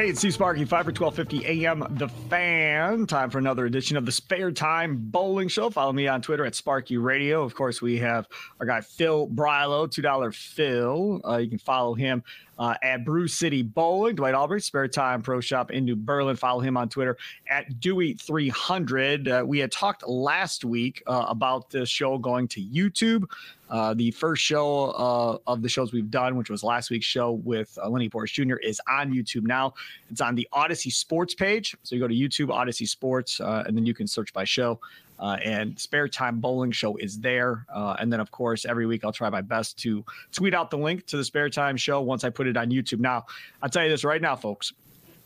Hey, 0.00 0.08
it's 0.08 0.20
Steve 0.20 0.32
Sparky, 0.32 0.64
5 0.64 0.68
for 0.86 0.92
1250 0.92 1.66
AM, 1.66 1.84
The 1.98 2.08
Fan. 2.08 3.06
Time 3.06 3.28
for 3.28 3.36
another 3.36 3.66
edition 3.66 3.98
of 3.98 4.06
the 4.06 4.12
Spare 4.12 4.50
Time 4.50 4.96
Bowling 4.96 5.48
Show. 5.48 5.68
Follow 5.68 5.92
me 5.92 6.08
on 6.08 6.22
Twitter 6.22 6.46
at 6.46 6.54
Sparky 6.54 6.96
Radio. 6.96 7.42
Of 7.42 7.54
course, 7.54 7.82
we 7.82 7.98
have 7.98 8.26
our 8.58 8.64
guy 8.64 8.80
Phil 8.80 9.28
Brylow, 9.28 9.88
$2 9.88 10.34
Phil. 10.34 11.20
Uh, 11.22 11.36
you 11.36 11.50
can 11.50 11.58
follow 11.58 11.92
him 11.92 12.24
uh, 12.60 12.74
at 12.82 13.04
Brew 13.04 13.26
City 13.26 13.62
Bowling. 13.62 14.14
Dwight 14.14 14.34
Albrecht, 14.34 14.66
Spare 14.66 14.86
Time 14.86 15.22
Pro 15.22 15.40
Shop 15.40 15.70
in 15.70 15.86
New 15.86 15.96
Berlin. 15.96 16.36
Follow 16.36 16.60
him 16.60 16.76
on 16.76 16.90
Twitter 16.90 17.16
at 17.48 17.80
Dewey300. 17.80 19.40
Uh, 19.42 19.46
we 19.46 19.58
had 19.58 19.72
talked 19.72 20.06
last 20.06 20.64
week 20.64 21.02
uh, 21.06 21.24
about 21.26 21.70
the 21.70 21.86
show 21.86 22.18
going 22.18 22.46
to 22.48 22.62
YouTube. 22.62 23.24
Uh, 23.70 23.94
the 23.94 24.10
first 24.10 24.42
show 24.42 24.90
uh, 24.90 25.38
of 25.46 25.62
the 25.62 25.68
shows 25.68 25.92
we've 25.92 26.10
done, 26.10 26.36
which 26.36 26.50
was 26.50 26.62
last 26.62 26.90
week's 26.90 27.06
show 27.06 27.32
with 27.32 27.78
uh, 27.82 27.88
Lenny 27.88 28.10
Porras 28.10 28.30
Jr., 28.30 28.56
is 28.56 28.80
on 28.88 29.10
YouTube 29.10 29.46
now. 29.46 29.72
It's 30.10 30.20
on 30.20 30.34
the 30.34 30.46
Audacy 30.52 30.92
Sports 30.92 31.34
page. 31.34 31.74
So 31.82 31.94
you 31.94 32.00
go 32.00 32.08
to 32.08 32.14
YouTube, 32.14 32.48
Audacy 32.48 32.86
Sports, 32.86 33.40
and 33.40 33.74
then 33.76 33.86
you 33.86 33.94
can 33.94 34.06
search 34.06 34.32
by 34.34 34.44
show. 34.44 34.78
Uh, 35.20 35.36
and 35.44 35.78
Spare 35.78 36.08
Time 36.08 36.40
Bowling 36.40 36.72
Show 36.72 36.96
is 36.96 37.20
there. 37.20 37.66
Uh, 37.72 37.94
and 37.98 38.10
then, 38.12 38.20
of 38.20 38.30
course, 38.30 38.64
every 38.64 38.86
week 38.86 39.04
I'll 39.04 39.12
try 39.12 39.28
my 39.28 39.42
best 39.42 39.78
to 39.80 40.04
tweet 40.32 40.54
out 40.54 40.70
the 40.70 40.78
link 40.78 41.06
to 41.06 41.18
the 41.18 41.24
Spare 41.24 41.50
Time 41.50 41.76
Show 41.76 42.00
once 42.00 42.24
I 42.24 42.30
put 42.30 42.46
it 42.46 42.56
on 42.56 42.70
YouTube. 42.70 43.00
Now, 43.00 43.26
I'll 43.62 43.68
tell 43.68 43.84
you 43.84 43.90
this 43.90 44.02
right 44.02 44.22
now, 44.22 44.34
folks. 44.34 44.72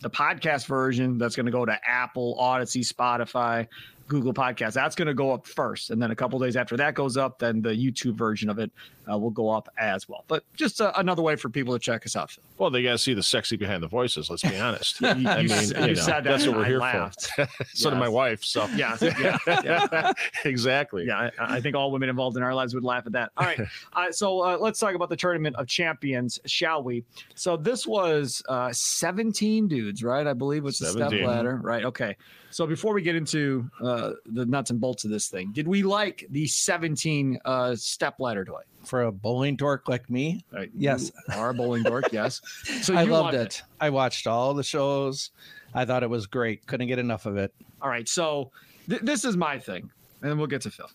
The 0.01 0.11
podcast 0.11 0.67
version 0.67 1.17
that's 1.17 1.37
going 1.37 1.47
to 1.47 1.53
go 1.53 1.65
to 1.65 1.79
Apple, 1.89 2.37
Audacy, 2.39 2.81
Spotify, 2.87 3.69
Google 4.09 4.35
Podcast. 4.35 4.75
That's 4.75 4.95
going 4.95 5.09
to 5.09 5.15
go 5.15 5.33
up 5.33 5.47
first, 5.47 5.91
and 5.91 6.01
then 6.01 6.11
a 6.11 6.17
couple 6.17 6.39
days 6.39 6.57
after 6.57 6.77
that 6.77 6.95
goes 6.95 7.17
up, 7.17 7.39
then 7.39 7.63
the 7.63 7.71
YouTube 7.71 8.15
version 8.15 8.51
of 8.51 8.59
it 8.59 8.71
uh, 9.11 9.19
will 9.19 9.31
go 9.31 9.49
up 9.49 9.69
as 9.79 10.09
well. 10.09 10.25
But 10.29 10.45
just 10.55 10.81
uh, 10.81 10.93
another 10.97 11.23
way 11.23 11.37
for 11.37 11.49
people 11.49 11.73
to 11.73 11.79
check 11.79 12.05
us 12.07 12.17
out. 12.17 12.37
Well, 12.59 12.71
they 12.71 12.83
got 12.83 12.93
to 12.93 12.99
see 12.99 13.15
the 13.15 13.23
sexy 13.23 13.57
behind 13.57 13.83
the 13.83 13.89
voices. 13.89 14.31
Let's 14.31 14.43
be 14.43 14.57
honest. 14.57 15.01
you, 15.01 15.09
I 15.09 15.15
mean, 15.15 15.27
you, 15.27 15.47
you 15.47 15.87
know, 15.89 15.95
said 15.95 16.25
that 16.25 16.25
that's 16.25 16.47
what 16.47 16.57
we're 16.57 16.65
I 16.65 16.69
here 16.69 16.79
laughed. 16.79 17.27
for. 17.35 17.49
so 17.75 17.91
did 17.91 17.99
my 17.99 18.09
wife. 18.09 18.45
So 18.45 18.67
Yeah, 18.75 18.97
yeah, 19.01 19.39
yeah. 19.47 20.13
exactly. 20.45 21.07
Yeah, 21.07 21.31
I, 21.39 21.57
I 21.57 21.61
think 21.61 21.77
all 21.77 21.91
women 21.91 22.09
involved 22.09 22.37
in 22.37 22.43
our 22.43 22.55
lives 22.55 22.75
would 22.75 22.85
laugh 22.85 23.07
at 23.07 23.13
that. 23.13 23.33
All 23.37 23.47
right, 23.47 23.61
uh, 23.93 24.13
so 24.13 24.41
uh, 24.41 24.59
let's 24.59 24.79
talk 24.79 24.95
about 24.95 25.09
the 25.09 25.17
tournament 25.17 25.57
of 25.57 25.67
champions, 25.67 26.39
shall 26.47 26.83
we? 26.83 27.05
So 27.35 27.57
this 27.57 27.87
was 27.87 28.43
uh, 28.49 28.73
17 28.73 29.69
dudes, 29.69 30.03
right? 30.03 30.27
I 30.27 30.33
believe 30.33 30.65
it's 30.67 30.81
a 30.81 30.91
step 30.91 31.13
ladder, 31.13 31.61
right? 31.63 31.85
Okay. 31.85 32.17
So 32.55 32.69
before 32.69 32.95
we 32.95 33.03
get 33.03 33.17
into 33.17 33.69
uh, 33.83 34.13
the 34.27 34.47
nuts 34.47 34.71
and 34.71 34.81
bolts 34.81 35.03
of 35.05 35.11
this 35.11 35.27
thing, 35.27 35.51
did 35.51 35.67
we 35.67 35.83
like 35.83 36.25
the 36.31 36.47
17 36.47 37.41
uh, 37.45 37.75
step 37.75 38.21
ladder 38.21 38.45
toy? 38.45 38.61
For 38.85 39.03
a 39.03 39.11
bowling 39.11 39.57
dork 39.57 39.89
like 39.89 40.09
me, 40.09 40.45
Right. 40.53 40.71
Yes. 40.73 41.11
You 41.31 41.35
are 41.37 41.51
a 41.51 41.55
bowling 41.55 41.83
dork. 41.83 42.13
Yes. 42.13 42.41
So 42.83 42.95
I 42.97 43.03
loved 43.03 43.35
it. 43.35 43.61
I 43.81 43.91
watched 43.91 44.29
all 44.29 44.55
the 44.55 44.63
shows. 44.63 45.31
I 45.75 45.85
thought 45.85 46.05
it 46.05 46.09
was 46.11 46.29
great. 46.29 46.65
Couldn't 46.69 46.87
get 46.87 47.01
enough 47.01 47.27
of 47.27 47.37
it. 47.39 47.53
All 47.83 47.89
right. 47.91 48.09
So 48.09 48.53
th- 48.89 49.01
this 49.03 49.25
is 49.25 49.37
my 49.37 49.59
thing, 49.59 49.91
and 50.23 50.31
then 50.31 50.39
we'll 50.39 50.47
get 50.47 50.61
to 50.63 50.71
Phil. 50.71 50.89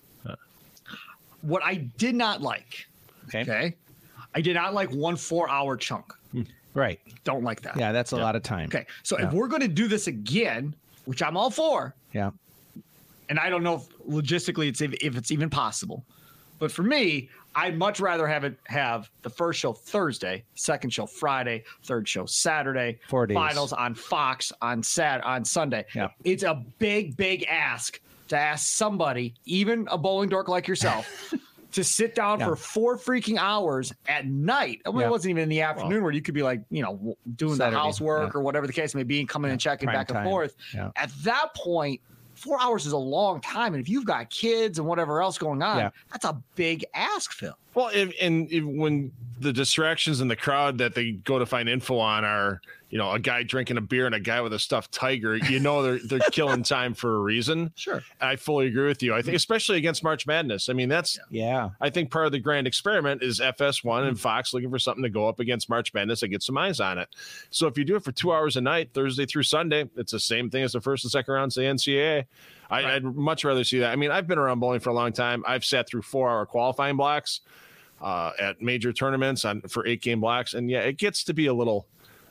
What 1.41 1.61
I 1.61 1.75
did 1.75 2.15
not 2.15 2.41
like. 2.41 2.87
Okay. 3.25 3.41
Okay. 3.41 3.75
I 4.33 4.39
did 4.39 4.53
not 4.53 4.73
like 4.73 4.91
one 4.91 5.17
four 5.17 5.49
hour 5.49 5.75
chunk. 5.75 6.05
Right. 6.73 7.01
Don't 7.25 7.43
like 7.43 7.61
that. 7.63 7.75
Yeah, 7.75 7.91
that's 7.91 8.13
a 8.13 8.17
lot 8.17 8.37
of 8.37 8.43
time. 8.43 8.67
Okay. 8.67 8.85
So 9.03 9.19
Yeah. 9.19 9.27
if 9.27 9.33
we're 9.33 9.47
going 9.49 9.61
to 9.61 9.67
do 9.67 9.89
this 9.89 10.07
again, 10.07 10.73
which 11.09 11.23
I'm 11.23 11.35
all 11.35 11.49
for, 11.49 11.95
Yeah. 12.13 12.29
and 13.29 13.39
I 13.39 13.49
don't 13.49 13.63
know 13.63 13.73
if 13.77 13.89
logistically 14.07 14.67
it's 14.67 14.79
if, 14.79 14.93
if 15.01 15.17
it's 15.17 15.31
even 15.31 15.49
possible, 15.49 16.05
but 16.59 16.71
for 16.71 16.83
me, 16.83 17.29
I'd 17.55 17.79
much 17.79 17.99
rather 17.99 18.27
have 18.27 18.43
it 18.43 18.59
have 18.65 19.09
the 19.23 19.29
first 19.31 19.59
show 19.59 19.73
Thursday, 19.73 20.43
second 20.53 20.91
show 20.91 21.07
Friday, 21.07 21.63
third 21.83 22.07
show 22.07 22.27
Saturday, 22.27 22.99
Four 23.07 23.25
days. 23.25 23.33
finals 23.33 23.73
on 23.73 23.95
Fox 23.95 24.51
on 24.61 24.83
Sat 24.83 25.23
on 25.23 25.43
Sunday. 25.43 25.83
Yeah. 25.95 26.09
It's 26.23 26.43
a 26.43 26.63
big, 26.77 27.17
big 27.17 27.43
ask 27.49 27.99
to 28.27 28.37
ask 28.37 28.67
somebody, 28.67 29.33
even 29.45 29.87
a 29.89 29.97
bowling 29.97 30.29
dork 30.29 30.47
like 30.47 30.67
yourself. 30.67 31.33
To 31.73 31.83
sit 31.83 32.15
down 32.15 32.39
Yeah. 32.39 32.47
for 32.47 32.55
four 32.55 32.97
freaking 32.97 33.37
hours 33.37 33.93
at 34.07 34.25
night. 34.25 34.81
I 34.85 34.89
mean, 34.89 35.01
Yeah. 35.01 35.07
it 35.07 35.11
wasn't 35.11 35.31
even 35.31 35.43
in 35.43 35.49
the 35.49 35.61
afternoon 35.61 36.01
where 36.01 36.11
you 36.11 36.21
could 36.21 36.33
be 36.33 36.41
like, 36.41 36.61
you 36.71 36.81
know, 36.81 37.15
doing 37.35 37.55
Saturday, 37.55 37.75
the 37.75 37.79
housework 37.79 38.33
yeah. 38.33 38.39
or 38.39 38.43
whatever 38.43 38.65
the 38.65 38.73
case 38.73 38.95
may 38.95 39.03
be, 39.03 39.19
and 39.19 39.29
coming 39.29 39.51
and 39.51 39.59
checking 39.61 39.87
prime 39.87 39.99
back 39.99 40.09
and 40.09 40.23
forth. 40.27 40.55
Yeah. 40.73 40.89
At 40.95 41.11
that 41.23 41.53
point, 41.55 42.01
four 42.33 42.59
hours 42.59 42.85
is 42.85 42.93
a 42.93 42.97
long 42.97 43.39
time. 43.41 43.75
And 43.75 43.81
if 43.83 43.87
you've 43.89 44.05
got 44.05 44.29
kids 44.31 44.79
and 44.79 44.87
whatever 44.87 45.21
else 45.21 45.37
going 45.37 45.61
on, 45.61 45.77
Yeah. 45.77 45.89
that's 46.11 46.25
a 46.25 46.41
big 46.55 46.85
ask, 46.95 47.33
Phil. 47.33 47.53
Well, 47.75 47.91
if, 47.93 48.13
and 48.19 48.51
if, 48.51 48.63
when 48.63 49.11
the 49.39 49.53
distractions 49.53 50.21
in 50.21 50.27
the 50.27 50.35
crowd 50.35 50.77
that 50.79 50.95
they 50.95 51.11
go 51.11 51.37
to 51.37 51.45
find 51.45 51.69
info 51.69 51.97
on 51.99 52.25
are, 52.25 52.61
you 52.89 52.97
know, 52.97 53.11
a 53.11 53.19
guy 53.19 53.43
drinking 53.43 53.77
a 53.77 53.81
beer 53.81 54.05
and 54.07 54.15
a 54.15 54.19
guy 54.19 54.41
with 54.41 54.51
a 54.53 54.57
stuffed 54.59 54.91
tiger, 54.91 55.35
you 55.35 55.59
know, 55.59 55.83
they're 55.83 55.99
they're 56.03 56.19
killing 56.31 56.63
time 56.63 56.93
for 56.93 57.17
a 57.17 57.19
reason. 57.19 57.71
Sure. 57.75 58.01
I 58.19 58.35
fully 58.35 58.65
agree 58.67 58.87
with 58.87 59.03
you. 59.03 59.13
I 59.13 59.21
think, 59.21 59.35
especially 59.35 59.77
against 59.77 60.03
March 60.03 60.25
Madness. 60.25 60.69
I 60.69 60.73
mean, 60.73 60.89
that's 60.89 61.19
Yeah. 61.29 61.69
I 61.79 61.89
think 61.91 62.09
part 62.11 62.25
of 62.25 62.31
the 62.31 62.39
grand 62.39 62.65
experiment 62.67 63.21
is 63.21 63.39
FS1 63.39 63.83
Mm-hmm. 63.83 64.07
and 64.07 64.19
Fox 64.19 64.53
looking 64.53 64.69
for 64.71 64.79
something 64.79 65.03
to 65.03 65.09
go 65.09 65.27
up 65.27 65.39
against 65.39 65.69
March 65.69 65.93
Madness 65.93 66.23
and 66.23 66.31
get 66.31 66.41
some 66.41 66.57
eyes 66.57 66.79
on 66.79 66.97
it. 66.97 67.09
So 67.51 67.67
if 67.67 67.77
you 67.77 67.83
do 67.85 67.95
it 67.95 68.03
for 68.03 68.11
two 68.11 68.33
hours 68.33 68.57
a 68.57 68.61
night, 68.61 68.89
Thursday 68.93 69.25
through 69.27 69.43
Sunday, 69.43 69.87
it's 69.95 70.11
the 70.11 70.19
same 70.19 70.49
thing 70.49 70.63
as 70.63 70.73
the 70.73 70.81
first 70.81 71.03
and 71.03 71.11
second 71.11 71.33
rounds 71.33 71.55
of 71.57 71.61
the 71.63 71.67
NCAA. 71.69 72.25
I, 72.71 72.83
Right. 72.83 72.85
I'd 72.95 73.03
much 73.03 73.43
rather 73.43 73.63
see 73.63 73.79
that. 73.79 73.91
I 73.91 73.95
mean, 73.95 74.09
I've 74.11 74.27
been 74.27 74.37
around 74.39 74.59
bowling 74.59 74.79
for 74.79 74.89
a 74.89 74.93
long 74.93 75.11
time. 75.13 75.43
I've 75.47 75.65
sat 75.65 75.87
through 75.87 76.01
four 76.03 76.29
hour 76.29 76.45
qualifying 76.45 76.97
blocks 76.97 77.41
uh, 78.01 78.31
at 78.39 78.61
major 78.61 78.93
tournaments 78.93 79.43
on 79.45 79.61
for 79.61 79.85
eight 79.85 80.01
game 80.01 80.21
blocks, 80.21 80.53
and 80.53 80.69
yeah, 80.69 80.79
it 80.81 80.97
gets 80.97 81.23
to 81.25 81.33
be 81.33 81.47
a 81.47 81.53
little 81.53 81.85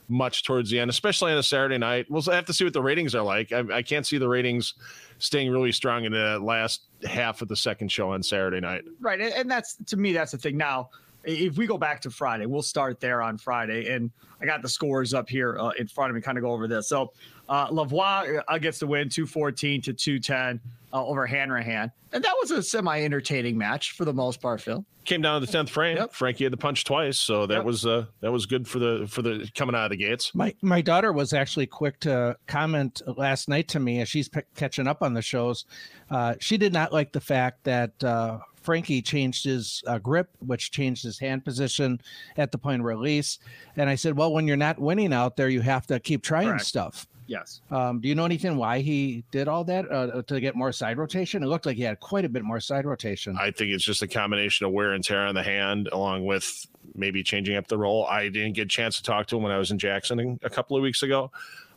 much 0.09 0.43
towards 0.43 0.69
the 0.69 0.79
end, 0.79 0.89
especially 0.89 1.31
on 1.31 1.37
a 1.37 1.43
Saturday 1.43 1.77
night. 1.77 2.07
We'll 2.09 2.21
have 2.23 2.45
to 2.45 2.53
see 2.53 2.63
what 2.63 2.73
the 2.73 2.81
ratings 2.81 3.15
are 3.15 3.21
like. 3.21 3.51
I, 3.51 3.63
I 3.71 3.81
can't 3.81 4.05
see 4.05 4.17
the 4.17 4.27
ratings 4.27 4.73
staying 5.19 5.51
really 5.51 5.71
strong 5.71 6.05
in 6.05 6.11
the 6.11 6.39
last 6.39 6.83
half 7.07 7.41
of 7.41 7.47
the 7.47 7.55
second 7.55 7.91
show 7.91 8.11
on 8.11 8.23
Saturday 8.23 8.59
night. 8.59 8.83
Right. 8.99 9.21
And, 9.21 9.49
that's 9.49 9.75
to 9.87 9.97
me, 9.97 10.11
that's 10.13 10.31
the 10.31 10.37
thing. 10.37 10.57
Now, 10.57 10.89
if 11.23 11.57
we 11.57 11.67
go 11.67 11.77
back 11.77 12.01
to 12.01 12.09
Friday, 12.09 12.45
we'll 12.45 12.61
start 12.61 12.99
there 12.99 13.21
on 13.21 13.37
Friday. 13.37 13.93
And 13.93 14.09
I 14.41 14.45
got 14.45 14.61
the 14.61 14.69
scores 14.69 15.13
up 15.13 15.29
here 15.29 15.57
uh, 15.59 15.71
in 15.77 15.87
front 15.87 16.09
of 16.09 16.15
me, 16.15 16.21
kind 16.21 16.37
of 16.37 16.43
go 16.43 16.51
over 16.51 16.67
this. 16.67 16.89
So 16.89 17.11
uh, 17.49 17.67
Lavoie 17.69 18.41
uh, 18.47 18.57
gets 18.59 18.79
the 18.79 18.87
win 18.87 19.09
214 19.09 19.81
to 19.81 19.93
210 19.93 20.59
uh, 20.93 21.05
over 21.05 21.25
Hanrahan. 21.25 21.91
And 22.13 22.23
that 22.23 22.33
was 22.39 22.51
a 22.51 22.63
semi 22.63 23.01
entertaining 23.03 23.57
match 23.57 23.91
for 23.91 24.05
the 24.05 24.13
most 24.13 24.41
part, 24.41 24.61
Phil. 24.61 24.83
came 25.05 25.21
down 25.21 25.39
to 25.39 25.45
the 25.45 25.51
tenth 25.51 25.69
frame. 25.69 25.97
Yep. 25.97 26.13
Frankie 26.13 26.43
had 26.45 26.53
the 26.53 26.57
punch 26.57 26.83
twice, 26.85 27.17
so 27.19 27.45
that 27.45 27.57
Yep. 27.57 27.65
was 27.65 27.85
uh 27.85 28.05
that 28.21 28.31
was 28.31 28.45
good 28.47 28.67
for 28.67 28.79
the 28.79 29.05
for 29.09 29.21
the 29.21 29.47
coming 29.55 29.75
out 29.75 29.85
of 29.85 29.91
the 29.91 29.97
gates. 29.97 30.33
My 30.33 30.55
my 30.61 30.81
daughter 30.81 31.11
was 31.13 31.33
actually 31.33 31.67
quick 31.67 31.99
to 32.01 32.35
comment 32.47 33.01
last 33.17 33.47
night 33.49 33.67
to 33.69 33.79
me 33.79 34.01
as 34.01 34.09
she's 34.09 34.27
p- 34.29 34.41
catching 34.55 34.87
up 34.87 35.03
on 35.03 35.13
the 35.13 35.21
shows. 35.21 35.65
Uh, 36.09 36.33
she 36.39 36.57
did 36.57 36.73
not 36.73 36.91
like 36.93 37.11
the 37.11 37.21
fact 37.21 37.63
that 37.65 38.03
uh, 38.03 38.39
Frankie 38.61 39.01
changed 39.03 39.43
his 39.45 39.83
uh, 39.85 39.99
grip, 39.99 40.29
which 40.39 40.71
changed 40.71 41.03
his 41.03 41.19
hand 41.19 41.45
position 41.45 42.01
at 42.37 42.51
the 42.51 42.57
point 42.57 42.81
of 42.81 42.85
release. 42.85 43.37
And 43.77 43.87
I 43.87 43.93
said, 43.95 44.17
"Well, 44.17 44.33
when 44.33 44.47
you're 44.47 44.57
not 44.57 44.79
winning 44.79 45.13
out 45.13 45.37
there, 45.37 45.49
you 45.49 45.61
have 45.61 45.85
to 45.87 45.99
keep 45.99 46.23
trying 46.23 46.47
Correct. 46.47 46.65
stuff." 46.65 47.07
Yes. 47.29 47.61
Um, 47.69 47.99
do 48.01 48.09
you 48.09 48.15
know 48.15 48.25
anything 48.25 48.57
why 48.57 48.79
he 48.79 49.23
did 49.29 49.47
all 49.47 49.63
that 49.65 49.89
uh, 49.91 50.23
to 50.23 50.39
get 50.39 50.55
more 50.55 50.71
side 50.71 50.97
rotation? 50.97 51.43
It 51.43 51.45
looked 51.45 51.67
like 51.67 51.77
he 51.77 51.83
had 51.83 51.99
quite 51.99 52.25
a 52.25 52.29
bit 52.29 52.43
more 52.43 52.59
side 52.59 52.85
rotation. 52.85 53.37
I 53.39 53.51
think 53.51 53.71
it's 53.71 53.83
just 53.83 54.01
a 54.01 54.07
combination 54.07 54.65
of 54.65 54.71
wear 54.71 54.93
and 54.93 55.03
tear 55.03 55.27
on 55.27 55.35
the 55.35 55.43
hand, 55.43 55.89
along 55.91 56.25
with 56.25 56.65
maybe 56.95 57.21
changing 57.21 57.55
up 57.55 57.67
the 57.67 57.77
role. 57.77 58.07
I 58.07 58.29
didn't 58.29 58.53
get 58.53 58.63
a 58.63 58.67
chance 58.67 58.97
to 58.97 59.03
talk 59.03 59.27
to 59.27 59.37
him 59.37 59.43
when 59.43 59.51
I 59.51 59.59
was 59.59 59.69
in 59.69 59.77
Jackson 59.77 60.39
a 60.41 60.49
couple 60.49 60.75
of 60.75 60.81
weeks 60.81 61.03
ago, 61.03 61.29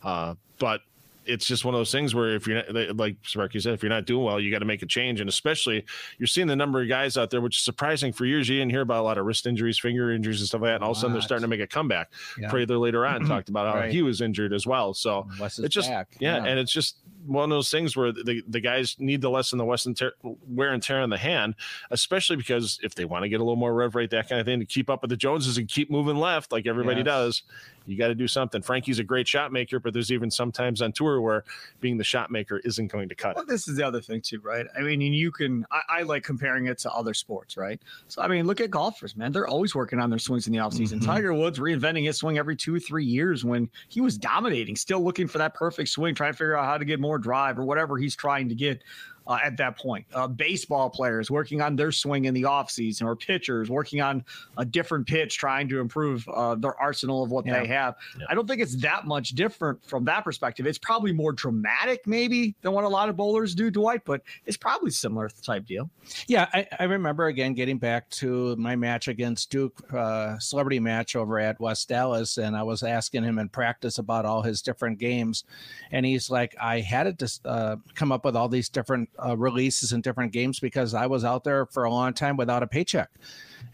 uh, 0.02 0.36
but 0.58 0.80
it's 1.24 1.46
just 1.46 1.64
one 1.64 1.74
of 1.74 1.78
those 1.78 1.92
things 1.92 2.14
where 2.14 2.34
if 2.34 2.46
you're 2.46 2.62
not, 2.72 2.96
like 2.96 3.16
Sparky 3.24 3.60
said, 3.60 3.74
if 3.74 3.82
you're 3.82 3.90
not 3.90 4.06
doing 4.06 4.24
well, 4.24 4.40
you 4.40 4.50
got 4.50 4.58
to 4.60 4.64
make 4.64 4.82
a 4.82 4.86
change. 4.86 5.20
And 5.20 5.28
especially 5.28 5.84
you're 6.18 6.26
seeing 6.26 6.46
the 6.46 6.56
number 6.56 6.82
of 6.82 6.88
guys 6.88 7.16
out 7.16 7.30
there, 7.30 7.40
which 7.40 7.58
is 7.58 7.62
surprising 7.62 8.12
for 8.12 8.24
years. 8.24 8.48
You 8.48 8.58
didn't 8.58 8.70
hear 8.72 8.80
about 8.82 9.00
a 9.00 9.02
lot 9.02 9.18
of 9.18 9.24
wrist 9.26 9.46
injuries, 9.46 9.78
finger 9.78 10.10
injuries, 10.12 10.40
and 10.40 10.48
stuff 10.48 10.60
like 10.62 10.70
that. 10.70 10.74
And 10.76 10.84
all 10.84 10.90
of 10.92 10.96
a 10.96 11.00
sudden 11.00 11.12
they're 11.12 11.22
starting 11.22 11.42
to 11.42 11.48
make 11.48 11.60
a 11.60 11.66
comeback. 11.66 12.10
Yeah. 12.38 12.50
Prather 12.50 12.78
later 12.78 13.06
on 13.06 13.24
talked 13.26 13.48
about 13.48 13.72
how 13.72 13.80
Right. 13.80 13.92
he 13.92 14.02
was 14.02 14.20
injured 14.20 14.52
as 14.52 14.66
well. 14.66 14.94
So 14.94 15.26
it's 15.40 15.58
just 15.74 15.88
back. 15.88 16.08
yeah, 16.20 16.44
and 16.44 16.58
it's 16.58 16.72
just 16.72 16.96
one 17.26 17.44
of 17.44 17.50
those 17.50 17.70
things 17.70 17.96
where 17.96 18.10
the, 18.10 18.42
the 18.48 18.58
guys 18.60 18.96
need 18.98 19.20
to 19.22 19.28
lessen 19.28 19.56
the 19.56 19.64
Western 19.64 19.94
tear, 19.94 20.12
wear 20.22 20.72
and 20.72 20.82
tear 20.82 21.00
on 21.00 21.08
the 21.10 21.16
hand, 21.18 21.54
especially 21.92 22.34
because 22.36 22.80
if 22.82 22.94
they 22.96 23.04
want 23.04 23.22
to 23.22 23.28
get 23.28 23.36
a 23.36 23.44
little 23.44 23.54
more 23.56 23.72
rev 23.72 23.94
rate, 23.94 24.10
that 24.10 24.28
kind 24.28 24.40
of 24.40 24.46
thing, 24.46 24.58
to 24.58 24.66
keep 24.66 24.90
up 24.90 25.02
with 25.02 25.08
the 25.10 25.16
Joneses 25.16 25.56
and 25.56 25.68
keep 25.68 25.88
moving 25.90 26.16
left 26.16 26.50
like 26.50 26.66
everybody 26.66 26.98
Yes. 26.98 27.04
does, 27.06 27.42
you 27.86 27.96
got 27.98 28.08
to 28.08 28.14
do 28.14 28.28
something. 28.28 28.62
Frankie's 28.62 28.98
a 28.98 29.04
great 29.04 29.26
shot 29.28 29.52
maker, 29.52 29.80
but 29.80 29.92
there's 29.92 30.12
even 30.12 30.30
sometimes 30.30 30.82
on 30.82 30.92
tour 30.92 31.20
where 31.20 31.44
being 31.80 31.96
the 31.98 32.04
shot 32.04 32.30
maker 32.30 32.58
isn't 32.64 32.88
going 32.88 33.08
to 33.08 33.14
cut 33.14 33.34
Well, 33.36 33.44
it. 33.44 33.48
this 33.48 33.68
is 33.68 33.76
the 33.76 33.86
other 33.86 34.00
thing 34.00 34.20
too, 34.20 34.40
right? 34.40 34.66
I 34.76 34.82
mean, 34.82 35.00
you 35.00 35.30
can. 35.30 35.66
I, 35.70 35.80
I 35.88 36.02
like 36.02 36.24
comparing 36.24 36.66
it 36.66 36.78
to 36.78 36.92
other 36.92 37.14
sports, 37.14 37.56
right? 37.56 37.80
So 38.08 38.22
I 38.22 38.28
mean, 38.28 38.46
look 38.46 38.60
at 38.60 38.70
golfers, 38.70 39.16
man. 39.16 39.32
They're 39.32 39.48
always 39.48 39.74
working 39.74 39.98
on 40.00 40.10
their 40.10 40.18
swings 40.18 40.46
in 40.46 40.52
the 40.52 40.58
offseason. 40.58 41.00
Mhm. 41.00 41.04
Tiger 41.06 41.34
Woods 41.34 41.58
reinventing 41.58 42.04
his 42.06 42.16
swing 42.18 42.38
every 42.38 42.56
two, 42.56 42.78
three 42.78 43.04
years 43.04 43.44
when 43.44 43.68
he 43.88 44.00
was 44.00 44.16
dominating, 44.18 44.76
still 44.76 45.02
looking 45.02 45.26
for 45.28 45.38
that 45.38 45.54
perfect 45.54 45.88
swing, 45.88 46.14
trying 46.14 46.32
to 46.32 46.36
figure 46.36 46.56
out 46.56 46.64
how 46.66 46.78
to 46.78 46.84
get 46.84 47.00
more 47.00 47.18
drive 47.18 47.58
or 47.58 47.64
whatever 47.64 47.98
he's 47.98 48.14
trying 48.16 48.48
to 48.48 48.54
get. 48.54 48.82
Uh, 49.26 49.38
at 49.44 49.56
that 49.56 49.78
point, 49.78 50.04
uh, 50.14 50.26
baseball 50.26 50.90
players 50.90 51.30
working 51.30 51.60
on 51.60 51.76
their 51.76 51.92
swing 51.92 52.24
in 52.24 52.34
the 52.34 52.42
offseason, 52.42 53.04
or 53.04 53.14
pitchers 53.14 53.70
working 53.70 54.00
on 54.00 54.24
a 54.58 54.64
different 54.64 55.06
pitch, 55.06 55.38
trying 55.38 55.68
to 55.68 55.78
improve 55.78 56.26
uh, 56.28 56.54
their 56.56 56.74
arsenal 56.80 57.22
of 57.22 57.30
what 57.30 57.46
Yeah. 57.46 57.60
they 57.60 57.66
have. 57.68 57.94
Yeah. 58.18 58.26
I 58.28 58.34
don't 58.34 58.48
think 58.48 58.60
it's 58.60 58.74
that 58.82 59.06
much 59.06 59.30
different 59.30 59.84
from 59.84 60.04
that 60.06 60.24
perspective. 60.24 60.66
It's 60.66 60.78
probably 60.78 61.12
more 61.12 61.32
dramatic, 61.32 62.06
maybe, 62.06 62.56
than 62.62 62.72
what 62.72 62.82
a 62.84 62.88
lot 62.88 63.08
of 63.08 63.16
bowlers 63.16 63.54
do, 63.54 63.70
Dwight, 63.70 64.02
but 64.04 64.22
it's 64.44 64.56
probably 64.56 64.90
similar 64.90 65.28
type 65.42 65.66
deal. 65.66 65.88
Yeah, 66.26 66.48
I, 66.52 66.66
I 66.80 66.84
remember 66.84 67.26
again 67.26 67.54
getting 67.54 67.78
back 67.78 68.10
to 68.10 68.56
my 68.56 68.74
match 68.74 69.06
against 69.08 69.50
Duke, 69.50 69.80
uh, 69.94 70.38
celebrity 70.40 70.80
match 70.80 71.14
over 71.14 71.38
at 71.38 71.60
West 71.60 71.92
Allis, 71.92 72.38
and 72.38 72.56
I 72.56 72.62
was 72.64 72.82
asking 72.82 73.22
him 73.22 73.38
in 73.38 73.48
practice 73.48 73.98
about 73.98 74.24
all 74.24 74.42
his 74.42 74.62
different 74.62 74.98
games, 74.98 75.44
and 75.92 76.04
he's 76.04 76.28
like, 76.30 76.56
"I 76.60 76.80
had 76.80 77.04
to 77.04 77.12
just 77.12 77.46
uh, 77.46 77.76
come 77.94 78.10
up 78.10 78.24
with 78.24 78.34
all 78.34 78.48
these 78.48 78.68
different 78.68 79.08
uh, 79.24 79.36
releases 79.36 79.92
and 79.92 80.02
different 80.02 80.32
games 80.32 80.60
because 80.60 80.94
I 80.94 81.06
was 81.06 81.24
out 81.24 81.44
there 81.44 81.66
for 81.66 81.84
a 81.84 81.90
long 81.90 82.12
time 82.12 82.36
without 82.36 82.62
a 82.62 82.66
paycheck." 82.66 83.10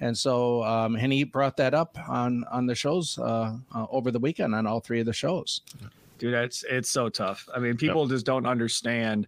And 0.00 0.16
so, 0.16 0.62
um, 0.64 0.96
and 0.96 1.12
he 1.12 1.24
brought 1.24 1.56
that 1.56 1.74
up 1.74 1.98
on 2.08 2.44
on 2.50 2.66
the 2.66 2.74
shows 2.74 3.18
uh, 3.18 3.56
uh, 3.74 3.86
over 3.90 4.10
the 4.10 4.18
weekend 4.18 4.54
on 4.54 4.66
all 4.66 4.80
three 4.80 5.00
of 5.00 5.06
the 5.06 5.12
shows. 5.12 5.62
Dude, 6.18 6.34
it's 6.34 6.64
it's 6.68 6.88
so 6.90 7.08
tough. 7.08 7.48
I 7.54 7.58
mean, 7.58 7.76
people 7.76 8.06
just 8.06 8.26
don't 8.26 8.46
understand. 8.46 9.26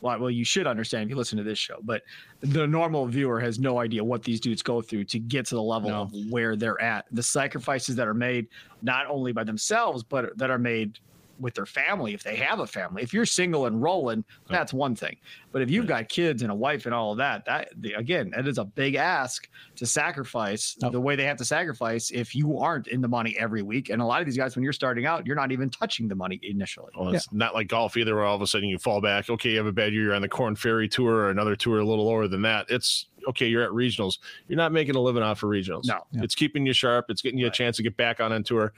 Well, 0.00 0.16
well, 0.20 0.30
you 0.30 0.44
should 0.44 0.68
understand 0.68 1.02
if 1.04 1.10
you 1.10 1.16
listen 1.16 1.38
to 1.38 1.42
this 1.44 1.58
show, 1.58 1.78
but 1.82 2.02
the 2.40 2.68
normal 2.68 3.06
viewer 3.06 3.40
has 3.40 3.58
no 3.58 3.80
idea 3.80 4.04
what 4.04 4.22
these 4.22 4.38
dudes 4.38 4.62
go 4.62 4.80
through 4.80 5.04
to 5.06 5.18
get 5.18 5.44
to 5.46 5.56
the 5.56 5.62
level 5.62 5.90
No. 5.90 6.02
of 6.02 6.12
where 6.30 6.54
they're 6.54 6.80
at. 6.80 7.06
The 7.10 7.22
sacrifices 7.22 7.96
that 7.96 8.06
are 8.06 8.14
made, 8.14 8.46
not 8.80 9.06
only 9.08 9.32
by 9.32 9.42
themselves, 9.42 10.04
but 10.04 10.38
that 10.38 10.50
are 10.50 10.58
made 10.58 11.00
with 11.40 11.54
their 11.54 11.66
family 11.66 12.14
if 12.14 12.22
they 12.22 12.36
have 12.36 12.60
a 12.60 12.66
family. 12.66 13.02
If 13.02 13.12
you're 13.12 13.26
single 13.26 13.66
and 13.66 13.80
rolling, 13.82 14.24
that's 14.48 14.72
one 14.72 14.94
thing. 14.94 15.16
But 15.52 15.62
if 15.62 15.70
you've 15.70 15.86
got 15.86 16.08
kids 16.08 16.42
and 16.42 16.50
a 16.50 16.54
wife 16.54 16.86
and 16.86 16.94
all 16.94 17.12
of 17.12 17.18
that, 17.18 17.44
that 17.46 17.68
the- 17.76 17.94
again, 17.94 18.30
that 18.34 18.46
is 18.48 18.58
a 18.58 18.64
big 18.64 18.94
ask 18.96 19.48
to 19.76 19.86
sacrifice 19.86 20.76
Oh. 20.82 20.90
the 20.90 21.00
way 21.00 21.16
they 21.16 21.24
have 21.24 21.36
to 21.38 21.44
sacrifice 21.44 22.10
if 22.10 22.34
you 22.34 22.58
aren't 22.58 22.88
in 22.88 23.00
the 23.00 23.08
money 23.08 23.36
every 23.38 23.62
week. 23.62 23.90
And 23.90 24.00
a 24.02 24.04
lot 24.04 24.20
of 24.20 24.26
these 24.26 24.36
guys, 24.36 24.56
when 24.56 24.62
you're 24.64 24.72
starting 24.72 25.06
out, 25.06 25.26
you're 25.26 25.36
not 25.36 25.52
even 25.52 25.70
touching 25.70 26.08
the 26.08 26.14
money 26.14 26.38
initially. 26.42 26.90
Well, 26.98 27.14
it's 27.14 27.32
not 27.32 27.54
like 27.54 27.68
golf 27.68 27.96
either, 27.96 28.14
where 28.14 28.24
all 28.24 28.36
of 28.36 28.42
a 28.42 28.46
sudden 28.46 28.68
you 28.68 28.78
fall 28.78 29.00
back. 29.00 29.30
Okay, 29.30 29.50
you 29.50 29.56
have 29.58 29.66
a 29.66 29.72
bad 29.72 29.92
year, 29.92 30.04
you're 30.04 30.14
on 30.14 30.22
the 30.22 30.28
Korn 30.28 30.56
Ferry 30.56 30.88
Tour 30.88 31.12
or 31.14 31.30
another 31.30 31.56
tour 31.56 31.78
a 31.78 31.84
little 31.84 32.06
lower 32.06 32.28
than 32.28 32.42
that. 32.42 32.66
It's 32.68 33.06
okay, 33.28 33.46
you're 33.48 33.62
at 33.64 33.70
regionals. 33.70 34.18
You're 34.48 34.56
not 34.56 34.72
making 34.72 34.94
a 34.96 35.00
living 35.00 35.22
off 35.22 35.42
of 35.42 35.50
regionals. 35.50 35.84
No. 35.86 36.04
Yeah. 36.12 36.22
It's 36.22 36.34
keeping 36.34 36.64
you 36.66 36.72
sharp. 36.72 37.06
It's 37.08 37.20
getting 37.22 37.38
you 37.38 37.46
a 37.46 37.48
Right. 37.48 37.54
chance 37.54 37.76
to 37.76 37.82
get 37.82 37.96
back 37.96 38.20
on 38.20 38.32
on 38.32 38.42
tour. 38.42 38.72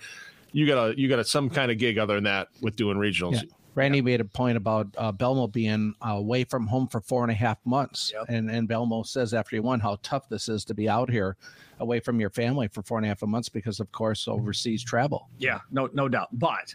You 0.52 0.66
got 0.66 0.90
a 0.90 0.98
you 1.00 1.08
got 1.08 1.18
a, 1.18 1.24
some 1.24 1.48
kind 1.50 1.70
of 1.70 1.78
gig 1.78 1.98
other 1.98 2.14
than 2.14 2.24
that 2.24 2.48
with 2.60 2.76
doing 2.76 2.96
regionals. 2.96 3.34
Yeah. 3.34 3.42
Randy 3.76 4.02
made 4.02 4.20
a 4.20 4.24
point 4.24 4.56
about 4.56 4.88
uh, 4.98 5.12
Belmo 5.12 5.50
being 5.50 5.94
away 6.02 6.42
from 6.42 6.66
home 6.66 6.88
for 6.88 7.00
four 7.00 7.22
and 7.22 7.30
a 7.30 7.34
half 7.34 7.58
months, 7.64 8.12
Yep. 8.12 8.24
and 8.28 8.50
and 8.50 8.68
Belmo 8.68 9.06
says 9.06 9.32
after 9.32 9.54
he 9.56 9.60
won 9.60 9.78
how 9.80 9.98
tough 10.02 10.28
this 10.28 10.48
is 10.48 10.64
to 10.66 10.74
be 10.74 10.88
out 10.88 11.08
here, 11.08 11.36
away 11.78 12.00
from 12.00 12.18
your 12.20 12.30
family 12.30 12.66
for 12.68 12.82
four 12.82 12.98
and 12.98 13.04
a 13.04 13.08
half 13.08 13.22
months 13.22 13.48
because 13.48 13.78
of 13.78 13.90
course 13.92 14.26
overseas 14.26 14.82
travel. 14.82 15.28
Yeah, 15.38 15.60
no, 15.70 15.88
no 15.92 16.08
doubt. 16.08 16.28
But, 16.32 16.74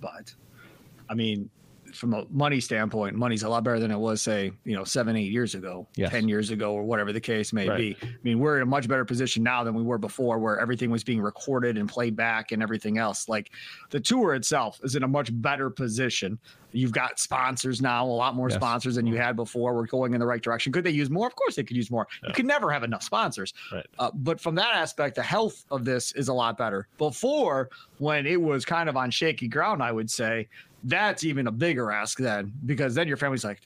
but, 0.00 0.34
I 1.08 1.14
mean, 1.14 1.48
from 1.94 2.12
a 2.14 2.24
money 2.30 2.60
standpoint, 2.60 3.16
money's 3.16 3.42
a 3.42 3.48
lot 3.48 3.64
better 3.64 3.78
than 3.78 3.90
it 3.90 3.98
was, 3.98 4.20
say, 4.20 4.52
you 4.64 4.74
know, 4.76 4.84
seven, 4.84 5.16
eight 5.16 5.30
years 5.32 5.54
ago, 5.54 5.86
Yes. 5.96 6.10
ten 6.10 6.28
years 6.28 6.50
ago, 6.50 6.72
or 6.74 6.84
whatever 6.84 7.12
the 7.12 7.20
case 7.20 7.52
may 7.52 7.68
Right. 7.68 7.78
be. 7.78 7.96
I 8.02 8.16
mean, 8.22 8.38
we're 8.38 8.56
in 8.56 8.62
a 8.62 8.66
much 8.66 8.88
better 8.88 9.04
position 9.04 9.42
now 9.42 9.64
than 9.64 9.74
we 9.74 9.82
were 9.82 9.98
before, 9.98 10.38
where 10.38 10.58
everything 10.58 10.90
was 10.90 11.04
being 11.04 11.20
recorded 11.20 11.78
and 11.78 11.88
played 11.88 12.16
back 12.16 12.52
and 12.52 12.62
everything 12.62 12.98
else. 12.98 13.28
Like 13.28 13.50
the 13.90 14.00
tour 14.00 14.34
itself 14.34 14.80
is 14.82 14.96
in 14.96 15.02
a 15.02 15.08
much 15.08 15.30
better 15.40 15.70
position. 15.70 16.38
You've 16.72 16.90
got 16.92 17.20
sponsors 17.20 17.80
now, 17.80 18.04
a 18.04 18.08
lot 18.08 18.34
more 18.34 18.48
Yes. 18.48 18.56
sponsors 18.56 18.96
than 18.96 19.06
you 19.06 19.16
had 19.16 19.36
before. 19.36 19.74
We're 19.76 19.86
going 19.86 20.12
in 20.12 20.18
the 20.18 20.26
right 20.26 20.42
direction. 20.42 20.72
Could 20.72 20.82
they 20.82 20.90
use 20.90 21.08
more? 21.08 21.28
Of 21.28 21.36
course, 21.36 21.54
they 21.54 21.62
could 21.62 21.76
use 21.76 21.88
more. 21.88 22.08
Yeah. 22.22 22.30
You 22.30 22.34
could 22.34 22.46
never 22.46 22.72
have 22.72 22.82
enough 22.82 23.04
sponsors. 23.04 23.54
Right. 23.72 23.86
Uh, 24.00 24.10
but 24.12 24.40
from 24.40 24.56
that 24.56 24.74
aspect, 24.74 25.14
the 25.14 25.22
health 25.22 25.64
of 25.70 25.84
this 25.84 26.10
is 26.12 26.26
a 26.26 26.32
lot 26.34 26.58
better. 26.58 26.88
Before, 26.98 27.70
when 27.98 28.26
it 28.26 28.40
was 28.40 28.64
kind 28.64 28.88
of 28.88 28.96
on 28.96 29.12
shaky 29.12 29.46
ground, 29.46 29.84
I 29.84 29.92
would 29.92 30.10
say 30.10 30.48
that's 30.84 31.24
even 31.24 31.46
a 31.46 31.52
bigger 31.52 31.90
ask 31.90 32.18
then, 32.18 32.52
because 32.66 32.94
then 32.94 33.08
your 33.08 33.16
family's 33.16 33.44
like, 33.44 33.60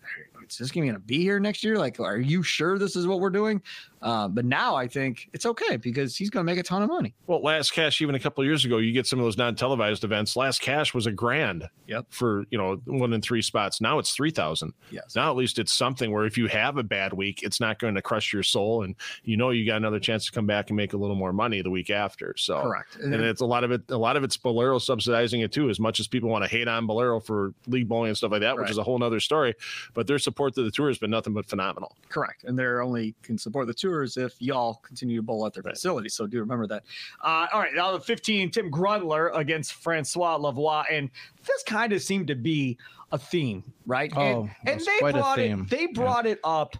is 0.50 0.58
this 0.58 0.70
going 0.70 0.92
to 0.92 0.98
be 0.98 1.18
here 1.22 1.38
next 1.40 1.62
year? 1.64 1.76
Like, 1.76 2.00
are 2.00 2.18
you 2.18 2.42
sure 2.42 2.78
this 2.78 2.96
is 2.96 3.06
what 3.06 3.20
we're 3.20 3.30
doing? 3.30 3.62
Uh, 4.00 4.28
but 4.28 4.44
now 4.44 4.76
I 4.76 4.86
think 4.86 5.28
it's 5.32 5.44
okay 5.44 5.76
because 5.76 6.16
he's 6.16 6.30
going 6.30 6.46
to 6.46 6.52
make 6.52 6.58
a 6.58 6.62
ton 6.62 6.82
of 6.82 6.88
money. 6.88 7.14
Well, 7.26 7.42
last 7.42 7.72
cash, 7.72 8.00
even 8.00 8.14
a 8.14 8.20
couple 8.20 8.42
of 8.42 8.46
years 8.46 8.64
ago, 8.64 8.78
you 8.78 8.92
get 8.92 9.06
some 9.06 9.18
of 9.18 9.24
those 9.24 9.36
non-televised 9.36 10.04
events. 10.04 10.36
Last 10.36 10.60
cash 10.60 10.94
was 10.94 11.06
a 11.06 11.12
grand. 11.12 11.68
Yep. 11.88 12.06
For 12.10 12.44
you 12.50 12.58
know 12.58 12.80
one 12.84 13.12
in 13.12 13.22
three 13.22 13.40
spots. 13.42 13.80
Now 13.80 13.98
it's 13.98 14.12
three 14.12 14.30
thousand. 14.30 14.74
Yes. 14.90 15.16
Now 15.16 15.30
at 15.30 15.36
least 15.36 15.58
it's 15.58 15.72
something 15.72 16.12
where 16.12 16.26
if 16.26 16.36
you 16.36 16.46
have 16.46 16.76
a 16.76 16.82
bad 16.82 17.14
week, 17.14 17.42
it's 17.42 17.60
not 17.60 17.78
going 17.78 17.94
to 17.94 18.02
crush 18.02 18.32
your 18.32 18.42
soul, 18.42 18.82
and 18.82 18.94
you 19.24 19.36
know 19.36 19.50
you 19.50 19.66
got 19.66 19.78
another 19.78 19.98
chance 19.98 20.26
to 20.26 20.32
come 20.32 20.46
back 20.46 20.68
and 20.68 20.76
make 20.76 20.92
a 20.92 20.98
little 20.98 21.16
more 21.16 21.32
money 21.32 21.62
the 21.62 21.70
week 21.70 21.88
after. 21.88 22.34
So 22.36 22.60
Correct. 22.60 22.96
And 22.96 23.14
it's 23.14 23.40
a 23.40 23.46
lot 23.46 23.64
of 23.64 23.70
it. 23.70 23.82
A 23.88 23.96
lot 23.96 24.16
of 24.16 24.22
it's 24.22 24.36
Bowlero 24.36 24.80
subsidizing 24.80 25.40
it 25.40 25.50
too. 25.50 25.70
As 25.70 25.80
much 25.80 25.98
as 25.98 26.06
people 26.06 26.28
want 26.28 26.44
to 26.44 26.50
hate 26.50 26.68
on 26.68 26.86
Bowlero 26.86 27.24
for 27.24 27.54
league 27.66 27.88
bowling 27.88 28.08
and 28.08 28.16
stuff 28.16 28.32
like 28.32 28.42
that, 28.42 28.56
which 28.56 28.70
is 28.70 28.78
a 28.78 28.82
whole 28.82 28.98
nother 28.98 29.20
story. 29.20 29.54
But 29.94 30.06
their 30.06 30.18
support 30.38 30.54
to 30.54 30.62
the 30.62 30.70
tour 30.70 30.86
has 30.86 30.98
been 30.98 31.10
nothing 31.10 31.32
but 31.34 31.44
phenomenal. 31.46 31.96
Correct. 32.08 32.44
And 32.44 32.56
they're 32.56 32.80
only 32.80 33.12
can 33.24 33.36
support 33.36 33.66
the 33.66 33.74
tours 33.74 34.16
if 34.16 34.40
y'all 34.40 34.74
continue 34.84 35.16
to 35.16 35.22
bowl 35.22 35.44
at 35.46 35.52
their 35.52 35.64
Right. 35.64 35.74
facility. 35.74 36.08
So 36.08 36.28
do 36.28 36.38
remember 36.38 36.68
that. 36.68 36.84
Uh, 37.24 37.48
all 37.52 37.58
right. 37.60 37.74
Now 37.74 37.90
the 37.90 37.98
15, 37.98 38.52
Tim 38.52 38.70
Grundler 38.70 39.36
against 39.36 39.72
Francois 39.74 40.38
Lavoie. 40.38 40.84
And 40.92 41.10
this 41.44 41.64
kind 41.64 41.92
of 41.92 42.00
seemed 42.02 42.28
to 42.28 42.36
be 42.36 42.78
a 43.10 43.18
theme, 43.18 43.64
right? 43.84 44.12
Oh, 44.14 44.42
and, 44.42 44.50
and 44.66 44.80
they 44.80 44.98
quite 45.00 45.16
a 45.16 45.18
brought 45.18 45.36
theme. 45.38 45.62
it, 45.62 45.70
they 45.70 45.86
brought 45.86 46.24
it 46.26 46.38
up 46.44 46.76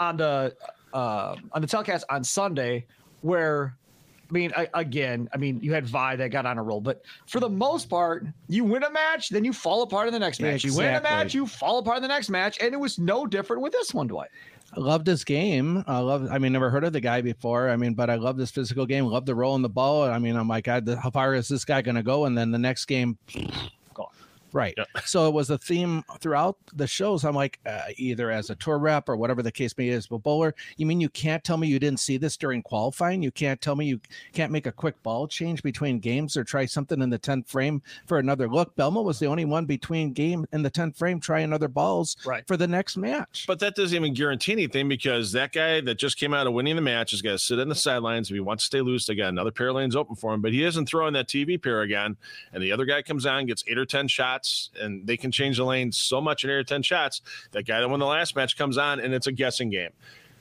on 0.00 0.16
the 0.16 0.56
uh, 0.94 1.36
on 1.52 1.60
the 1.60 1.66
telecast 1.68 2.04
on 2.08 2.24
Sunday 2.24 2.86
where 3.20 3.76
I 4.28 4.32
mean, 4.32 4.52
I, 4.56 4.68
again, 4.74 5.28
I 5.32 5.36
mean, 5.36 5.60
you 5.62 5.72
had 5.72 5.86
Via 5.86 6.16
that 6.16 6.30
got 6.30 6.46
on 6.46 6.58
a 6.58 6.62
roll, 6.62 6.80
but 6.80 7.02
for 7.26 7.40
the 7.40 7.48
most 7.48 7.88
part, 7.88 8.26
you 8.48 8.64
win 8.64 8.82
a 8.82 8.90
match, 8.90 9.28
then 9.28 9.44
you 9.44 9.52
fall 9.52 9.82
apart 9.82 10.06
in 10.06 10.12
the 10.12 10.18
next 10.18 10.40
match. 10.40 10.64
You 10.64 10.74
win 10.76 10.94
a 10.94 11.00
match, 11.00 11.34
you 11.34 11.46
fall 11.46 11.78
apart 11.78 11.98
in 11.98 12.02
the 12.02 12.08
next 12.08 12.30
match, 12.30 12.58
and 12.60 12.72
it 12.72 12.78
was 12.78 12.98
no 12.98 13.26
different 13.26 13.62
with 13.62 13.72
this 13.72 13.92
one, 13.92 14.06
Dwight. 14.06 14.30
I 14.76 14.80
loved 14.80 15.06
his 15.06 15.22
game. 15.22 15.84
I 15.86 15.98
love. 16.00 16.28
I 16.30 16.38
mean, 16.38 16.52
never 16.52 16.68
heard 16.68 16.84
of 16.84 16.92
the 16.92 17.00
guy 17.00 17.20
before. 17.20 17.70
I 17.70 17.76
mean, 17.76 17.94
but 17.94 18.10
I 18.10 18.16
love 18.16 18.36
this 18.36 18.50
physical 18.50 18.86
game. 18.86 19.04
Love 19.04 19.24
the 19.24 19.34
roll 19.34 19.54
in 19.54 19.62
the 19.62 19.68
ball. 19.68 20.02
I 20.02 20.18
mean, 20.18 20.36
oh 20.36 20.40
I'm 20.40 20.48
like, 20.48 20.64
God, 20.64 20.88
how 21.00 21.10
far 21.10 21.34
is 21.34 21.46
this 21.46 21.64
guy 21.64 21.80
going 21.80 21.94
to 21.94 22.02
go? 22.02 22.24
And 22.24 22.36
then 22.36 22.50
the 22.50 22.58
next 22.58 22.86
game. 22.86 23.16
Right. 24.54 24.72
Yep. 24.78 24.88
So 25.06 25.28
it 25.28 25.34
was 25.34 25.50
a 25.50 25.58
theme 25.58 26.02
throughout 26.20 26.56
the 26.74 26.86
shows. 26.86 27.24
I'm 27.24 27.34
like, 27.34 27.58
uh, 27.66 27.82
either 27.96 28.30
as 28.30 28.48
a 28.50 28.54
tour 28.54 28.78
rep 28.78 29.08
or 29.08 29.16
whatever 29.16 29.42
the 29.42 29.52
case 29.52 29.76
may 29.76 29.84
be, 29.88 29.90
as 29.90 30.08
a 30.10 30.18
bowler, 30.18 30.54
you 30.78 30.86
mean 30.86 30.98
you 31.00 31.10
can't 31.10 31.44
tell 31.44 31.56
me 31.58 31.68
you 31.68 31.78
didn't 31.78 32.00
see 32.00 32.16
this 32.16 32.36
during 32.38 32.62
qualifying? 32.62 33.22
You 33.22 33.30
can't 33.30 33.60
tell 33.60 33.76
me 33.76 33.84
you 33.86 34.00
can't 34.32 34.50
make 34.50 34.66
a 34.66 34.72
quick 34.72 35.00
ball 35.02 35.28
change 35.28 35.62
between 35.62 35.98
games 35.98 36.36
or 36.36 36.42
try 36.44 36.64
something 36.64 37.02
in 37.02 37.10
the 37.10 37.18
10th 37.18 37.48
frame 37.48 37.82
for 38.06 38.18
another 38.18 38.48
look. 38.48 38.74
Belmo 38.76 39.04
was 39.04 39.18
the 39.18 39.26
only 39.26 39.44
one 39.44 39.66
between 39.66 40.12
game 40.12 40.46
and 40.52 40.64
the 40.64 40.70
10th 40.70 40.96
frame 40.96 41.20
trying 41.20 41.52
other 41.52 41.68
balls 41.68 42.16
Right. 42.24 42.46
for 42.46 42.56
the 42.56 42.66
next 42.68 42.96
match. 42.96 43.44
But 43.46 43.58
that 43.60 43.74
doesn't 43.74 43.94
even 43.94 44.14
guarantee 44.14 44.52
anything 44.52 44.88
because 44.88 45.32
that 45.32 45.52
guy 45.52 45.80
that 45.82 45.98
just 45.98 46.16
came 46.18 46.32
out 46.32 46.46
of 46.46 46.52
winning 46.54 46.76
the 46.76 46.82
match 46.82 47.12
is 47.12 47.20
going 47.20 47.36
to 47.36 47.42
sit 47.42 47.58
in 47.58 47.68
the 47.68 47.74
sidelines. 47.74 48.30
If 48.30 48.34
he 48.34 48.40
wants 48.40 48.64
to 48.64 48.66
stay 48.66 48.80
loose, 48.80 49.06
they 49.06 49.14
got 49.16 49.28
another 49.28 49.50
pair 49.50 49.68
of 49.68 49.76
lanes 49.76 49.96
open 49.96 50.16
for 50.16 50.32
him. 50.32 50.40
But 50.40 50.52
he 50.52 50.64
isn't 50.64 50.86
throwing 50.86 51.12
that 51.14 51.28
TV 51.28 51.60
pair 51.60 51.82
again. 51.82 52.16
And 52.52 52.62
the 52.62 52.72
other 52.72 52.84
guy 52.84 53.02
comes 53.02 53.26
on, 53.26 53.46
gets 53.46 53.64
eight 53.66 53.78
or 53.78 53.84
10 53.86 54.08
shots, 54.08 54.43
and 54.80 55.06
they 55.06 55.16
can 55.16 55.30
change 55.30 55.56
the 55.56 55.64
lane 55.64 55.92
so 55.92 56.20
much 56.20 56.44
in 56.44 56.50
eight 56.50 56.54
or 56.54 56.64
10 56.64 56.82
shots. 56.82 57.20
That 57.52 57.64
guy 57.64 57.80
that 57.80 57.88
won 57.88 58.00
the 58.00 58.06
last 58.06 58.36
match 58.36 58.56
comes 58.56 58.78
on, 58.78 59.00
and 59.00 59.12
it's 59.14 59.26
a 59.26 59.32
guessing 59.32 59.70
game. 59.70 59.90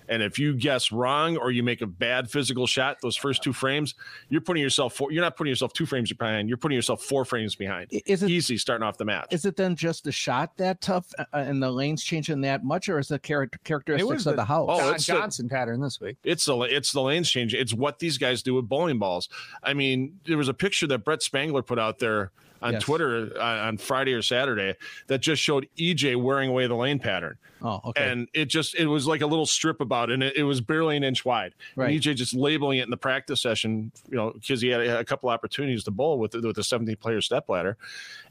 And 0.08 0.22
if 0.22 0.38
you 0.38 0.54
guess 0.54 0.92
wrong 0.92 1.38
or 1.38 1.52
you 1.52 1.64
make 1.64 1.82
a 1.82 1.88
bad 1.88 2.30
physical 2.30 2.68
shot, 2.68 2.98
those 3.02 3.16
first 3.16 3.44
two 3.44 3.54
frames, 3.54 3.96
you're 4.30 4.42
putting 4.42 4.62
yourself 4.62 4.94
four, 4.94 5.12
you're 5.12 5.24
not 5.24 5.38
putting 5.38 5.50
yourself 5.50 5.74
two 5.74 5.86
frames 5.86 6.12
behind. 6.12 6.50
You're 6.50 6.58
putting 6.58 6.76
yourself 6.76 7.02
four 7.04 7.26
frames 7.26 7.56
behind. 7.56 7.88
Is 8.06 8.24
it 8.24 8.30
Easy 8.30 8.58
starting 8.58 8.86
off 8.86 8.98
the 8.98 9.06
match. 9.06 9.28
is 9.32 9.46
it 9.46 9.56
then 9.56 9.76
just 9.76 10.04
the 10.04 10.12
shot 10.12 10.58
that 10.58 10.82
tough 10.82 11.08
uh, 11.18 11.24
and 11.34 11.62
the 11.62 11.72
lanes 11.72 12.04
changing 12.04 12.42
that 12.42 12.64
much, 12.64 12.90
or 12.90 13.00
is 13.00 13.08
the 13.08 13.20
character 13.20 13.60
characteristics 13.64 14.26
of 14.26 14.36
the, 14.36 14.46
house? 14.46 14.68
Oh, 14.72 14.80
Don 14.80 14.96
it's 14.96 15.08
the- 15.08 15.14
Johnson 15.14 15.50
pattern 15.50 15.82
this 15.82 16.00
week. 16.02 16.18
It's 16.24 16.46
the 16.46 16.60
it's 16.60 16.92
the 16.92 17.02
lanes 17.02 17.30
changing. 17.30 17.60
It's 17.60 17.74
what 17.74 18.00
these 18.00 18.18
guys 18.18 18.44
do 18.44 18.56
with 18.56 18.68
bowling 18.68 19.00
balls. 19.00 19.30
I 19.64 19.74
mean, 19.74 20.20
there 20.26 20.38
was 20.38 20.50
a 20.50 20.54
picture 20.54 20.88
that 20.88 21.00
Brett 21.06 21.24
Spangler 21.24 21.62
put 21.62 21.80
out 21.80 22.00
there 22.00 22.32
on 22.64 22.74
Yes. 22.74 22.84
Twitter 22.84 23.30
uh, 23.38 23.68
on 23.68 23.78
Friday 23.78 24.14
or 24.14 24.22
Saturday 24.22 24.76
that 25.08 25.20
just 25.20 25.42
showed 25.42 25.68
EJ 25.78 26.16
wearing 26.16 26.50
away 26.50 26.66
the 26.66 26.76
lane 26.76 26.98
pattern, 26.98 27.38
oh, 27.62 27.82
okay. 27.86 28.10
and 28.10 28.30
it 28.34 28.46
just 28.46 28.74
it 28.76 28.88
was 28.88 29.06
like 29.06 29.22
a 29.22 29.28
little 29.28 29.46
strip 29.46 29.82
about 29.82 30.10
it, 30.10 30.14
and 30.14 30.24
it, 30.24 30.38
it 30.38 30.44
was 30.44 30.62
barely 30.62 30.96
an 30.96 31.04
inch 31.04 31.26
wide. 31.26 31.54
Right. 31.76 31.92
And 31.92 32.02
EJ 32.02 32.16
just 32.16 32.34
labeling 32.34 32.80
it 32.80 32.84
in 32.84 32.90
the 32.90 32.98
practice 32.98 33.42
session, 33.42 33.92
you 34.10 34.16
know, 34.16 34.32
because 34.32 34.62
he 34.62 34.70
had 34.70 34.82
a, 34.82 35.00
a 35.00 35.04
couple 35.04 35.30
opportunities 35.30 35.84
to 35.84 35.92
bowl 35.92 36.18
with 36.18 36.32
the, 36.32 36.42
with 36.42 36.56
the 36.56 36.64
17 36.64 36.96
player 36.96 37.20
step 37.20 37.50
ladder, 37.50 37.78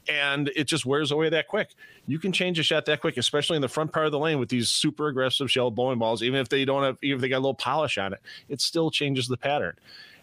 and 0.09 0.49
it 0.55 0.65
just 0.65 0.85
wears 0.85 1.11
away 1.11 1.29
that 1.29 1.47
quick. 1.47 1.69
You 2.07 2.17
can 2.17 2.31
change 2.31 2.57
a 2.57 2.63
shot 2.63 2.85
that 2.85 2.99
quick, 2.99 3.17
especially 3.17 3.55
in 3.55 3.61
the 3.61 3.69
front 3.69 3.93
part 3.93 4.07
of 4.07 4.11
the 4.11 4.19
lane 4.19 4.39
with 4.39 4.49
these 4.49 4.69
super 4.69 5.07
aggressive 5.07 5.49
shell 5.51 5.69
bowling 5.69 5.99
balls. 5.99 6.23
Even 6.23 6.39
if 6.39 6.49
they 6.49 6.65
don't 6.65 6.83
have, 6.83 6.97
even 7.03 7.17
if 7.17 7.21
they 7.21 7.29
got 7.29 7.37
a 7.37 7.45
little 7.45 7.53
polish 7.53 7.99
on 7.99 8.13
it, 8.13 8.19
it 8.49 8.61
still 8.61 8.89
changes 8.89 9.27
the 9.27 9.37
pattern. 9.37 9.75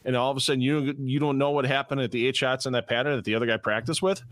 And 0.05 0.17
all 0.17 0.31
of 0.31 0.37
a 0.37 0.41
sudden, 0.41 0.61
you 0.61 0.95
you 0.99 1.19
don't 1.19 1.39
know 1.39 1.51
what 1.51 1.67
happened 1.67 2.01
at 2.01 2.11
the 2.11 2.27
eight 2.27 2.37
shots 2.37 2.67
in 2.67 2.73
that 2.73 2.89
pattern 2.89 3.17
that 3.17 3.25
the 3.25 3.35
other 3.35 3.47
guy 3.47 3.57
practiced 3.59 4.01
with. 4.03 4.23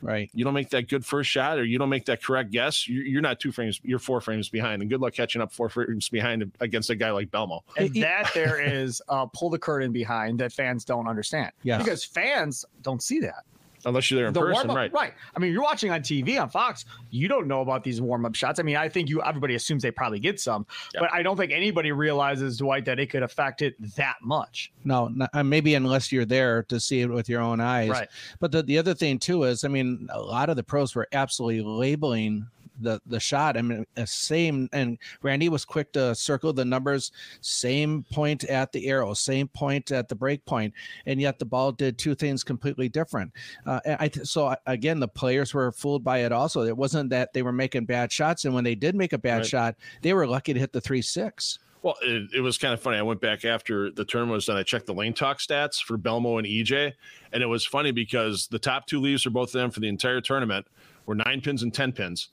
right. 0.00 0.30
You 0.32 0.44
don't 0.44 0.54
make 0.54 0.70
that 0.70 0.88
good 0.88 1.04
first 1.04 1.30
shot, 1.30 1.58
or 1.58 1.64
you 1.64 1.78
don't 1.78 1.90
make 1.90 2.06
that 2.06 2.22
correct 2.22 2.50
guess. 2.50 2.88
You're, 2.88 3.04
you're 3.04 3.22
not 3.22 3.40
two 3.40 3.52
frames, 3.52 3.80
you're 3.84 3.98
four 3.98 4.20
frames 4.20 4.48
behind, 4.48 4.80
and 4.80 4.90
good 4.90 5.00
luck 5.00 5.12
catching 5.12 5.42
up 5.42 5.52
four 5.52 5.68
frames 5.68 6.08
behind 6.08 6.50
against 6.60 6.90
a 6.90 6.94
guy 6.94 7.10
like 7.10 7.30
Belmo. 7.30 7.60
And 7.76 7.92
that 7.96 8.30
there 8.34 8.60
is 8.84 9.02
uh, 9.08 9.26
pull 9.26 9.50
the 9.50 9.58
curtain 9.58 9.92
behind 9.92 10.40
that 10.40 10.52
fans 10.52 10.84
don't 10.84 11.06
understand. 11.06 11.52
Yes. 11.62 11.82
Because 11.82 12.04
fans 12.04 12.64
don't 12.82 13.02
see 13.02 13.20
that. 13.20 13.44
Unless 13.88 14.10
you're 14.10 14.20
there 14.20 14.28
in 14.28 14.32
the 14.34 14.40
person, 14.40 14.68
right? 14.68 14.92
right. 14.92 15.14
I 15.34 15.40
mean, 15.40 15.52
you're 15.52 15.62
watching 15.62 15.90
on 15.90 16.00
TV 16.00 16.40
on 16.40 16.48
Fox. 16.48 16.84
You 17.10 17.28
don't 17.28 17.48
know 17.48 17.60
about 17.60 17.82
these 17.84 18.00
warm 18.00 18.24
up 18.24 18.34
shots. 18.34 18.60
I 18.60 18.62
mean, 18.62 18.76
I 18.76 18.88
think 18.88 19.08
you 19.08 19.22
everybody 19.22 19.54
assumes 19.54 19.82
they 19.82 19.90
probably 19.90 20.20
get 20.20 20.38
some, 20.40 20.66
Yeah. 20.94 21.00
but 21.00 21.12
I 21.12 21.22
don't 21.22 21.36
think 21.36 21.52
anybody 21.52 21.92
realizes 21.92 22.58
Dwight 22.58 22.84
that 22.84 22.98
it 22.98 23.06
could 23.10 23.22
affect 23.22 23.62
it 23.62 23.74
that 23.96 24.16
much. 24.22 24.72
No, 24.84 25.08
not, 25.08 25.30
uh, 25.32 25.42
maybe 25.42 25.74
unless 25.74 26.12
you're 26.12 26.24
there 26.24 26.62
to 26.64 26.78
see 26.78 27.00
it 27.00 27.08
with 27.08 27.28
your 27.28 27.40
own 27.40 27.60
eyes. 27.60 27.90
Right. 27.90 28.08
But 28.40 28.52
the, 28.52 28.62
the 28.62 28.78
other 28.78 28.94
thing 28.94 29.18
too 29.18 29.44
is, 29.44 29.64
I 29.64 29.68
mean, 29.68 30.08
a 30.12 30.20
lot 30.20 30.50
of 30.50 30.56
the 30.56 30.62
pros 30.62 30.94
were 30.94 31.08
absolutely 31.12 31.62
labeling 31.62 32.46
the 32.80 33.00
the 33.06 33.20
shot. 33.20 33.56
I 33.56 33.62
mean, 33.62 33.86
uh, 33.96 34.04
same. 34.04 34.68
And 34.72 34.98
Randy 35.22 35.48
was 35.48 35.64
quick 35.64 35.92
to 35.92 36.14
circle 36.14 36.52
the 36.52 36.64
numbers. 36.64 37.12
Same 37.40 38.04
point 38.12 38.44
at 38.44 38.72
the 38.72 38.88
arrow, 38.88 39.14
same 39.14 39.48
point 39.48 39.90
at 39.90 40.08
the 40.08 40.14
break 40.14 40.44
point, 40.44 40.74
and 41.06 41.20
yet 41.20 41.38
the 41.38 41.44
ball 41.44 41.72
did 41.72 41.98
two 41.98 42.14
things 42.14 42.44
completely 42.44 42.88
different. 42.88 43.32
Uh, 43.66 43.80
I 43.98 44.08
th- 44.08 44.26
so 44.26 44.54
again, 44.66 45.00
the 45.00 45.08
players 45.08 45.54
were 45.54 45.72
fooled 45.72 46.04
by 46.04 46.18
it. 46.18 46.32
Also, 46.32 46.62
it 46.62 46.76
wasn't 46.76 47.10
that 47.10 47.32
they 47.32 47.42
were 47.42 47.52
making 47.52 47.84
bad 47.86 48.12
shots, 48.12 48.44
and 48.44 48.54
when 48.54 48.64
they 48.64 48.74
did 48.74 48.94
make 48.94 49.12
a 49.12 49.18
bad 49.18 49.38
Right. 49.38 49.46
shot, 49.46 49.76
they 50.02 50.12
were 50.12 50.26
lucky 50.26 50.52
to 50.54 50.60
hit 50.60 50.72
the 50.72 50.80
three 50.80 51.02
six. 51.02 51.58
Well, 51.80 51.94
it, 52.02 52.30
it 52.34 52.40
was 52.40 52.58
kind 52.58 52.74
of 52.74 52.80
funny. 52.80 52.96
I 52.96 53.02
went 53.02 53.20
back 53.20 53.44
after 53.44 53.92
the 53.92 54.04
tournament 54.04 54.34
was 54.34 54.46
done. 54.46 54.56
I 54.56 54.64
checked 54.64 54.86
the 54.86 54.94
lane 54.94 55.14
talk 55.14 55.38
stats 55.38 55.80
for 55.80 55.96
Belmo 55.96 56.38
and 56.38 56.46
EJ, 56.46 56.92
and 57.32 57.40
it 57.42 57.46
was 57.46 57.64
funny 57.64 57.92
because 57.92 58.48
the 58.48 58.58
top 58.58 58.86
two 58.86 59.00
leaves 59.00 59.22
for 59.22 59.30
both 59.30 59.50
of 59.50 59.60
them 59.60 59.70
for 59.70 59.78
the 59.78 59.86
entire 59.88 60.20
tournament 60.20 60.66
were 61.06 61.14
nine 61.14 61.40
pins 61.40 61.62
and 61.62 61.72
ten 61.72 61.92
pins. 61.92 62.30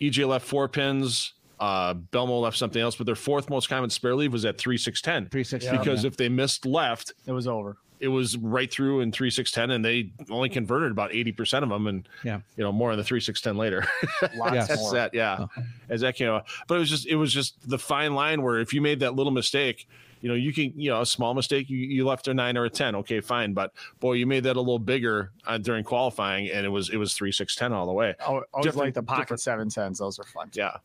EJ 0.00 0.26
left 0.28 0.46
four 0.46 0.68
pins. 0.68 1.32
Uh, 1.60 1.94
Belmo 1.94 2.40
left 2.42 2.56
something 2.58 2.82
else, 2.82 2.96
but 2.96 3.06
their 3.06 3.14
fourth 3.14 3.48
most 3.48 3.68
common 3.68 3.88
spare 3.88 4.14
leave 4.14 4.32
was 4.32 4.44
at 4.44 4.58
three 4.58 4.76
six 4.76 5.00
ten. 5.00 5.28
Three 5.28 5.44
six 5.44 5.66
Because 5.68 6.04
if 6.04 6.16
they 6.16 6.28
missed 6.28 6.66
left, 6.66 7.12
It 7.26 7.32
was 7.32 7.46
over. 7.46 7.76
it 8.00 8.08
was 8.08 8.36
right 8.36 8.70
through 8.70 9.00
in 9.00 9.12
three 9.12 9.30
six 9.30 9.52
ten, 9.52 9.70
and 9.70 9.84
they 9.84 10.10
only 10.30 10.48
converted 10.48 10.90
about 10.90 11.14
eighty 11.14 11.30
percent 11.30 11.62
of 11.62 11.68
them, 11.70 11.86
and 11.86 12.08
Yeah. 12.24 12.40
you 12.56 12.64
know 12.64 12.72
more 12.72 12.90
in 12.90 12.98
the 12.98 13.04
three 13.04 13.20
six 13.20 13.40
ten 13.40 13.56
later. 13.56 13.86
Lots 14.36 14.52
Yes. 14.54 14.76
More. 14.76 14.92
that, 14.94 15.14
yeah. 15.14 15.46
As 15.88 16.00
that 16.00 16.16
came 16.16 16.28
out, 16.28 16.46
but 16.66 16.74
it 16.74 16.78
was 16.80 16.90
just 16.90 17.06
it 17.06 17.16
was 17.16 17.32
just 17.32 17.54
the 17.68 17.78
fine 17.78 18.14
line 18.14 18.42
where 18.42 18.58
if 18.58 18.74
you 18.74 18.80
made 18.80 18.98
that 19.00 19.14
little 19.14 19.32
mistake, 19.32 19.88
you 20.24 20.30
know, 20.30 20.34
you 20.36 20.54
can 20.54 20.72
you 20.74 20.88
know 20.90 21.02
a 21.02 21.06
small 21.06 21.34
mistake, 21.34 21.68
you, 21.68 21.76
you 21.76 22.06
left 22.06 22.28
a 22.28 22.32
nine 22.32 22.56
or 22.56 22.64
a 22.64 22.70
ten, 22.70 22.94
okay, 22.96 23.20
fine. 23.20 23.52
But 23.52 23.72
boy, 24.00 24.14
you 24.14 24.26
made 24.26 24.44
that 24.44 24.56
a 24.56 24.58
little 24.60 24.78
bigger 24.78 25.32
uh, 25.46 25.58
during 25.58 25.84
qualifying, 25.84 26.48
and 26.50 26.64
it 26.64 26.70
was 26.70 26.88
it 26.88 26.96
was 26.96 27.12
three 27.12 27.30
six 27.30 27.54
ten 27.54 27.74
all 27.74 27.84
the 27.84 27.92
way. 27.92 28.14
Oh, 28.26 28.42
always 28.54 28.64
Different- 28.64 28.76
like 28.78 28.94
the 28.94 29.02
pocket 29.02 29.22
different- 29.24 29.40
seven 29.42 29.68
tens. 29.68 29.98
Those 29.98 30.18
are 30.18 30.24
fun. 30.24 30.48
Yeah, 30.54 30.78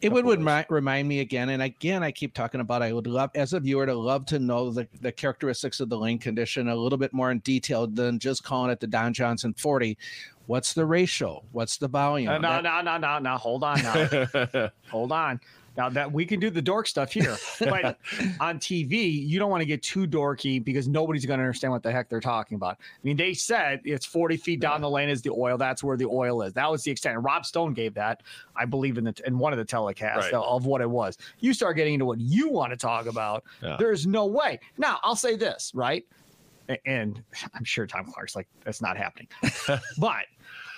It 0.00 0.12
would, 0.12 0.24
would 0.24 0.38
remi- 0.44 0.64
remind 0.70 1.08
me 1.08 1.18
again, 1.18 1.48
and 1.48 1.60
again, 1.60 2.04
I 2.04 2.12
keep 2.12 2.34
talking 2.34 2.60
about. 2.60 2.82
I 2.82 2.92
would 2.92 3.08
love, 3.08 3.30
as 3.34 3.52
a 3.52 3.58
viewer, 3.58 3.84
to 3.84 3.94
love 3.94 4.26
to 4.26 4.38
know 4.38 4.70
the, 4.70 4.86
the 5.00 5.10
characteristics 5.10 5.80
of 5.80 5.88
the 5.88 5.98
lane 5.98 6.20
condition 6.20 6.68
a 6.68 6.76
little 6.76 6.98
bit 6.98 7.12
more 7.12 7.32
in 7.32 7.40
detail 7.40 7.88
than 7.88 8.20
just 8.20 8.44
calling 8.44 8.70
it 8.70 8.78
the 8.78 8.86
Don 8.86 9.12
Johnson 9.12 9.54
forty. 9.58 9.98
What's 10.46 10.72
the 10.72 10.86
ratio? 10.86 11.42
What's 11.50 11.78
the 11.78 11.88
volume? 11.88 12.28
Uh, 12.30 12.38
no, 12.38 12.62
That- 12.62 12.84
no, 12.84 12.96
no, 12.96 12.96
no, 12.98 13.18
no. 13.18 13.36
Hold 13.38 13.64
on 13.64 13.82
now. 13.82 14.70
Hold 14.92 15.10
on. 15.10 15.40
Now 15.78 15.88
that 15.90 16.10
we 16.10 16.26
can 16.26 16.40
do 16.40 16.50
the 16.50 16.60
dork 16.60 16.88
stuff 16.88 17.12
here, 17.12 17.36
but 17.60 17.98
on 18.40 18.58
TV, 18.58 19.24
you 19.24 19.38
don't 19.38 19.48
want 19.48 19.60
to 19.60 19.64
get 19.64 19.80
too 19.80 20.08
dorky 20.08 20.62
because 20.62 20.88
nobody's 20.88 21.24
going 21.24 21.38
to 21.38 21.44
understand 21.44 21.72
what 21.72 21.84
the 21.84 21.92
heck 21.92 22.08
they're 22.08 22.20
talking 22.20 22.56
about. 22.56 22.78
I 22.80 22.98
mean, 23.04 23.16
they 23.16 23.32
said 23.32 23.80
it's 23.84 24.04
40 24.04 24.38
feet 24.38 24.58
down 24.58 24.80
the 24.80 24.90
lane 24.90 25.08
is 25.08 25.22
the 25.22 25.30
oil. 25.30 25.56
That's 25.56 25.84
where 25.84 25.96
the 25.96 26.06
oil 26.06 26.42
is. 26.42 26.52
That 26.54 26.68
was 26.68 26.82
the 26.82 26.90
extent. 26.90 27.14
And 27.14 27.24
Rob 27.24 27.46
Stone 27.46 27.74
gave 27.74 27.94
that, 27.94 28.24
I 28.56 28.64
believe, 28.64 28.98
in 28.98 29.04
the 29.04 29.14
in 29.24 29.38
one 29.38 29.52
of 29.52 29.58
the 29.58 29.64
telecasts 29.64 30.32
Right. 30.32 30.34
of 30.34 30.66
what 30.66 30.80
it 30.80 30.90
was. 30.90 31.16
You 31.38 31.54
start 31.54 31.76
getting 31.76 31.94
into 31.94 32.06
what 32.06 32.18
you 32.18 32.50
want 32.50 32.72
to 32.72 32.76
talk 32.76 33.06
about. 33.06 33.44
Yeah. 33.62 33.76
There's 33.78 34.04
no 34.04 34.26
way. 34.26 34.58
Now, 34.78 34.98
I'll 35.04 35.14
say 35.14 35.36
this, 35.36 35.70
right? 35.76 36.04
And 36.86 37.22
I'm 37.54 37.62
sure 37.64 37.86
Tom 37.86 38.06
Clark's 38.06 38.34
like, 38.34 38.48
that's 38.64 38.82
not 38.82 38.96
happening. 38.96 39.28
but 39.98 40.24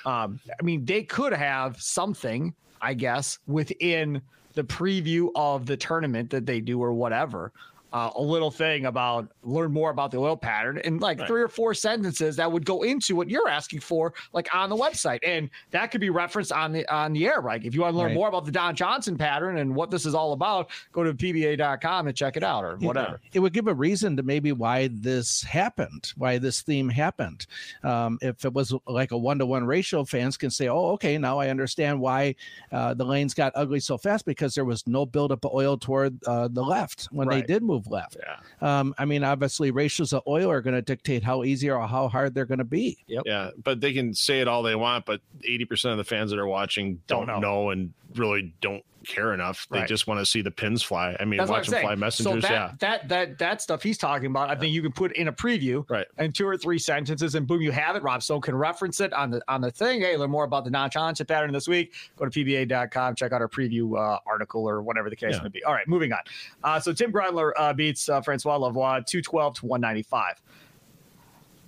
um, 0.05 0.39
I 0.47 0.63
mean, 0.63 0.85
they 0.85 1.05
could 1.05 1.33
have 1.33 1.81
something, 1.81 2.55
I 2.83 2.93
guess, 2.93 3.39
within 3.47 4.21
the 4.55 4.65
preview 4.65 5.29
of 5.35 5.67
the 5.67 5.77
tournament 5.77 6.31
that 6.31 6.47
they 6.47 6.61
do 6.61 6.83
or 6.83 6.93
whatever. 6.93 7.53
Uh, 7.93 8.11
a 8.15 8.23
little 8.23 8.51
thing 8.53 8.87
about 8.87 9.29
learn 9.43 9.73
more 9.73 9.91
about 9.91 10.11
the 10.13 10.17
oil 10.17 10.37
pattern 10.37 10.79
and 10.85 11.01
like 11.01 11.19
Right. 11.19 11.27
three 11.27 11.43
or 11.43 11.49
four 11.49 11.75
sentences 11.75 12.37
that 12.37 12.51
would 12.51 12.65
go 12.65 12.83
into 12.85 13.17
what 13.17 13.29
you're 13.29 13.49
asking 13.49 13.81
for, 13.81 14.15
like 14.33 14.55
on 14.55 14.71
the 14.71 14.77
website, 14.77 15.19
and 15.27 15.51
that 15.73 15.91
could 15.91 16.01
be 16.01 16.09
referenced 16.11 16.53
on 16.53 16.71
the 16.73 16.87
on 16.93 17.13
the 17.13 17.27
air. 17.27 17.43
Like 17.43 17.65
if 17.65 17.75
you 17.75 17.81
want 17.81 17.95
to 17.95 17.99
learn 17.99 18.07
Right. 18.09 18.15
more 18.15 18.29
about 18.29 18.45
the 18.45 18.53
Don 18.53 18.77
Johnson 18.77 19.19
pattern 19.19 19.59
and 19.59 19.75
what 19.75 19.91
this 19.91 20.07
is 20.07 20.15
all 20.15 20.33
about, 20.35 20.71
go 20.93 21.03
to 21.03 21.13
pba.com 21.13 22.07
and 22.07 22.17
check 22.17 22.37
it 22.37 22.45
out 22.45 22.65
or 22.65 22.77
whatever. 22.77 23.21
It 23.33 23.41
would 23.41 23.53
give 23.53 23.67
a 23.67 23.75
reason 23.75 24.17
to 24.19 24.23
maybe 24.23 24.53
why 24.53 24.89
this 24.93 25.43
happened, 25.43 26.13
why 26.17 26.39
this 26.39 26.63
theme 26.63 26.89
happened. 26.89 27.47
Um, 27.83 28.19
if 28.23 28.45
it 28.45 28.53
was 28.53 28.73
like 28.87 29.11
a 29.11 29.19
one 29.19 29.39
to 29.41 29.47
one 29.47 29.65
ratio, 29.65 30.05
fans 30.05 30.37
can 30.37 30.51
say, 30.51 30.69
"Oh, 30.69 30.91
okay, 30.93 31.19
now 31.19 31.39
I 31.41 31.49
understand 31.49 32.01
why 32.01 32.37
uh, 32.71 32.95
the 32.95 33.05
lanes 33.05 33.35
got 33.35 33.53
ugly 33.57 33.81
so 33.81 33.99
fast 33.99 34.25
because 34.27 34.55
there 34.55 34.65
was 34.65 34.87
no 34.87 35.05
buildup 35.05 35.45
of 35.45 35.53
oil 35.53 35.77
toward 35.77 36.23
uh, 36.25 36.47
the 36.49 36.63
left 36.63 37.09
when 37.11 37.29
they 37.29 37.43
did 37.43 37.63
move 37.63 37.80
left." 37.89 38.17
yeah, 38.21 38.81
Um, 38.81 38.95
I 38.99 39.05
mean, 39.05 39.25
obviously, 39.25 39.71
ratios 39.71 40.13
of 40.13 40.23
oil 40.27 40.51
are 40.51 40.61
going 40.61 40.75
to 40.75 40.83
dictate 40.83 41.23
how 41.23 41.45
easy 41.45 41.71
or 41.71 41.87
how 41.87 42.09
hard 42.09 42.35
they're 42.35 42.45
going 42.47 42.59
to 42.59 42.65
be. 42.65 42.99
yeah. 43.07 43.51
But 43.63 43.81
they 43.81 43.93
can 43.93 44.15
say 44.15 44.41
it 44.41 44.49
all 44.49 44.63
they 44.63 44.75
want, 44.77 45.07
but 45.07 45.21
eighty 45.45 45.65
percent 45.65 45.93
of 45.93 45.99
the 45.99 46.05
fans 46.05 46.31
that 46.31 46.39
are 46.39 46.47
watching 46.47 47.01
Don't 47.07 47.27
don't, 47.27 47.41
know. 47.41 47.65
know. 47.65 47.71
and 47.71 47.93
really 48.17 48.53
don't 48.61 48.85
care 49.07 49.33
enough. 49.35 49.67
They 49.71 49.79
Right. 49.81 49.89
just 49.89 50.07
want 50.07 50.21
to 50.21 50.27
see 50.27 50.43
the 50.43 50.51
pins 50.51 50.83
fly. 50.83 51.17
I 51.19 51.25
mean, 51.25 51.39
That's 51.39 51.51
watch 51.51 51.67
them 51.69 51.81
fly 51.83 51.95
messengers. 51.95 52.43
So 52.43 52.49
that, 52.49 52.51
yeah, 52.53 52.73
that 52.81 53.09
that 53.09 53.39
that 53.39 53.63
stuff 53.63 53.83
he's 53.83 53.97
talking 53.99 54.27
about, 54.27 54.51
I 54.51 54.55
think 54.57 54.73
you 54.73 54.83
can 54.83 54.93
put 54.93 55.13
in 55.13 55.29
a 55.29 55.33
preview, 55.33 55.89
Right. 55.89 56.07
And 56.19 56.35
two 56.35 56.47
or 56.47 56.57
three 56.57 56.79
sentences, 56.79 57.35
and 57.35 57.47
boom, 57.47 57.61
you 57.63 57.71
have 57.73 57.97
it. 57.97 58.03
Rob 58.03 58.23
Stone 58.23 58.41
can 58.43 58.55
reference 58.55 59.01
it 59.01 59.13
on 59.13 59.31
the 59.31 59.41
on 59.49 59.61
the 59.61 59.71
thing. 59.71 60.01
Hey, 60.01 60.17
learn 60.17 60.31
more 60.31 60.45
about 60.45 60.65
the 60.65 60.71
non-championship 60.71 61.29
pattern 61.29 61.53
this 61.53 61.67
week. 61.69 61.93
Go 62.17 62.27
to 62.27 62.31
pba.com, 62.45 63.15
check 63.15 63.33
out 63.33 63.41
our 63.41 63.49
preview 63.49 63.97
uh, 63.99 64.19
article 64.27 64.69
or 64.69 64.83
whatever 64.83 65.09
the 65.11 65.17
case 65.17 65.35
Yeah. 65.37 65.43
may 65.45 65.49
be. 65.49 65.65
All 65.65 65.73
right, 65.73 65.89
moving 65.89 66.13
on. 66.13 66.21
Uh, 66.63 66.79
so 66.81 66.93
Tim 66.93 67.11
Grindler 67.11 67.53
uh, 67.59 67.73
beats 67.73 68.09
uh, 68.09 68.21
Francois 68.21 68.59
Lavoie 68.59 69.05
two 69.07 69.23
twelve 69.23 69.55
to 69.61 69.67
one 69.67 69.81
ninety 69.81 70.03
five. 70.03 70.41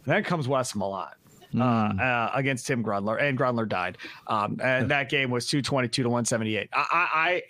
Then 0.04 0.24
comes 0.24 0.48
Wes 0.48 0.72
Malott. 0.72 1.12
Uh, 1.58 1.62
uh, 1.64 2.30
against 2.34 2.66
Tim 2.66 2.82
Grundler, 2.82 3.20
and 3.22 3.38
Grundler 3.38 3.68
died. 3.68 3.98
Um, 4.26 4.58
and 4.62 4.90
that 4.90 5.08
game 5.10 5.30
was 5.30 5.46
222 5.46 6.02
to 6.04 6.08
178. 6.08 6.68
I, 6.72 6.78
I, 6.90 7.42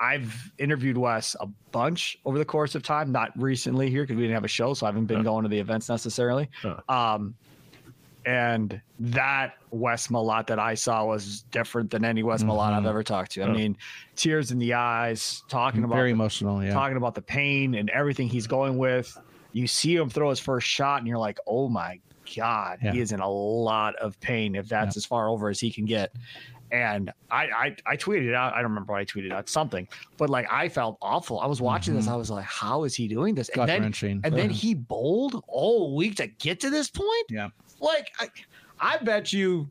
I 0.00 0.14
I've 0.14 0.52
interviewed 0.58 0.96
Wes 0.96 1.34
a 1.40 1.46
bunch 1.72 2.18
over 2.24 2.38
the 2.38 2.44
course 2.44 2.74
of 2.76 2.82
time, 2.84 3.10
not 3.10 3.32
recently 3.36 3.90
here 3.90 4.04
because 4.04 4.14
we 4.16 4.22
didn't 4.22 4.34
have 4.34 4.44
a 4.44 4.48
show, 4.48 4.72
so 4.74 4.86
I 4.86 4.90
haven't 4.90 5.06
been 5.06 5.18
Huh. 5.18 5.22
going 5.24 5.42
to 5.42 5.48
the 5.48 5.58
events 5.58 5.88
necessarily. 5.88 6.48
Huh. 6.62 6.76
Um, 6.88 7.34
and 8.24 8.80
that 9.00 9.54
Wes 9.70 10.08
Malott 10.08 10.46
that 10.48 10.58
I 10.58 10.74
saw 10.74 11.04
was 11.06 11.42
different 11.50 11.90
than 11.90 12.04
any 12.04 12.22
Wes 12.22 12.42
Malott 12.44 12.72
I've 12.74 12.82
Mhm. 12.84 12.88
ever 12.88 13.02
talked 13.02 13.32
to. 13.32 13.42
I 13.42 13.48
mean, 13.52 13.76
tears 14.16 14.50
in 14.52 14.58
the 14.58 14.74
eyes, 14.74 15.42
talking 15.48 15.82
about 15.82 15.96
Very 15.96 16.10
the- 16.10 16.14
emotional, 16.14 16.62
yeah. 16.62 16.72
talking 16.72 16.96
about 16.96 17.14
the 17.14 17.22
pain 17.22 17.74
and 17.74 17.88
everything 17.90 18.28
he's 18.28 18.46
going 18.46 18.76
with. 18.78 19.16
You 19.52 19.66
see 19.66 19.96
him 19.96 20.10
throw 20.10 20.30
his 20.30 20.40
first 20.40 20.66
shot, 20.68 20.98
and 20.98 21.08
you're 21.08 21.18
like, 21.18 21.38
"Oh 21.46 21.68
my 21.68 21.98
god, 22.36 22.78
Yeah. 22.82 22.92
he 22.92 23.00
is 23.00 23.12
in 23.12 23.20
a 23.20 23.28
lot 23.28 23.96
of 23.96 24.18
pain 24.20 24.54
if 24.54 24.68
that's 24.68 24.96
as 24.96 25.04
far 25.04 25.28
over 25.28 25.48
as 25.48 25.60
he 25.60 25.70
can 25.70 25.84
get." 25.84 26.12
And 26.70 27.10
I, 27.30 27.44
I, 27.46 27.76
I 27.86 27.96
tweeted 27.96 28.34
out. 28.34 28.52
I 28.52 28.56
don't 28.56 28.70
remember 28.70 28.92
what 28.92 29.00
I 29.00 29.04
tweeted 29.06 29.32
out 29.32 29.48
something, 29.48 29.88
but 30.18 30.28
like 30.28 30.46
I 30.50 30.68
felt 30.68 30.98
awful. 31.00 31.40
I 31.40 31.46
was 31.46 31.62
watching 31.62 31.94
mm-hmm. 31.94 32.02
this. 32.02 32.08
I 32.08 32.16
was 32.16 32.30
like, 32.30 32.44
"How 32.44 32.84
is 32.84 32.94
he 32.94 33.08
doing 33.08 33.34
this?" 33.34 33.48
And 33.50 33.68
then, 33.68 33.84
and 33.84 34.26
uh-huh. 34.26 34.36
then 34.36 34.50
he 34.50 34.74
bowled 34.74 35.42
all 35.48 35.96
week 35.96 36.16
to 36.16 36.26
get 36.26 36.60
to 36.60 36.70
this 36.70 36.90
point. 36.90 37.26
Yeah, 37.30 37.48
like 37.80 38.12
I, 38.18 38.28
I 38.80 38.98
bet 38.98 39.32
you 39.32 39.68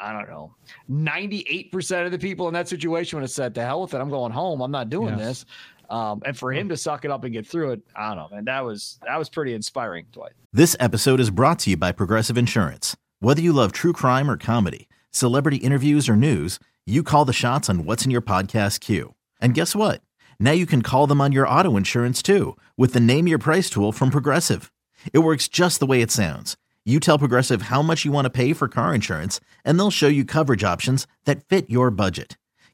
I 0.00 0.12
don't 0.12 0.28
know, 0.28 0.54
98% 0.90 2.06
of 2.06 2.10
the 2.10 2.18
people 2.18 2.48
in 2.48 2.54
that 2.54 2.68
situation 2.68 3.18
would 3.18 3.22
have 3.22 3.30
said, 3.30 3.52
the 3.52 3.64
hell 3.64 3.82
with 3.82 3.92
it. 3.92 3.98
I'm 3.98 4.08
going 4.08 4.32
home. 4.32 4.62
I'm 4.62 4.70
not 4.70 4.88
doing 4.88 5.18
yes. 5.18 5.44
this. 5.44 5.46
Um, 5.90 6.22
and 6.24 6.38
for 6.38 6.52
him 6.52 6.68
to 6.68 6.76
suck 6.76 7.04
it 7.04 7.10
up 7.10 7.24
and 7.24 7.32
get 7.32 7.46
through 7.46 7.72
it, 7.72 7.82
I 7.96 8.08
don't 8.08 8.16
know, 8.16 8.28
man. 8.36 8.44
That 8.44 8.64
was 8.64 8.98
that 9.06 9.18
was 9.18 9.28
pretty 9.28 9.54
inspiring, 9.54 10.06
Dwight. 10.12 10.32
This 10.52 10.76
episode 10.78 11.20
is 11.20 11.30
brought 11.30 11.58
to 11.60 11.70
you 11.70 11.76
by 11.76 11.92
Progressive 11.92 12.38
Insurance. 12.38 12.96
Whether 13.18 13.42
you 13.42 13.52
love 13.52 13.72
true 13.72 13.92
crime 13.92 14.30
or 14.30 14.36
comedy, 14.36 14.88
celebrity 15.10 15.56
interviews 15.58 16.08
or 16.08 16.16
news, 16.16 16.60
you 16.86 17.02
call 17.02 17.24
the 17.24 17.32
shots 17.32 17.68
on 17.68 17.84
what's 17.84 18.04
in 18.04 18.10
your 18.10 18.22
podcast 18.22 18.80
queue. 18.80 19.14
And 19.40 19.52
guess 19.52 19.74
what? 19.74 20.00
Now 20.38 20.52
you 20.52 20.64
can 20.64 20.82
call 20.82 21.06
them 21.06 21.20
on 21.20 21.32
your 21.32 21.46
auto 21.46 21.76
insurance 21.76 22.22
too 22.22 22.56
with 22.76 22.92
the 22.92 23.00
Name 23.00 23.26
Your 23.26 23.38
Price 23.38 23.68
tool 23.68 23.92
from 23.92 24.10
Progressive. 24.10 24.72
It 25.12 25.18
works 25.20 25.48
just 25.48 25.80
the 25.80 25.86
way 25.86 26.02
it 26.02 26.10
sounds. 26.10 26.56
You 26.84 27.00
tell 27.00 27.18
Progressive 27.18 27.62
how 27.62 27.82
much 27.82 28.04
you 28.04 28.12
want 28.12 28.26
to 28.26 28.30
pay 28.30 28.52
for 28.52 28.66
car 28.68 28.94
insurance, 28.94 29.38
and 29.64 29.78
they'll 29.78 29.90
show 29.90 30.08
you 30.08 30.24
coverage 30.24 30.64
options 30.64 31.06
that 31.24 31.46
fit 31.48 31.68
your 31.68 31.90
budget. 31.90 32.38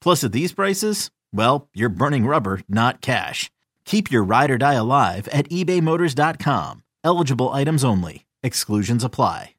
Plus, 0.00 0.24
at 0.24 0.32
these 0.32 0.52
prices, 0.52 1.10
well, 1.32 1.68
you're 1.74 1.88
burning 1.88 2.26
rubber, 2.26 2.60
not 2.68 3.00
cash. 3.00 3.50
Keep 3.84 4.10
your 4.10 4.22
ride 4.22 4.50
or 4.50 4.58
die 4.58 4.74
alive 4.74 5.28
at 5.28 5.48
ebaymotors.com. 5.48 6.82
Eligible 7.04 7.48
items 7.50 7.84
only. 7.84 8.26
Exclusions 8.42 9.04
apply. 9.04 9.54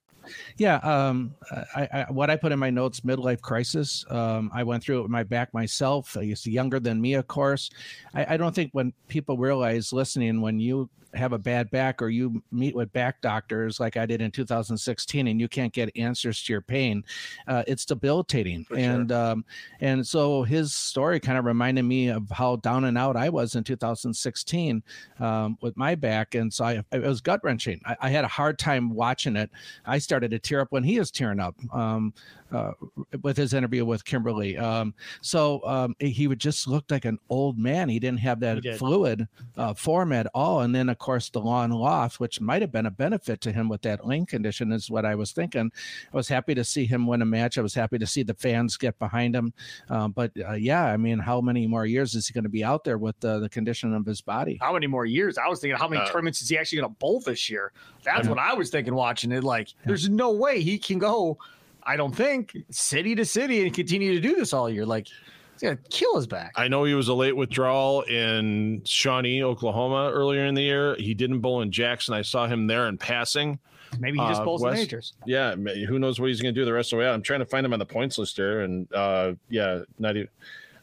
Yeah, 0.57 0.75
um, 0.77 1.36
I, 1.75 1.88
I, 1.91 2.05
what 2.12 2.29
I 2.29 2.36
put 2.36 2.51
in 2.51 2.60
my 2.60 2.69
notes, 2.69 3.01
midlife 3.01 3.41
crisis. 3.41 4.05
Um, 4.10 4.51
I 4.53 4.63
went 4.63 4.83
through 4.83 5.00
it 5.00 5.01
with 5.03 5.12
my 5.12 5.24
back 5.24 5.53
myself. 5.53 6.15
i 6.17 6.24
He's 6.24 6.45
younger 6.45 6.79
than 6.79 7.01
me, 7.01 7.15
of 7.15 7.27
course. 7.27 7.69
I, 8.13 8.36
I 8.36 8.38
don't 8.38 8.53
think 8.53 8.71
when 8.71 8.93
people 9.07 9.38
realize 9.38 9.91
listening, 9.91 10.41
when 10.41 10.60
you 10.60 10.89
have 11.13 11.33
a 11.33 11.37
bad 11.37 11.69
back 11.71 12.01
or 12.01 12.09
you 12.09 12.41
meet 12.51 12.75
with 12.75 12.91
back 12.93 13.21
doctors 13.21 13.79
like 13.79 13.97
I 13.97 14.05
did 14.05 14.21
in 14.21 14.31
2016 14.31 15.27
and 15.27 15.39
you 15.39 15.47
can't 15.47 15.73
get 15.73 15.95
answers 15.97 16.43
to 16.43 16.53
your 16.53 16.61
pain, 16.61 17.03
uh, 17.47 17.63
it's 17.67 17.85
debilitating. 17.85 18.65
For 18.65 18.75
and 18.75 19.09
sure. 19.09 19.17
um, 19.17 19.45
and 19.79 20.05
so 20.05 20.43
his 20.43 20.73
story 20.73 21.19
kind 21.19 21.37
of 21.37 21.45
reminded 21.45 21.83
me 21.83 22.09
of 22.09 22.29
how 22.29 22.57
down 22.57 22.85
and 22.85 22.97
out 22.97 23.15
I 23.15 23.29
was 23.29 23.55
in 23.55 23.63
2016 23.63 24.83
um, 25.19 25.57
with 25.61 25.75
my 25.77 25.95
back, 25.95 26.35
and 26.35 26.53
so 26.53 26.65
I, 26.65 26.83
it 26.91 27.01
was 27.01 27.21
gut 27.21 27.41
wrenching. 27.43 27.81
I, 27.85 27.95
I, 28.01 28.09
had 28.09 28.25
a 28.25 28.29
hard 28.29 28.59
time 28.59 28.93
watching 28.93 29.35
it. 29.35 29.50
I 29.85 29.97
started 29.97 30.31
to 30.31 30.39
tear 30.39 30.61
up 30.61 30.71
when 30.71 30.83
he 30.83 31.00
was 31.00 31.11
tearing 31.11 31.39
up. 31.39 31.55
Um, 31.74 32.13
uh, 32.51 32.72
with 33.22 33.37
his 33.37 33.53
interview 33.53 33.85
with 33.85 34.03
Kimberly. 34.05 34.57
Um, 34.57 34.94
so 35.22 35.66
um, 35.66 35.96
he 36.00 36.27
would 36.27 36.40
just 36.40 36.68
look 36.68 36.85
like 36.90 37.05
an 37.05 37.20
old 37.29 37.57
man. 37.57 37.90
He 37.90 38.00
didn't 38.00 38.20
have 38.20 38.40
that 38.42 38.64
fluid 38.77 39.27
uh, 39.57 39.74
form 39.74 40.11
at 40.11 40.27
all. 40.33 40.61
And 40.61 40.74
then, 40.74 40.90
of 40.90 40.98
course, 40.98 41.29
the 41.29 41.40
lawn 41.40 41.72
loft, 41.72 42.20
which 42.20 42.42
might 42.42 42.61
have 42.61 42.72
been 42.72 42.85
a 42.85 42.92
benefit 42.92 43.42
to 43.42 43.51
him 43.51 43.70
with 43.70 43.81
that 43.83 44.05
lane 44.05 44.25
condition, 44.25 44.72
is 44.72 44.90
what 44.90 45.05
I 45.05 45.16
was 45.16 45.31
thinking. 45.31 45.72
I 46.14 46.16
was 46.16 46.27
happy 46.27 46.55
to 46.55 46.64
see 46.64 46.85
him 46.85 47.07
win 47.07 47.22
a 47.22 47.25
match. 47.25 47.57
I 47.57 47.61
was 47.61 47.74
happy 47.74 47.98
to 47.98 48.07
see 48.07 48.24
the 48.24 48.33
fans 48.33 48.77
get 48.77 48.98
behind 49.00 49.35
him. 49.35 49.53
Uh, 49.90 50.07
but 50.07 50.31
uh, 50.48 50.53
yeah, 50.53 50.85
I 50.85 50.98
mean, 50.98 51.20
how 51.20 51.42
many 51.42 51.68
more 51.68 51.85
years 51.85 52.16
is 52.16 52.27
he 52.27 52.33
going 52.33 52.44
to 52.44 52.50
be 52.50 52.64
out 52.64 52.83
there 52.83 52.98
with 52.98 53.20
the 53.20 53.48
condition 53.50 53.94
of 53.94 54.05
his 54.05 54.22
body? 54.22 54.57
How 54.61 54.74
many 54.74 54.87
more 54.87 55.05
years? 55.05 55.37
I 55.37 55.48
was 55.48 55.59
thinking, 55.59 55.77
how 55.77 55.87
many 55.87 56.01
uh, 56.01 56.07
tournaments 56.07 56.42
is 56.42 56.50
he 56.50 56.57
actually 56.57 56.79
going 56.79 56.92
to 56.92 56.98
bowl 57.00 57.20
this 57.22 57.50
year? 57.50 57.72
That's 58.03 58.27
what 58.27 58.40
I 58.40 58.53
was 58.53 58.70
thinking 58.70 58.96
watching 58.96 59.31
it. 59.31 59.44
Like, 59.44 59.70
there's 59.85 60.09
no 60.09 60.31
way 60.31 60.61
he 60.61 60.77
can 60.77 61.00
go 61.00 61.37
I 61.83 61.96
don't 61.96 62.15
think 62.15 62.57
city 62.70 63.15
to 63.15 63.25
city 63.25 63.63
and 63.63 63.74
continue 63.74 64.13
to 64.13 64.20
do 64.20 64.35
this 64.35 64.53
all 64.53 64.70
year. 64.70 64.85
Like 64.85 65.07
he's 65.07 65.61
gonna 65.61 65.77
kill 65.89 66.15
his 66.15 66.27
back. 66.27 66.53
I 66.55 66.67
know 66.67 66.83
he 66.83 66.94
was 66.94 67.07
a 67.07 67.13
late 67.13 67.35
withdrawal 67.35 68.01
in 68.03 68.81
Shawnee, 68.85 69.44
Oklahoma 69.44 70.11
earlier 70.13 70.46
in 70.46 70.55
the 70.55 70.63
year. 70.63 70.96
He 70.96 71.13
didn't 71.13 71.39
bowl 71.39 71.61
in 71.61 71.72
Jackson. 71.72 72.13
I 72.13 72.22
saw 72.22 72.48
him 72.48 72.67
there 72.67 72.87
in 72.87 72.98
passing. 72.98 73.59
Maybe 74.00 74.17
he 74.20 74.25
just 74.25 74.41
uh, 74.41 74.46
bowls 74.46 74.63
in 74.63 74.74
majors. 74.74 75.13
Yeah, 75.25 75.53
who 75.55 76.00
knows 76.00 76.20
what 76.20 76.27
he's 76.29 76.41
going 76.41 76.55
to 76.55 76.61
do 76.61 76.63
the 76.63 76.72
rest 76.72 76.94
of 76.94 76.98
the 76.98 77.01
way 77.01 77.09
out. 77.09 77.13
I'm 77.13 77.22
trying 77.22 77.41
to 77.41 77.46
find 77.46 77.65
him 77.65 77.74
on 77.74 77.79
the 77.79 77.85
points 77.85 78.17
list 78.17 78.37
here, 78.37 78.61
and 78.61 78.91
uh, 78.94 79.33
yeah, 79.50 79.81
not 80.00 80.15
even 80.15 80.29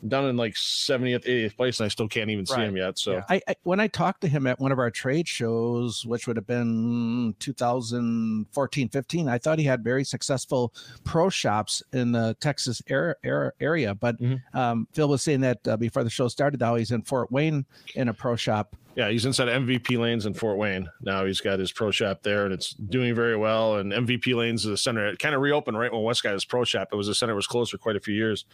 down 0.06 0.26
in 0.26 0.36
like 0.36 0.54
70th, 0.54 1.24
80th 1.24 1.56
place, 1.56 1.80
and 1.80 1.86
I 1.86 1.88
still 1.88 2.08
can't 2.08 2.30
even 2.30 2.44
right. 2.50 2.56
see 2.56 2.62
him 2.62 2.76
yet. 2.76 2.98
So 2.98 3.12
yeah. 3.12 3.24
I, 3.28 3.40
I, 3.48 3.54
when 3.64 3.80
I 3.80 3.88
talked 3.88 4.20
to 4.22 4.28
him 4.28 4.46
at 4.46 4.60
one 4.60 4.72
of 4.72 4.78
our 4.78 4.90
trade 4.90 5.26
shows, 5.26 6.04
which 6.06 6.26
would 6.26 6.36
have 6.36 6.46
been 6.46 7.34
2014, 7.40 8.88
15, 8.88 9.28
I 9.28 9.38
thought 9.38 9.58
he 9.58 9.64
had 9.64 9.82
very 9.82 10.04
successful 10.04 10.72
pro 11.04 11.28
shops 11.28 11.82
in 11.92 12.12
the 12.12 12.36
Texas 12.40 12.80
area. 12.88 13.52
area. 13.60 13.94
But 13.94 14.20
mm-hmm. 14.20 14.56
um, 14.56 14.88
Phil 14.92 15.08
was 15.08 15.22
saying 15.22 15.40
that 15.40 15.66
uh, 15.66 15.76
before 15.76 16.04
the 16.04 16.10
show 16.10 16.28
started, 16.28 16.60
now 16.60 16.76
he's 16.76 16.90
in 16.90 17.02
Fort 17.02 17.32
Wayne 17.32 17.64
in 17.94 18.08
a 18.08 18.14
pro 18.14 18.36
shop. 18.36 18.76
Yeah, 18.94 19.10
he's 19.10 19.24
inside 19.26 19.46
MVP 19.46 19.96
lanes 19.96 20.26
in 20.26 20.34
Fort 20.34 20.58
Wayne. 20.58 20.88
Now 21.00 21.24
he's 21.24 21.40
got 21.40 21.60
his 21.60 21.70
pro 21.70 21.92
shop 21.92 22.24
there, 22.24 22.44
and 22.44 22.52
it's 22.52 22.70
doing 22.70 23.14
very 23.14 23.36
well. 23.36 23.76
And 23.76 23.92
MVP 23.92 24.34
lanes 24.34 24.64
is 24.64 24.72
a 24.72 24.76
center. 24.76 25.06
It 25.06 25.20
kind 25.20 25.36
of 25.36 25.40
reopened 25.40 25.78
right 25.78 25.92
when 25.92 26.02
Wes 26.02 26.20
got 26.20 26.32
his 26.32 26.44
pro 26.44 26.64
shop. 26.64 26.88
It 26.90 26.96
was 26.96 27.06
a 27.06 27.14
center 27.14 27.36
was 27.36 27.46
closed 27.46 27.70
for 27.70 27.78
quite 27.78 27.94
a 27.94 28.00
few 28.00 28.14
years 28.14 28.44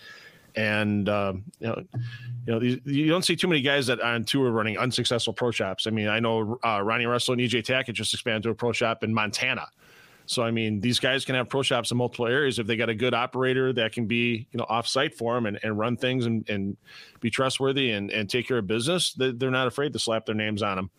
and 0.57 1.09
uh, 1.09 1.33
you 1.59 1.69
know, 1.69 1.83
you 2.47 2.53
know, 2.53 2.61
you 2.85 3.09
don't 3.09 3.25
see 3.25 3.37
too 3.37 3.49
many 3.49 3.61
guys 3.61 3.87
that 3.87 4.01
on 4.01 4.25
tour 4.25 4.51
running 4.51 4.79
unsuccessful 4.79 5.33
pro 5.33 5.51
shops. 5.51 5.87
I 5.87 5.91
mean, 5.91 6.09
I 6.09 6.21
know 6.21 6.59
uh, 6.65 6.81
Ronnie 6.83 7.07
Russell 7.07 7.33
and 7.33 7.43
EJ 7.43 7.65
Tackett 7.65 7.95
just 7.95 8.13
expanded 8.13 8.45
to 8.45 8.51
a 8.51 8.55
pro 8.55 8.73
shop 8.73 9.03
in 9.03 9.13
Montana. 9.13 9.69
So 10.27 10.43
I 10.43 10.51
mean, 10.51 10.81
these 10.81 10.99
guys 10.99 11.25
can 11.25 11.35
have 11.35 11.49
pro 11.49 11.63
shops 11.63 11.91
in 11.91 11.97
multiple 11.99 12.27
areas 12.27 12.59
if 12.59 12.67
they 12.67 12.77
got 12.77 12.89
a 12.89 12.95
good 12.95 13.15
operator 13.15 13.73
that 13.75 13.93
can 13.93 14.07
be 14.07 14.47
you 14.51 14.59
know 14.59 14.67
off 14.69 14.87
site 14.87 15.15
for 15.15 15.35
them 15.35 15.47
and, 15.47 15.59
and 15.63 15.79
run 15.79 15.97
things 15.97 16.27
and, 16.27 16.49
and 16.49 16.77
be 17.21 17.31
trustworthy 17.31 17.91
and, 17.91 18.11
and 18.11 18.31
take 18.31 18.49
care 18.49 18.59
of 18.59 18.67
business. 18.67 19.15
They're 19.17 19.51
not 19.51 19.67
afraid 19.67 19.93
to 19.93 19.99
slap 19.99 20.27
their 20.27 20.35
names 20.35 20.63
on 20.63 20.77
them. 20.77 20.91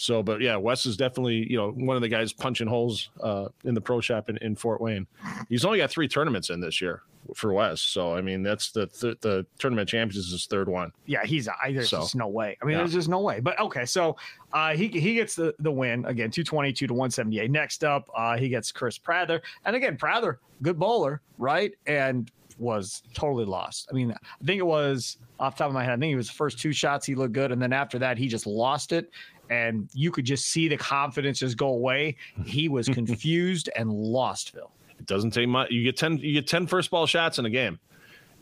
So, 0.00 0.22
but 0.22 0.40
yeah, 0.40 0.56
Wes 0.56 0.86
is 0.86 0.96
definitely 0.96 1.46
you 1.50 1.58
know 1.58 1.72
one 1.72 1.94
of 1.94 2.00
the 2.00 2.08
guys 2.08 2.32
punching 2.32 2.66
holes 2.66 3.10
uh, 3.22 3.48
in 3.64 3.74
the 3.74 3.82
pro 3.82 4.00
shop 4.00 4.30
in, 4.30 4.38
in 4.38 4.56
Fort 4.56 4.80
Wayne. 4.80 5.06
He's 5.50 5.62
only 5.66 5.76
got 5.76 5.90
three 5.90 6.08
tournaments 6.08 6.48
in 6.48 6.58
this 6.58 6.80
year 6.80 7.02
for 7.34 7.52
Wes. 7.52 7.82
So 7.82 8.16
I 8.16 8.22
mean, 8.22 8.42
that's 8.42 8.72
the 8.72 8.86
th- 8.86 9.18
the 9.20 9.44
tournament 9.58 9.90
champions 9.90 10.24
is 10.24 10.32
his 10.32 10.46
third 10.46 10.70
one. 10.70 10.92
Yeah, 11.04 11.26
he's 11.26 11.48
I, 11.48 11.72
there's 11.72 11.90
so, 11.90 12.00
just 12.00 12.16
no 12.16 12.28
way. 12.28 12.56
I 12.62 12.64
mean, 12.64 12.72
yeah. 12.72 12.78
there's 12.78 12.94
just 12.94 13.10
no 13.10 13.20
way. 13.20 13.40
But 13.40 13.60
okay, 13.60 13.84
so 13.84 14.16
uh, 14.54 14.72
he 14.72 14.88
he 14.88 15.16
gets 15.16 15.34
the 15.34 15.54
the 15.58 15.70
win 15.70 16.06
again, 16.06 16.30
two 16.30 16.44
twenty 16.44 16.72
two 16.72 16.86
to 16.86 16.94
one 16.94 17.10
seventy 17.10 17.38
eight. 17.38 17.50
Next 17.50 17.84
up, 17.84 18.08
uh, 18.16 18.38
he 18.38 18.48
gets 18.48 18.72
Chris 18.72 18.96
Prather, 18.96 19.42
and 19.66 19.76
again, 19.76 19.98
Prather, 19.98 20.40
good 20.62 20.78
bowler, 20.78 21.20
right? 21.36 21.74
And 21.86 22.30
was 22.56 23.02
totally 23.14 23.44
lost. 23.44 23.88
I 23.90 23.94
mean, 23.94 24.12
I 24.12 24.44
think 24.44 24.60
it 24.60 24.66
was 24.66 25.18
off 25.38 25.56
top 25.56 25.68
of 25.68 25.74
my 25.74 25.84
head. 25.84 25.94
I 25.94 25.96
think 25.98 26.12
it 26.12 26.16
was 26.16 26.28
the 26.28 26.34
first 26.34 26.58
two 26.58 26.72
shots 26.72 27.06
he 27.06 27.14
looked 27.14 27.32
good, 27.32 27.52
and 27.52 27.60
then 27.60 27.74
after 27.74 27.98
that, 27.98 28.16
he 28.16 28.28
just 28.28 28.46
lost 28.46 28.92
it 28.92 29.10
and 29.50 29.88
you 29.92 30.10
could 30.12 30.24
just 30.24 30.46
see 30.46 30.68
the 30.68 30.76
confidence 30.76 31.40
just 31.40 31.56
go 31.56 31.68
away. 31.68 32.16
He 32.46 32.68
was 32.68 32.88
confused 32.88 33.68
and 33.76 33.92
lost, 33.92 34.52
Phil. 34.52 34.70
It 34.98 35.06
doesn't 35.06 35.32
take 35.32 35.48
much. 35.48 35.70
You 35.70 35.82
get 35.82 35.96
10 35.96 36.18
you 36.18 36.32
get 36.32 36.46
10 36.46 36.66
first 36.66 36.90
ball 36.90 37.06
shots 37.06 37.38
in 37.38 37.44
a 37.44 37.50
game. 37.50 37.78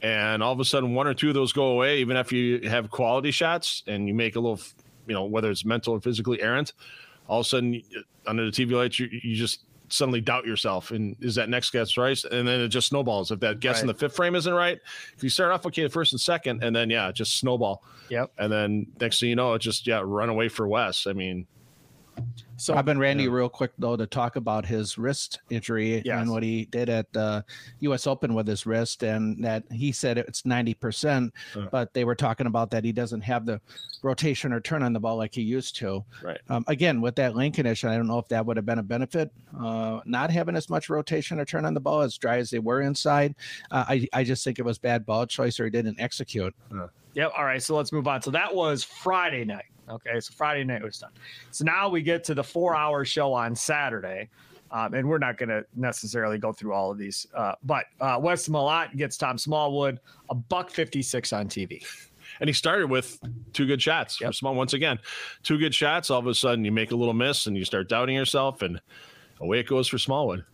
And 0.00 0.42
all 0.42 0.52
of 0.52 0.60
a 0.60 0.64
sudden 0.64 0.94
one 0.94 1.08
or 1.08 1.14
two 1.14 1.28
of 1.28 1.34
those 1.34 1.52
go 1.52 1.66
away 1.68 1.98
even 1.98 2.16
if 2.16 2.30
you 2.30 2.68
have 2.68 2.90
quality 2.90 3.32
shots 3.32 3.82
and 3.88 4.06
you 4.06 4.14
make 4.14 4.36
a 4.36 4.40
little, 4.40 4.60
you 5.06 5.14
know, 5.14 5.24
whether 5.24 5.50
it's 5.50 5.64
mental 5.64 5.94
or 5.94 6.00
physically 6.00 6.40
errant, 6.40 6.72
all 7.26 7.40
of 7.40 7.46
a 7.46 7.48
sudden 7.48 7.82
uh, 7.96 8.00
under 8.30 8.44
the 8.44 8.50
TV 8.50 8.72
lights 8.72 8.98
you, 8.98 9.08
you 9.10 9.34
just 9.34 9.64
suddenly 9.90 10.20
doubt 10.20 10.46
yourself. 10.46 10.90
And 10.90 11.16
is 11.20 11.34
that 11.36 11.48
next 11.48 11.70
guess 11.70 11.96
right? 11.96 12.22
And 12.24 12.46
then 12.46 12.60
it 12.60 12.68
just 12.68 12.88
snowballs. 12.88 13.30
If 13.30 13.40
that 13.40 13.60
guess 13.60 13.76
right. 13.76 13.82
in 13.82 13.86
the 13.88 13.94
fifth 13.94 14.16
frame 14.16 14.34
isn't 14.34 14.52
right, 14.52 14.78
if 15.16 15.22
you 15.22 15.30
start 15.30 15.52
off 15.52 15.66
okay 15.66 15.82
the 15.82 15.88
first 15.88 16.12
and 16.12 16.20
second, 16.20 16.62
and 16.62 16.74
then 16.74 16.90
yeah, 16.90 17.10
just 17.12 17.38
snowball. 17.38 17.84
Yep. 18.08 18.32
And 18.38 18.52
then 18.52 18.86
next 19.00 19.20
thing 19.20 19.28
you 19.30 19.36
know, 19.36 19.54
it 19.54 19.60
just 19.60 19.86
yeah, 19.86 20.02
run 20.04 20.28
away 20.28 20.48
for 20.48 20.68
Wes. 20.68 21.06
I 21.06 21.12
mean, 21.12 21.46
so 22.58 22.74
I've 22.74 22.84
been 22.84 22.98
Randy 22.98 23.24
yeah. 23.24 23.30
real 23.30 23.48
quick 23.48 23.70
though 23.78 23.96
to 23.96 24.06
talk 24.06 24.36
about 24.36 24.66
his 24.66 24.98
wrist 24.98 25.38
injury 25.48 26.02
yes. 26.04 26.20
and 26.20 26.30
what 26.30 26.42
he 26.42 26.64
did 26.66 26.88
at 26.88 27.12
the 27.12 27.44
U.S. 27.80 28.06
Open 28.06 28.34
with 28.34 28.46
his 28.46 28.66
wrist, 28.66 29.04
and 29.04 29.42
that 29.44 29.62
he 29.70 29.92
said 29.92 30.18
it's 30.18 30.44
ninety 30.44 30.74
percent, 30.74 31.32
uh, 31.54 31.66
but 31.70 31.94
they 31.94 32.04
were 32.04 32.16
talking 32.16 32.46
about 32.46 32.70
that 32.72 32.84
he 32.84 32.90
doesn't 32.90 33.20
have 33.20 33.46
the 33.46 33.60
rotation 34.02 34.52
or 34.52 34.60
turn 34.60 34.82
on 34.82 34.92
the 34.92 35.00
ball 35.00 35.16
like 35.16 35.34
he 35.34 35.42
used 35.42 35.76
to. 35.76 36.04
Right. 36.22 36.40
Um, 36.48 36.64
again, 36.66 37.00
with 37.00 37.14
that 37.16 37.36
lane 37.36 37.52
condition, 37.52 37.90
I 37.90 37.96
don't 37.96 38.08
know 38.08 38.18
if 38.18 38.28
that 38.28 38.44
would 38.44 38.56
have 38.56 38.66
been 38.66 38.80
a 38.80 38.82
benefit, 38.82 39.30
uh, 39.58 40.00
not 40.04 40.30
having 40.30 40.56
as 40.56 40.68
much 40.68 40.90
rotation 40.90 41.38
or 41.38 41.44
turn 41.44 41.64
on 41.64 41.74
the 41.74 41.80
ball 41.80 42.00
as 42.00 42.16
dry 42.18 42.38
as 42.38 42.50
they 42.50 42.58
were 42.58 42.80
inside. 42.80 43.36
Uh, 43.70 43.84
I 43.88 44.08
I 44.12 44.24
just 44.24 44.42
think 44.42 44.58
it 44.58 44.64
was 44.64 44.78
bad 44.78 45.06
ball 45.06 45.26
choice 45.26 45.60
or 45.60 45.64
he 45.64 45.70
didn't 45.70 46.00
execute. 46.00 46.54
Yep. 47.14 47.32
All 47.36 47.44
right. 47.44 47.62
So 47.62 47.76
let's 47.76 47.92
move 47.92 48.08
on. 48.08 48.22
So 48.22 48.30
that 48.32 48.54
was 48.54 48.82
Friday 48.82 49.44
night. 49.44 49.66
Okay, 49.90 50.20
so 50.20 50.32
Friday 50.36 50.64
night 50.64 50.82
was 50.82 50.98
done. 50.98 51.10
So 51.50 51.64
now 51.64 51.88
we 51.88 52.02
get 52.02 52.24
to 52.24 52.34
the 52.34 52.44
four-hour 52.44 53.04
show 53.04 53.32
on 53.32 53.54
Saturday, 53.54 54.28
um, 54.70 54.94
and 54.94 55.08
we're 55.08 55.18
not 55.18 55.38
going 55.38 55.48
to 55.48 55.64
necessarily 55.76 56.38
go 56.38 56.52
through 56.52 56.74
all 56.74 56.90
of 56.90 56.98
these. 56.98 57.26
Uh, 57.34 57.54
but 57.64 57.86
uh, 58.00 58.18
Wes 58.20 58.48
Malott 58.48 58.96
gets 58.96 59.16
Tom 59.16 59.38
Smallwood 59.38 60.00
a 60.30 60.34
buck 60.34 60.70
fifty-six 60.70 61.32
on 61.32 61.48
TV. 61.48 61.84
And 62.40 62.48
he 62.48 62.52
started 62.52 62.88
with 62.88 63.18
two 63.52 63.66
good 63.66 63.82
shots. 63.82 64.20
Yep. 64.20 64.34
Small 64.34 64.54
once 64.54 64.74
again, 64.74 64.98
two 65.42 65.58
good 65.58 65.74
shots. 65.74 66.10
All 66.10 66.18
of 66.18 66.26
a 66.26 66.34
sudden, 66.34 66.64
you 66.64 66.70
make 66.70 66.92
a 66.92 66.96
little 66.96 67.14
miss, 67.14 67.46
and 67.46 67.56
you 67.56 67.64
start 67.64 67.88
doubting 67.88 68.14
yourself, 68.14 68.62
and 68.62 68.80
away 69.40 69.60
it 69.60 69.66
goes 69.66 69.88
for 69.88 69.98
Smallwood. 69.98 70.44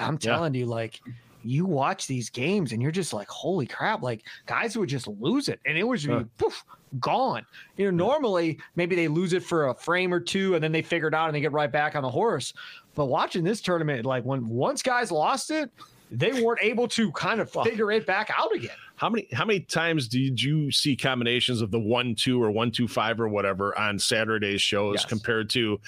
I'm 0.00 0.18
telling 0.18 0.54
yeah. 0.54 0.60
you, 0.60 0.66
like 0.66 1.00
you 1.44 1.64
watch 1.64 2.06
these 2.06 2.30
games 2.30 2.72
and 2.72 2.82
you're 2.82 2.90
just 2.90 3.12
like, 3.12 3.28
holy 3.28 3.66
crap! 3.66 4.02
Like 4.02 4.24
guys 4.46 4.76
would 4.76 4.88
just 4.88 5.06
lose 5.06 5.48
it, 5.48 5.60
and 5.66 5.76
it 5.76 5.84
was 5.84 6.04
huh. 6.04 6.24
poof, 6.38 6.64
gone. 7.00 7.44
You 7.76 7.90
know, 7.90 8.04
normally 8.04 8.58
maybe 8.76 8.96
they 8.96 9.08
lose 9.08 9.32
it 9.32 9.42
for 9.42 9.68
a 9.68 9.74
frame 9.74 10.12
or 10.12 10.20
two, 10.20 10.54
and 10.54 10.62
then 10.62 10.72
they 10.72 10.82
figure 10.82 11.08
it 11.08 11.14
out 11.14 11.26
and 11.26 11.34
they 11.34 11.40
get 11.40 11.52
right 11.52 11.70
back 11.70 11.96
on 11.96 12.02
the 12.02 12.10
horse. 12.10 12.52
But 12.94 13.06
watching 13.06 13.44
this 13.44 13.60
tournament, 13.60 14.06
like 14.06 14.24
when 14.24 14.48
once 14.48 14.82
guys 14.82 15.10
lost 15.10 15.50
it, 15.50 15.70
they 16.10 16.42
weren't 16.42 16.62
able 16.62 16.88
to 16.88 17.10
kind 17.12 17.40
of 17.40 17.50
figure 17.50 17.90
it 17.90 18.06
back 18.06 18.30
out 18.36 18.54
again. 18.54 18.76
How 18.96 19.08
many 19.08 19.26
how 19.32 19.44
many 19.44 19.60
times 19.60 20.06
did 20.06 20.40
you 20.40 20.70
see 20.70 20.94
combinations 20.94 21.60
of 21.60 21.70
the 21.70 21.80
one 21.80 22.14
two 22.14 22.42
or 22.42 22.50
one 22.50 22.70
two 22.70 22.86
five 22.86 23.20
or 23.20 23.28
whatever 23.28 23.76
on 23.78 23.98
Saturday's 23.98 24.62
shows 24.62 24.96
yes. 24.98 25.04
compared 25.04 25.50
to 25.50 25.80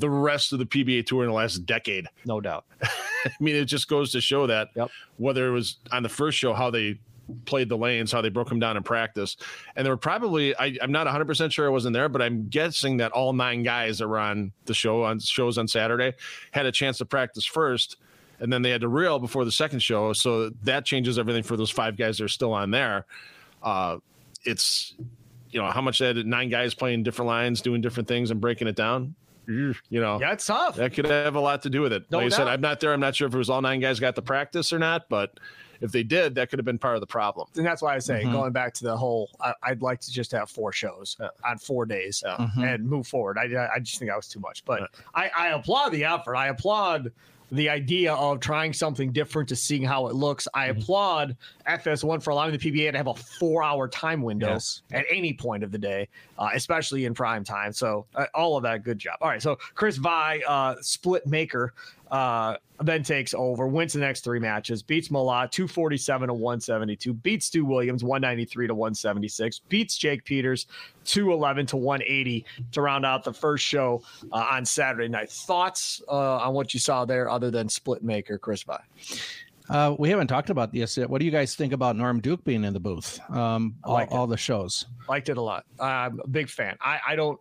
the 0.00 0.10
rest 0.10 0.52
of 0.52 0.58
the 0.58 0.66
PBA 0.66 1.06
tour 1.06 1.22
in 1.22 1.28
the 1.28 1.34
last 1.34 1.66
decade? 1.66 2.06
No 2.24 2.40
doubt. 2.40 2.64
I 2.82 3.30
mean, 3.38 3.54
it 3.54 3.66
just 3.66 3.88
goes 3.88 4.12
to 4.12 4.20
show 4.20 4.46
that 4.46 4.70
yep. 4.74 4.90
whether 5.18 5.46
it 5.46 5.52
was 5.52 5.76
on 5.92 6.02
the 6.02 6.08
first 6.08 6.38
show 6.38 6.54
how 6.54 6.70
they 6.70 6.98
played 7.44 7.68
the 7.68 7.76
lanes, 7.76 8.10
how 8.10 8.20
they 8.20 8.28
broke 8.28 8.48
them 8.48 8.58
down 8.58 8.76
in 8.76 8.82
practice. 8.82 9.36
And 9.76 9.84
there 9.84 9.92
were 9.92 9.98
probably, 9.98 10.56
I, 10.56 10.76
am 10.80 10.90
not 10.90 11.06
100% 11.06 11.52
sure 11.52 11.66
I 11.66 11.68
wasn't 11.68 11.94
there, 11.94 12.08
but 12.08 12.22
I'm 12.22 12.48
guessing 12.48 12.96
that 12.96 13.12
all 13.12 13.32
nine 13.32 13.62
guys 13.62 13.98
that 13.98 14.08
were 14.08 14.18
on 14.18 14.52
the 14.64 14.74
show, 14.74 15.04
on 15.04 15.20
shows 15.20 15.58
on 15.58 15.68
Saturday, 15.68 16.14
had 16.50 16.66
a 16.66 16.72
chance 16.72 16.98
to 16.98 17.04
practice 17.04 17.44
first. 17.44 17.96
And 18.40 18.52
then 18.52 18.62
they 18.62 18.70
had 18.70 18.80
to 18.80 18.88
reel 18.88 19.18
before 19.18 19.44
the 19.44 19.52
second 19.52 19.80
show. 19.80 20.12
So 20.14 20.50
that 20.62 20.86
changes 20.86 21.18
everything 21.18 21.42
for 21.42 21.56
those 21.56 21.70
five 21.70 21.96
guys 21.96 22.18
that 22.18 22.24
are 22.24 22.28
still 22.28 22.54
on 22.54 22.70
there. 22.70 23.04
Uh, 23.62 23.98
it's, 24.44 24.94
you 25.50 25.60
know, 25.60 25.70
how 25.70 25.82
much 25.82 25.98
that 25.98 26.16
nine 26.24 26.48
guys 26.48 26.74
playing 26.74 27.02
different 27.02 27.26
lines, 27.26 27.60
doing 27.60 27.82
different 27.82 28.08
things 28.08 28.30
and 28.30 28.40
breaking 28.40 28.66
it 28.66 28.76
down 28.76 29.14
you 29.50 30.00
know, 30.00 30.20
yeah, 30.20 30.32
it's 30.32 30.46
tough. 30.46 30.76
That 30.76 30.94
could 30.94 31.06
have 31.06 31.34
a 31.34 31.40
lot 31.40 31.62
to 31.62 31.70
do 31.70 31.80
with 31.80 31.92
it. 31.92 32.04
No 32.10 32.18
like 32.18 32.30
doubt. 32.30 32.34
I 32.34 32.44
said, 32.44 32.48
I'm 32.48 32.60
not 32.60 32.80
there. 32.80 32.92
I'm 32.92 33.00
not 33.00 33.14
sure 33.14 33.28
if 33.28 33.34
it 33.34 33.38
was 33.38 33.50
all 33.50 33.60
nine 33.60 33.80
guys 33.80 34.00
got 34.00 34.14
the 34.14 34.22
practice 34.22 34.72
or 34.72 34.78
not, 34.78 35.08
but 35.08 35.38
if 35.80 35.92
they 35.92 36.02
did, 36.02 36.34
that 36.34 36.50
could 36.50 36.58
have 36.58 36.66
been 36.66 36.78
part 36.78 36.94
of 36.94 37.00
the 37.00 37.06
problem. 37.06 37.48
And 37.56 37.64
that's 37.64 37.82
why 37.82 37.94
I 37.94 37.98
say 37.98 38.22
mm-hmm. 38.22 38.32
going 38.32 38.52
back 38.52 38.74
to 38.74 38.84
the 38.84 38.96
whole, 38.96 39.30
I, 39.40 39.54
would 39.70 39.82
like 39.82 40.00
to 40.00 40.12
just 40.12 40.32
have 40.32 40.50
four 40.50 40.72
shows 40.72 41.16
yeah. 41.18 41.28
on 41.44 41.58
four 41.58 41.86
days 41.86 42.22
yeah. 42.24 42.36
mm-hmm. 42.36 42.64
and 42.64 42.86
move 42.86 43.06
forward. 43.06 43.38
I, 43.38 43.68
I 43.74 43.78
just 43.80 43.98
think 43.98 44.10
that 44.10 44.16
was 44.16 44.28
too 44.28 44.40
much, 44.40 44.64
but 44.64 44.80
yeah. 44.80 44.86
I, 45.14 45.30
I 45.36 45.48
applaud 45.48 45.90
the 45.90 46.04
effort. 46.04 46.36
I 46.36 46.48
applaud 46.48 47.12
the 47.52 47.68
idea 47.68 48.14
of 48.14 48.40
trying 48.40 48.72
something 48.72 49.12
different 49.12 49.48
to 49.48 49.56
seeing 49.56 49.82
how 49.82 50.06
it 50.06 50.14
looks. 50.14 50.46
I 50.54 50.68
mm-hmm. 50.68 50.80
applaud 50.80 51.36
FS1 51.68 52.22
for 52.22 52.30
allowing 52.30 52.52
the 52.52 52.58
PBA 52.58 52.92
to 52.92 52.96
have 52.96 53.08
a 53.08 53.14
four 53.14 53.62
hour 53.62 53.88
time 53.88 54.22
window 54.22 54.52
yes. 54.52 54.82
at 54.92 55.04
any 55.10 55.32
point 55.32 55.64
of 55.64 55.72
the 55.72 55.78
day, 55.78 56.08
uh, 56.38 56.50
especially 56.54 57.04
in 57.04 57.14
prime 57.14 57.44
time. 57.44 57.72
So, 57.72 58.06
uh, 58.14 58.26
all 58.34 58.56
of 58.56 58.62
that, 58.62 58.82
good 58.84 58.98
job. 58.98 59.16
All 59.20 59.28
right. 59.28 59.42
So, 59.42 59.56
Chris 59.74 59.96
Via, 59.96 60.40
uh, 60.46 60.76
split 60.80 61.26
maker, 61.26 61.74
uh, 62.10 62.56
then 62.82 63.02
takes 63.02 63.34
over, 63.34 63.66
wins 63.66 63.92
the 63.92 64.00
next 64.00 64.24
three 64.24 64.38
matches, 64.38 64.82
beats 64.82 65.08
Malott 65.08 65.50
247 65.50 66.28
to 66.28 66.34
172, 66.34 67.12
beats 67.14 67.46
Stu 67.46 67.64
Williams 67.64 68.02
193 68.02 68.66
to 68.68 68.74
176, 68.74 69.60
beats 69.68 69.96
Jake 69.96 70.24
Peters 70.24 70.66
211 71.04 71.66
to 71.66 71.76
180 71.76 72.44
to 72.72 72.80
round 72.80 73.04
out 73.04 73.22
the 73.22 73.32
first 73.32 73.64
show 73.64 74.02
uh, 74.32 74.46
on 74.50 74.64
Saturday 74.64 75.08
night. 75.08 75.30
Thoughts 75.30 76.02
uh, 76.08 76.38
on 76.38 76.54
what 76.54 76.74
you 76.74 76.80
saw 76.80 77.04
there, 77.04 77.28
other 77.28 77.50
than 77.50 77.68
split 77.68 78.02
maker, 78.02 78.38
Chris 78.38 78.62
Via? 78.62 78.80
Uh, 79.68 79.94
we 79.98 80.10
haven't 80.10 80.26
talked 80.26 80.50
about 80.50 80.72
this 80.72 80.96
yet. 80.96 81.08
What 81.08 81.20
do 81.20 81.24
you 81.24 81.30
guys 81.30 81.54
think 81.54 81.72
about 81.72 81.94
Norm 81.94 82.20
Duke 82.20 82.42
being 82.44 82.64
in 82.64 82.72
the 82.72 82.80
booth? 82.80 83.20
Um, 83.30 83.76
all, 83.84 84.04
all, 84.10 84.26
the 84.26 84.36
shows. 84.36 84.86
Liked 85.08 85.28
it 85.28 85.36
a 85.36 85.42
lot. 85.42 85.64
I'm 85.78 86.18
a 86.18 86.26
big 86.26 86.48
fan. 86.48 86.76
I, 86.80 86.98
I 87.08 87.14
don't 87.14 87.38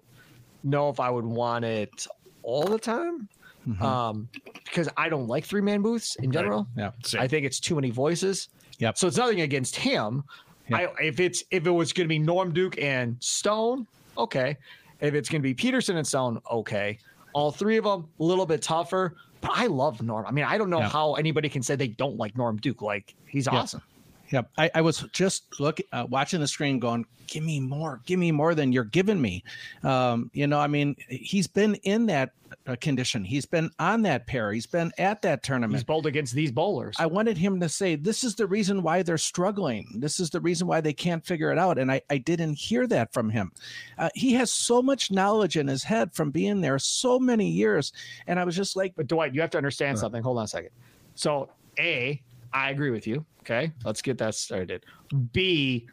know 0.63 0.89
if 0.89 0.99
I 0.99 1.09
would 1.09 1.25
want 1.25 1.65
it 1.65 2.05
all 2.43 2.65
the 2.65 2.77
time 2.77 3.29
mm-hmm. 3.69 3.83
um, 3.83 4.29
because 4.53 4.89
I 4.97 5.09
don't 5.09 5.27
like 5.27 5.45
three 5.45 5.61
man 5.61 5.81
booths 5.81 6.15
in 6.17 6.31
general. 6.31 6.67
Right. 6.75 6.91
Yeah, 7.13 7.21
I 7.21 7.27
think 7.27 7.45
it's 7.45 7.59
too 7.59 7.75
many 7.75 7.91
voices. 7.91 8.49
Yep. 8.79 8.97
So 8.97 9.07
it's 9.07 9.17
nothing 9.17 9.41
against 9.41 9.75
him. 9.75 10.23
Yep. 10.69 10.95
I, 10.99 11.03
if 11.03 11.19
it's 11.19 11.43
if 11.51 11.65
it 11.67 11.71
was 11.71 11.93
going 11.93 12.05
to 12.05 12.09
be 12.09 12.19
Norm 12.19 12.53
Duke 12.53 12.81
and 12.81 13.17
Stone, 13.19 13.87
okay. 14.17 14.57
If 15.01 15.13
it's 15.13 15.29
going 15.29 15.41
to 15.41 15.43
be 15.43 15.53
Pedersen 15.53 15.97
and 15.97 16.05
Stone, 16.05 16.41
okay. 16.51 16.97
All 17.33 17.51
three 17.51 17.77
of 17.77 17.85
them 17.85 18.07
a 18.19 18.23
little 18.23 18.45
bit 18.45 18.61
tougher, 18.61 19.15
but 19.41 19.51
I 19.53 19.67
love 19.67 20.01
Norm. 20.01 20.25
I 20.25 20.31
mean, 20.31 20.45
I 20.45 20.57
don't 20.57 20.69
know 20.69 20.79
yeah. 20.79 20.89
how 20.89 21.13
anybody 21.13 21.47
can 21.47 21.63
say 21.63 21.75
they 21.75 21.87
don't 21.87 22.17
like 22.17 22.37
Norm 22.37 22.57
Duke. 22.57 22.81
Like 22.81 23.15
he's 23.27 23.45
yeah. 23.45 23.59
awesome. 23.59 23.81
Yep. 24.31 24.51
I, 24.57 24.71
I 24.75 24.81
was 24.81 25.05
just 25.11 25.59
looking, 25.59 25.85
uh, 25.91 26.05
watching 26.09 26.39
the 26.39 26.47
screen 26.47 26.79
going, 26.79 27.05
give 27.27 27.43
me 27.43 27.59
more, 27.59 28.01
give 28.05 28.19
me 28.19 28.31
more 28.31 28.55
than 28.55 28.71
you're 28.71 28.83
giving 28.83 29.21
me. 29.21 29.43
Um, 29.83 30.29
you 30.33 30.47
know, 30.47 30.59
I 30.59 30.67
mean, 30.67 30.95
he's 31.09 31.47
been 31.47 31.75
in 31.75 32.07
that 32.07 32.31
uh, 32.65 32.75
condition. 32.81 33.23
He's 33.23 33.45
been 33.45 33.69
on 33.79 34.01
that 34.03 34.25
pair. 34.27 34.51
He's 34.51 34.65
been 34.65 34.91
at 34.97 35.21
that 35.21 35.43
tournament. 35.43 35.75
He's 35.75 35.83
bowled 35.83 36.07
against 36.07 36.33
these 36.33 36.51
bowlers. 36.51 36.95
I 36.99 37.05
wanted 37.05 37.37
him 37.37 37.59
to 37.59 37.69
say, 37.69 37.95
this 37.95 38.23
is 38.23 38.35
the 38.35 38.47
reason 38.47 38.81
why 38.81 39.03
they're 39.03 39.17
struggling. 39.17 39.87
This 39.95 40.19
is 40.19 40.31
the 40.31 40.41
reason 40.41 40.67
why 40.67 40.81
they 40.81 40.93
can't 40.93 41.25
figure 41.25 41.51
it 41.51 41.59
out. 41.59 41.77
And 41.77 41.91
I, 41.91 42.01
I 42.09 42.17
didn't 42.17 42.53
hear 42.53 42.87
that 42.87 43.13
from 43.13 43.29
him. 43.29 43.51
Uh, 43.97 44.09
he 44.15 44.33
has 44.33 44.51
so 44.51 44.81
much 44.81 45.11
knowledge 45.11 45.57
in 45.57 45.67
his 45.67 45.83
head 45.83 46.13
from 46.13 46.31
being 46.31 46.61
there 46.61 46.79
so 46.79 47.19
many 47.19 47.49
years. 47.49 47.93
And 48.25 48.39
I 48.39 48.43
was 48.43 48.55
just 48.55 48.75
like, 48.75 48.93
but 48.95 49.07
Dwight, 49.07 49.35
you 49.35 49.41
have 49.41 49.51
to 49.51 49.57
understand 49.57 49.97
uh, 49.97 50.01
something. 50.01 50.23
Hold 50.23 50.37
on 50.39 50.45
a 50.45 50.47
second. 50.47 50.71
So, 51.15 51.49
A, 51.77 52.21
I 52.53 52.71
agree 52.71 52.89
with 52.89 53.07
you. 53.07 53.25
Okay, 53.41 53.71
let's 53.83 54.01
get 54.01 54.17
that 54.19 54.35
started. 54.35 54.85
B, 55.31 55.87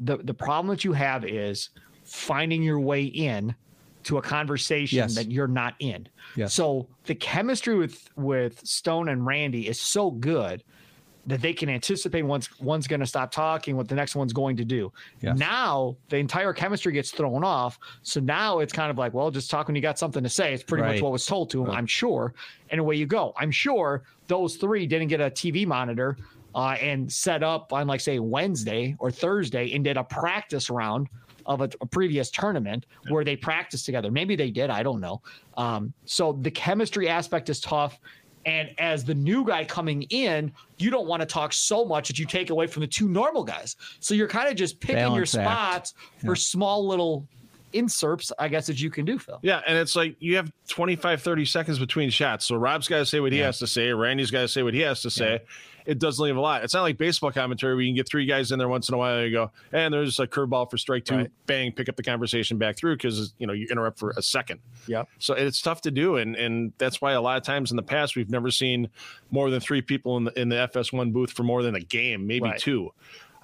the 0.00 0.18
the 0.18 0.34
problem 0.34 0.68
that 0.68 0.84
you 0.84 0.92
have 0.92 1.24
is 1.24 1.70
finding 2.04 2.62
your 2.62 2.80
way 2.80 3.04
in 3.04 3.54
to 4.04 4.18
a 4.18 4.22
conversation 4.22 4.98
yes. 4.98 5.14
that 5.16 5.30
you're 5.30 5.48
not 5.48 5.74
in. 5.80 6.08
Yes. 6.36 6.54
So 6.54 6.86
the 7.04 7.14
chemistry 7.14 7.74
with 7.74 8.08
with 8.16 8.64
Stone 8.66 9.08
and 9.08 9.26
Randy 9.26 9.68
is 9.68 9.80
so 9.80 10.10
good 10.10 10.62
that 11.26 11.40
they 11.40 11.52
can 11.52 11.68
anticipate 11.68 12.22
once 12.22 12.48
one's 12.60 12.86
going 12.86 13.00
to 13.00 13.06
stop 13.06 13.32
talking, 13.32 13.76
what 13.76 13.88
the 13.88 13.94
next 13.96 14.14
one's 14.14 14.32
going 14.32 14.56
to 14.56 14.64
do. 14.64 14.92
Yes. 15.20 15.36
Now 15.36 15.96
the 16.08 16.18
entire 16.18 16.52
chemistry 16.52 16.92
gets 16.92 17.10
thrown 17.10 17.42
off. 17.42 17.78
So 18.02 18.20
now 18.20 18.60
it's 18.60 18.72
kind 18.72 18.90
of 18.92 18.98
like, 18.98 19.12
well, 19.12 19.30
just 19.32 19.50
talk 19.50 19.66
when 19.66 19.74
you 19.74 19.82
got 19.82 19.98
something 19.98 20.22
to 20.22 20.28
say. 20.28 20.54
It's 20.54 20.62
pretty 20.62 20.82
right. 20.82 20.92
much 20.92 21.02
what 21.02 21.10
was 21.10 21.26
told 21.26 21.50
to 21.50 21.62
him, 21.62 21.70
right. 21.70 21.78
I'm 21.78 21.86
sure. 21.86 22.32
And 22.70 22.80
away 22.80 22.94
you 22.94 23.06
go. 23.06 23.34
I'm 23.36 23.50
sure 23.50 24.04
those 24.26 24.56
three 24.56 24.86
didn't 24.86 25.08
get 25.08 25.20
a 25.20 25.30
TV 25.30 25.66
monitor 25.66 26.16
uh, 26.54 26.76
and 26.80 27.10
set 27.10 27.42
up 27.42 27.72
on 27.72 27.86
like 27.86 28.00
say 28.00 28.18
Wednesday 28.18 28.96
or 28.98 29.10
Thursday 29.10 29.72
and 29.74 29.84
did 29.84 29.96
a 29.96 30.04
practice 30.04 30.70
round 30.70 31.08
of 31.44 31.60
a, 31.60 31.70
a 31.80 31.86
previous 31.86 32.30
tournament 32.30 32.86
yeah. 33.04 33.12
where 33.12 33.24
they 33.24 33.36
practiced 33.36 33.86
together. 33.86 34.10
Maybe 34.10 34.36
they 34.36 34.50
did. 34.50 34.70
I 34.70 34.82
don't 34.82 35.00
know. 35.00 35.22
Um, 35.56 35.92
so 36.04 36.32
the 36.42 36.50
chemistry 36.50 37.08
aspect 37.08 37.48
is 37.48 37.60
tough. 37.60 38.00
And 38.46 38.70
as 38.78 39.04
the 39.04 39.14
new 39.14 39.44
guy 39.44 39.64
coming 39.64 40.02
in, 40.04 40.52
you 40.78 40.90
don't 40.90 41.08
want 41.08 41.20
to 41.20 41.26
talk 41.26 41.52
so 41.52 41.84
much 41.84 42.08
that 42.08 42.18
you 42.18 42.26
take 42.26 42.50
away 42.50 42.68
from 42.68 42.80
the 42.82 42.86
two 42.86 43.08
normal 43.08 43.42
guys. 43.42 43.74
So 43.98 44.14
you're 44.14 44.28
kind 44.28 44.48
of 44.48 44.54
just 44.54 44.78
picking 44.80 44.96
Balance 44.96 45.16
your 45.16 45.26
spots 45.26 45.94
yeah. 45.96 46.26
for 46.26 46.36
small 46.36 46.86
little 46.86 47.26
inserts, 47.72 48.32
I 48.38 48.48
guess, 48.48 48.66
that 48.66 48.80
you 48.80 48.90
can 48.90 49.04
do, 49.04 49.18
Phil. 49.18 49.38
Yeah, 49.42 49.60
and 49.66 49.76
it's 49.76 49.94
like 49.96 50.16
you 50.18 50.36
have 50.36 50.50
25, 50.68 51.22
30 51.22 51.44
seconds 51.44 51.78
between 51.78 52.10
shots. 52.10 52.44
So 52.46 52.56
Rob's 52.56 52.88
got 52.88 52.98
to 52.98 53.06
say 53.06 53.20
what 53.20 53.32
he 53.32 53.38
has 53.38 53.58
to 53.60 53.66
say. 53.66 53.88
Randy's 53.92 54.30
got 54.30 54.40
to 54.42 54.48
say 54.48 54.62
what 54.62 54.74
he 54.74 54.80
has 54.80 55.02
to 55.02 55.10
say. 55.10 55.40
It 55.84 56.00
doesn't 56.00 56.24
leave 56.24 56.36
a 56.36 56.40
lot. 56.40 56.64
It's 56.64 56.74
not 56.74 56.82
like 56.82 56.98
baseball 56.98 57.30
commentary 57.30 57.74
where 57.74 57.82
you 57.82 57.90
can 57.90 57.94
get 57.96 58.08
three 58.08 58.26
guys 58.26 58.50
in 58.50 58.58
there 58.58 58.68
once 58.68 58.88
in 58.88 58.96
a 58.96 58.98
while 58.98 59.18
and 59.18 59.26
you 59.26 59.30
go, 59.32 59.52
and 59.72 59.94
there's 59.94 60.18
a 60.18 60.26
curveball 60.26 60.68
for 60.68 60.76
strike 60.78 61.04
two, 61.04 61.14
Right. 61.14 61.30
bang, 61.46 61.70
pick 61.70 61.88
up 61.88 61.94
the 61.94 62.02
conversation 62.02 62.58
back 62.58 62.76
through 62.76 62.96
because 62.96 63.32
you 63.38 63.46
know 63.46 63.52
you 63.52 63.68
interrupt 63.70 63.96
for 64.00 64.10
a 64.16 64.22
second. 64.22 64.58
Yeah. 64.88 65.04
So 65.20 65.34
it's 65.34 65.62
tough 65.62 65.82
to 65.82 65.92
do, 65.92 66.16
and 66.16 66.34
and 66.34 66.72
that's 66.78 67.00
why 67.00 67.12
a 67.12 67.20
lot 67.20 67.36
of 67.36 67.44
times 67.44 67.70
in 67.70 67.76
the 67.76 67.84
past 67.84 68.16
we've 68.16 68.28
never 68.30 68.50
seen 68.50 68.88
more 69.30 69.48
than 69.48 69.60
three 69.60 69.80
people 69.80 70.16
in 70.16 70.24
the 70.24 70.40
in 70.40 70.48
the 70.48 70.56
FS1 70.56 71.12
booth 71.12 71.30
for 71.30 71.44
more 71.44 71.62
than 71.62 71.76
a 71.76 71.80
game, 71.80 72.26
maybe 72.26 72.48
Right. 72.48 72.58
two. 72.58 72.90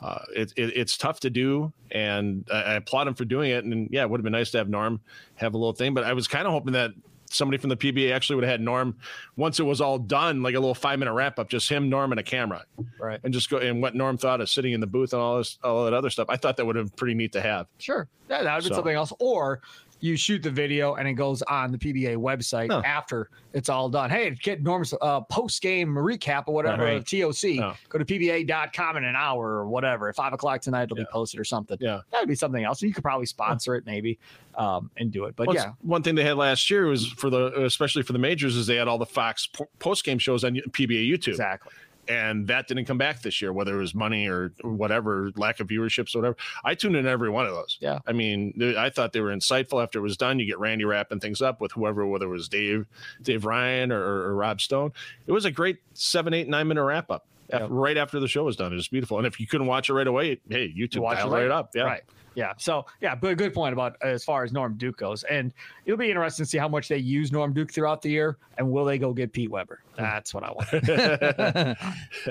Uh, 0.02 0.24
it, 0.34 0.52
it, 0.56 0.76
it's 0.76 0.96
tough 0.96 1.20
to 1.20 1.30
do, 1.30 1.72
and 1.92 2.44
I, 2.52 2.62
I 2.62 2.72
applaud 2.74 3.06
him 3.08 3.14
for 3.14 3.24
doing 3.24 3.50
it. 3.50 3.64
And 3.64 3.88
yeah, 3.92 4.02
it 4.02 4.10
would 4.10 4.18
have 4.18 4.24
been 4.24 4.32
nice 4.32 4.50
to 4.52 4.58
have 4.58 4.68
Norm 4.68 5.00
have 5.36 5.54
a 5.54 5.56
little 5.58 5.72
thing, 5.72 5.94
but 5.94 6.04
I 6.04 6.12
was 6.12 6.26
kind 6.28 6.46
of 6.46 6.52
hoping 6.52 6.72
that 6.72 6.90
somebody 7.30 7.56
from 7.56 7.70
the 7.70 7.76
PBA 7.76 8.12
actually 8.12 8.36
would 8.36 8.44
have 8.44 8.50
had 8.50 8.60
Norm 8.60 8.94
once 9.36 9.58
it 9.58 9.62
was 9.62 9.80
all 9.80 9.98
done, 9.98 10.42
like 10.42 10.54
a 10.54 10.58
little 10.60 10.74
five 10.74 10.98
minute 10.98 11.12
wrap 11.14 11.38
up, 11.38 11.48
just 11.48 11.68
him, 11.68 11.88
Norm, 11.88 12.12
and 12.12 12.18
a 12.20 12.22
camera, 12.22 12.64
Right. 13.00 13.20
and 13.24 13.32
just 13.32 13.48
go 13.48 13.56
and 13.58 13.80
what 13.80 13.94
Norm 13.94 14.18
thought 14.18 14.40
of 14.42 14.50
sitting 14.50 14.72
in 14.74 14.80
the 14.80 14.86
booth 14.86 15.12
and 15.14 15.22
all 15.22 15.38
this, 15.38 15.58
all 15.64 15.84
that 15.86 15.94
other 15.94 16.10
stuff. 16.10 16.26
I 16.28 16.36
thought 16.36 16.56
that 16.58 16.66
would 16.66 16.76
have 16.76 16.86
been 16.90 16.96
pretty 16.96 17.14
neat 17.14 17.32
to 17.32 17.40
have. 17.40 17.68
Sure. 17.78 18.06
Yeah, 18.28 18.42
that 18.42 18.54
would 18.56 18.64
be 18.64 18.68
So- 18.68 18.74
something 18.74 18.94
else. 18.94 19.12
Or 19.18 19.60
you 20.02 20.16
shoot 20.16 20.42
the 20.42 20.50
video 20.50 20.96
and 20.96 21.06
it 21.06 21.12
goes 21.14 21.42
on 21.42 21.70
the 21.70 21.78
PBA 21.78 22.16
website 22.16 22.68
No. 22.68 22.82
after 22.82 23.30
it's 23.52 23.68
all 23.68 23.88
done. 23.88 24.10
Hey, 24.10 24.30
get 24.42 24.60
Norm's 24.60 24.92
uh, 25.00 25.20
post 25.22 25.62
game 25.62 25.94
recap 25.94 26.44
or 26.48 26.54
whatever, 26.54 26.82
Right. 26.84 27.06
TOC. 27.06 27.44
No. 27.56 27.74
Go 27.88 27.98
to 27.98 28.04
PBA.com 28.04 28.96
in 28.96 29.04
an 29.04 29.14
hour 29.14 29.46
or 29.52 29.68
whatever. 29.68 30.08
At 30.08 30.16
five 30.16 30.32
o'clock 30.32 30.60
tonight, 30.60 30.84
it'll 30.84 30.96
be 30.96 31.04
posted 31.12 31.38
or 31.38 31.44
something. 31.44 31.78
Yeah. 31.80 32.00
That 32.10 32.18
would 32.20 32.28
be 32.28 32.34
something 32.34 32.64
else. 32.64 32.82
You 32.82 32.92
could 32.92 33.04
probably 33.04 33.26
sponsor 33.26 33.76
it 33.76 33.86
maybe 33.86 34.18
um, 34.56 34.90
and 34.96 35.12
do 35.12 35.26
it. 35.26 35.36
But 35.36 35.46
Well, 35.46 35.56
yeah, 35.56 35.72
one 35.82 36.02
thing 36.02 36.16
they 36.16 36.24
had 36.24 36.36
last 36.36 36.68
year 36.68 36.86
was 36.86 37.06
for 37.06 37.30
the 37.30 37.62
especially 37.64 38.02
for 38.02 38.12
the 38.12 38.18
majors 38.18 38.56
is 38.56 38.66
they 38.66 38.76
had 38.76 38.88
all 38.88 38.98
the 38.98 39.06
Fox 39.06 39.48
post 39.78 40.04
game 40.04 40.18
shows 40.18 40.42
on 40.42 40.56
PBA 40.56 41.08
YouTube. 41.08 41.28
exactly. 41.28 41.72
And 42.08 42.48
that 42.48 42.66
didn't 42.68 42.84
come 42.86 42.98
back 42.98 43.22
this 43.22 43.40
year, 43.40 43.52
whether 43.52 43.74
it 43.76 43.80
was 43.80 43.94
money 43.94 44.26
or 44.28 44.52
whatever, 44.62 45.30
lack 45.36 45.60
of 45.60 45.68
viewerships, 45.68 46.14
or 46.14 46.18
whatever. 46.18 46.36
I 46.64 46.74
tuned 46.74 46.96
in 46.96 47.06
every 47.06 47.30
one 47.30 47.46
of 47.46 47.52
those. 47.54 47.78
Yeah. 47.80 48.00
I 48.06 48.12
mean, 48.12 48.74
I 48.76 48.90
thought 48.90 49.12
they 49.12 49.20
were 49.20 49.34
insightful. 49.34 49.82
After 49.82 49.98
it 49.98 50.02
was 50.02 50.16
done, 50.16 50.38
you 50.38 50.46
get 50.46 50.58
Randy 50.58 50.84
wrapping 50.84 51.20
things 51.20 51.40
up 51.40 51.60
with 51.60 51.72
whoever, 51.72 52.06
whether 52.06 52.26
it 52.26 52.28
was 52.28 52.48
Dave, 52.48 52.86
Dave 53.22 53.44
Ryan, 53.44 53.92
or, 53.92 54.02
or 54.02 54.34
Rob 54.34 54.60
Stone. 54.60 54.92
It 55.26 55.32
was 55.32 55.44
a 55.44 55.50
great 55.50 55.78
seven, 55.94 56.34
eight, 56.34 56.48
nine 56.48 56.68
minute 56.68 56.82
wrap 56.84 57.10
up. 57.10 57.26
Yeah. 57.50 57.66
Right 57.68 57.96
after 57.98 58.18
the 58.18 58.28
show 58.28 58.44
was 58.44 58.56
done, 58.56 58.72
it 58.72 58.76
was 58.76 58.88
beautiful. 58.88 59.18
And 59.18 59.26
if 59.26 59.38
you 59.38 59.46
couldn't 59.46 59.66
watch 59.66 59.90
it 59.90 59.92
right 59.94 60.06
away, 60.06 60.40
hey, 60.48 60.72
YouTube 60.76 61.00
watch 61.00 61.18
it 61.18 61.26
later. 61.26 61.48
right 61.48 61.54
up. 61.54 61.70
Yeah, 61.74 61.82
Right. 61.82 62.02
Yeah. 62.34 62.52
So 62.56 62.86
yeah, 63.00 63.14
but 63.14 63.30
a 63.32 63.34
good 63.34 63.52
point 63.54 63.72
about 63.72 63.96
as 64.02 64.24
far 64.24 64.44
as 64.44 64.52
Norm 64.52 64.74
Duke 64.76 64.96
goes, 64.96 65.22
and 65.24 65.52
it'll 65.84 65.98
be 65.98 66.08
interesting 66.10 66.44
to 66.44 66.50
see 66.50 66.58
how 66.58 66.68
much 66.68 66.88
they 66.88 66.98
use 66.98 67.32
Norm 67.32 67.52
Duke 67.52 67.72
throughout 67.72 68.02
the 68.02 68.10
year, 68.10 68.36
and 68.58 68.70
will 68.70 68.84
they 68.84 68.98
go 68.98 69.12
get 69.12 69.32
Pete 69.32 69.50
Weber? 69.50 69.80
That's 69.96 70.32
what 70.32 70.44
I 70.44 70.50
want. 70.52 71.78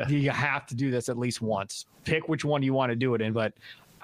you 0.10 0.30
have 0.32 0.66
to 0.68 0.76
do 0.76 0.92
this 0.92 1.10
at 1.10 1.18
least 1.18 1.42
once. 1.42 1.86
Pick 2.04 2.28
which 2.30 2.44
one 2.46 2.64
you 2.64 2.74
want 2.74 2.90
to 2.92 2.96
do 2.96 3.14
it 3.16 3.22
in, 3.22 3.34
but 3.34 3.54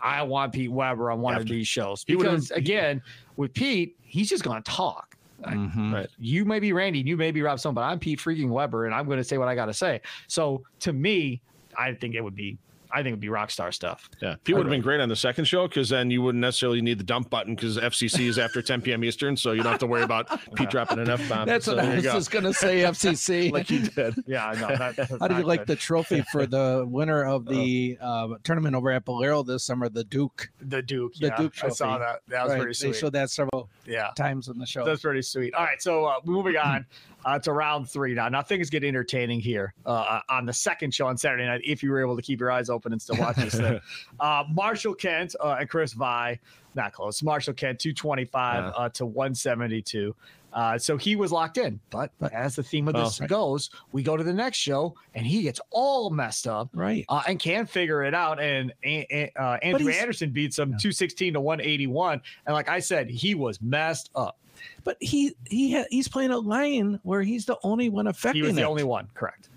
I 0.01 0.21
want 0.23 0.53
Pete 0.53 0.71
Weber 0.71 1.09
on 1.11 1.21
one 1.21 1.35
of 1.35 1.47
these 1.47 1.67
shows 1.67 2.03
because 2.03 2.51
again, 2.51 3.01
with 3.35 3.53
Pete, 3.53 3.95
he's 4.03 4.29
just 4.29 4.43
going 4.43 4.61
to 4.61 4.71
talk. 4.71 5.15
Mhm. 5.43 5.93
Right. 5.93 6.07
You 6.17 6.45
may 6.45 6.59
be 6.59 6.73
Randy, 6.73 6.99
you 6.99 7.15
may 7.15 7.29
be 7.31 7.41
Rob 7.43 7.59
Stone, 7.59 7.75
but 7.75 7.81
I'm 7.81 7.99
Pete 7.99 8.19
freaking 8.19 8.49
Weber, 8.49 8.85
and 8.85 8.93
I'm 8.95 9.05
going 9.05 9.19
to 9.19 9.23
say 9.23 9.37
what 9.37 9.47
I 9.47 9.53
got 9.55 9.67
to 9.67 9.73
say. 9.73 10.01
So 10.27 10.63
to 10.79 10.93
me, 10.93 11.41
I 11.77 11.93
think 11.93 12.15
it 12.15 12.21
would 12.21 12.35
be, 12.35 12.57
I 12.97 13.03
think 13.03 13.09
it'd 13.13 13.19
be 13.19 13.29
rock 13.29 13.51
star 13.51 13.71
stuff. 13.71 14.09
Yeah, 14.21 14.35
Pete 14.43 14.55
would 14.55 14.65
have 14.65 14.71
been 14.71 14.81
great 14.81 14.99
on 14.99 15.07
the 15.09 15.15
second 15.15 15.45
show 15.45 15.67
because 15.67 15.89
then 15.89 16.09
you 16.09 16.21
wouldn't 16.21 16.41
necessarily 16.41 16.81
need 16.81 16.97
the 16.97 17.03
dump 17.03 17.29
button 17.29 17.53
because 17.55 17.77
FCC 17.77 18.21
is 18.27 18.39
after 18.39 18.61
10 18.61 18.81
p.m. 18.81 19.03
Eastern, 19.03 19.37
so 19.37 19.51
you 19.51 19.61
don't 19.61 19.71
have 19.71 19.79
to 19.81 19.87
worry 19.87 20.01
about 20.01 20.27
Pete 20.55 20.69
dropping 20.69 20.99
an 20.99 21.09
F 21.09 21.29
bomb. 21.29 21.47
That's 21.47 21.65
so 21.65 21.75
what 21.75 21.85
I 21.85 21.95
was 21.95 22.03
go. 22.03 22.13
just 22.13 22.31
gonna 22.31 22.53
say. 22.53 22.79
FCC. 22.79 23.51
like 23.53 23.69
you 23.69 23.81
did. 23.81 24.15
Yeah, 24.25 24.53
no. 24.59 24.67
That, 24.75 24.95
How 25.19 25.27
do 25.27 25.35
you 25.35 25.41
not 25.41 25.47
like 25.47 25.59
good. 25.61 25.67
the 25.67 25.75
trophy 25.75 26.23
for 26.31 26.45
the 26.47 26.85
winner 26.87 27.23
of 27.25 27.45
the 27.45 27.97
uh, 28.01 28.29
tournament 28.43 28.75
over 28.75 28.89
at 28.91 29.05
Bowlero 29.05 29.45
this 29.45 29.63
summer? 29.63 29.89
The 29.89 30.03
Duke. 30.03 30.49
the 30.59 30.81
Duke? 30.81 31.13
the 31.15 31.27
yeah, 31.27 31.37
Duke 31.37 31.53
I 31.63 31.69
saw 31.69 31.97
that. 31.99 32.21
That 32.29 32.43
was 32.45 32.53
Right, 32.53 32.61
pretty 32.63 32.87
They 32.91 32.97
showed 32.97 33.13
that 33.13 33.29
several 33.29 33.69
yeah, 33.85 34.09
times 34.15 34.47
in 34.47 34.57
the 34.57 34.65
show. 34.65 34.83
that's 34.85 35.01
pretty 35.01 35.21
sweet. 35.21 35.53
All 35.53 35.63
right, 35.63 35.81
so 35.81 36.05
uh, 36.05 36.15
moving 36.25 36.57
on 36.63 36.85
uh, 37.25 37.37
to 37.39 37.51
round 37.51 37.89
three 37.89 38.13
now. 38.13 38.29
Now 38.29 38.41
things 38.41 38.69
get 38.69 38.83
entertaining 38.83 39.39
here 39.41 39.73
uh, 39.85 40.21
on 40.29 40.45
the 40.45 40.53
second 40.53 40.93
show 40.93 41.07
on 41.07 41.17
Saturday 41.17 41.45
night. 41.45 41.61
If 41.65 41.83
you 41.83 41.91
were 41.91 41.99
able 42.01 42.15
to 42.15 42.21
keep 42.21 42.39
your 42.39 42.51
eyes 42.51 42.69
open 42.69 42.86
and 42.93 43.01
still 43.01 43.17
watch 43.17 43.35
this 43.37 43.55
thing, 43.55 43.79
uh, 44.19 44.43
Marshall 44.51 44.93
Kent 44.95 45.35
uh, 45.43 45.57
and 45.59 45.69
Chris 45.69 45.93
Via, 45.93 46.37
not 46.75 46.93
close. 46.93 47.21
Marshall 47.23 47.53
Kent 47.53 47.79
two 47.79 47.93
twenty 47.93 48.25
five 48.25 48.65
Yeah. 48.65 48.69
uh, 48.83 48.89
to 48.89 49.05
one 49.05 49.33
seventy 49.35 49.81
two. 49.81 50.15
Uh, 50.53 50.77
so 50.77 50.97
he 50.97 51.15
was 51.15 51.31
locked 51.31 51.57
in, 51.57 51.79
but, 51.91 52.09
as 52.31 52.55
the 52.55 52.63
theme 52.63 52.87
of 52.87 52.95
this 52.95 53.21
Oh. 53.21 53.27
goes, 53.27 53.69
we 53.91 54.01
go 54.01 54.17
to 54.17 54.23
the 54.23 54.33
next 54.33 54.57
show 54.57 54.95
and 55.13 55.27
he 55.27 55.43
gets 55.43 55.59
all 55.69 56.09
messed 56.09 56.47
up 56.47 56.69
right. 56.73 57.05
uh, 57.09 57.21
and 57.27 57.37
can 57.39 57.67
figure 57.67 58.01
it 58.03 58.15
out. 58.15 58.39
And 58.39 58.73
uh, 58.83 59.57
Andrew 59.61 59.91
Anderson 59.91 60.31
beats 60.31 60.57
him 60.57 60.69
216 60.69 61.33
to 61.33 61.41
181. 61.41 62.21
And 62.47 62.53
like 62.55 62.69
I 62.69 62.79
said, 62.79 63.07
he 63.09 63.35
was 63.35 63.61
messed 63.61 64.09
up. 64.15 64.39
But 64.83 64.97
he 64.99 65.35
he 65.47 65.75
ha- 65.75 65.85
he's 65.91 66.07
playing 66.07 66.31
a 66.31 66.39
line 66.39 66.99
where 67.03 67.21
he's 67.21 67.45
the 67.45 67.57
only 67.61 67.89
one 67.89 68.07
affecting 68.07 68.41
He 68.41 68.47
was 68.47 68.55
the 68.55 68.61
it. 68.61 68.65
only 68.65 68.83
one, 68.83 69.09
correct? 69.13 69.49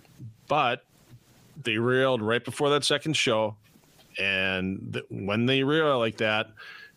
but 0.48 0.84
they 1.64 1.76
reeled 1.78 2.22
right 2.22 2.44
before 2.44 2.70
that 2.70 2.84
second 2.84 3.14
show 3.16 3.56
and 4.18 4.90
th- 4.92 5.04
when 5.10 5.46
they 5.46 5.62
reel 5.62 5.98
like 5.98 6.16
that 6.18 6.48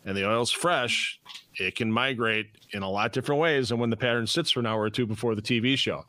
and 0.04 0.16
the 0.16 0.28
oil's 0.28 0.50
fresh 0.50 1.20
it 1.56 1.76
can 1.76 1.90
migrate 1.90 2.46
in 2.72 2.82
a 2.82 2.88
lot 2.90 3.12
different 3.12 3.40
ways 3.40 3.68
than 3.68 3.78
when 3.78 3.90
the 3.90 3.96
pattern 3.96 4.26
sits 4.26 4.50
for 4.50 4.60
an 4.60 4.66
hour 4.66 4.82
or 4.82 4.90
two 4.90 5.06
before 5.06 5.34
the 5.34 5.42
tv 5.42 5.76
show 5.78 6.04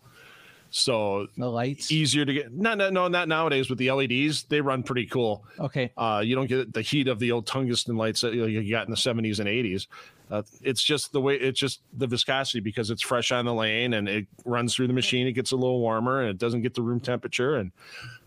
so 0.71 1.27
the 1.37 1.47
lights. 1.49 1.91
easier 1.91 2.25
to 2.25 2.33
get 2.33 2.51
not, 2.53 2.77
not 2.77 2.91
no 2.91 3.07
not 3.07 3.27
nowadays 3.27 3.69
with 3.69 3.77
the 3.79 3.89
leds 3.91 4.43
they 4.43 4.59
run 4.59 4.83
pretty 4.83 5.05
cool 5.05 5.45
Okay. 5.59 5.91
uh, 5.97 6.21
you 6.25 6.35
don't 6.35 6.47
get 6.47 6.73
the 6.73 6.81
heat 6.81 7.07
of 7.07 7.19
the 7.19 7.31
old 7.31 7.45
tungsten 7.45 7.95
lights 7.95 8.21
that 8.21 8.33
you 8.33 8.69
got 8.69 8.85
in 8.85 8.91
the 8.91 8.97
70s 8.97 9.39
and 9.39 9.47
80s. 9.47 9.87
Uh, 10.31 10.41
it's 10.61 10.81
just 10.81 11.11
the 11.11 11.21
way 11.21 11.35
it's 11.35 11.59
just 11.59 11.81
the 11.93 12.07
viscosity 12.07 12.59
because 12.59 12.89
it's 12.89 13.01
fresh 13.01 13.31
on 13.31 13.45
the 13.45 13.53
lane 13.53 13.93
and 13.93 14.09
it 14.09 14.25
runs 14.43 14.75
through 14.75 14.87
the 14.87 14.93
machine. 14.93 15.27
It 15.27 15.33
gets 15.33 15.51
a 15.51 15.55
little 15.55 15.79
warmer 15.79 16.21
and 16.21 16.29
it 16.29 16.37
doesn't 16.37 16.61
get 16.61 16.73
the 16.73 16.81
room 16.81 16.99
temperature 16.99 17.57
and 17.57 17.71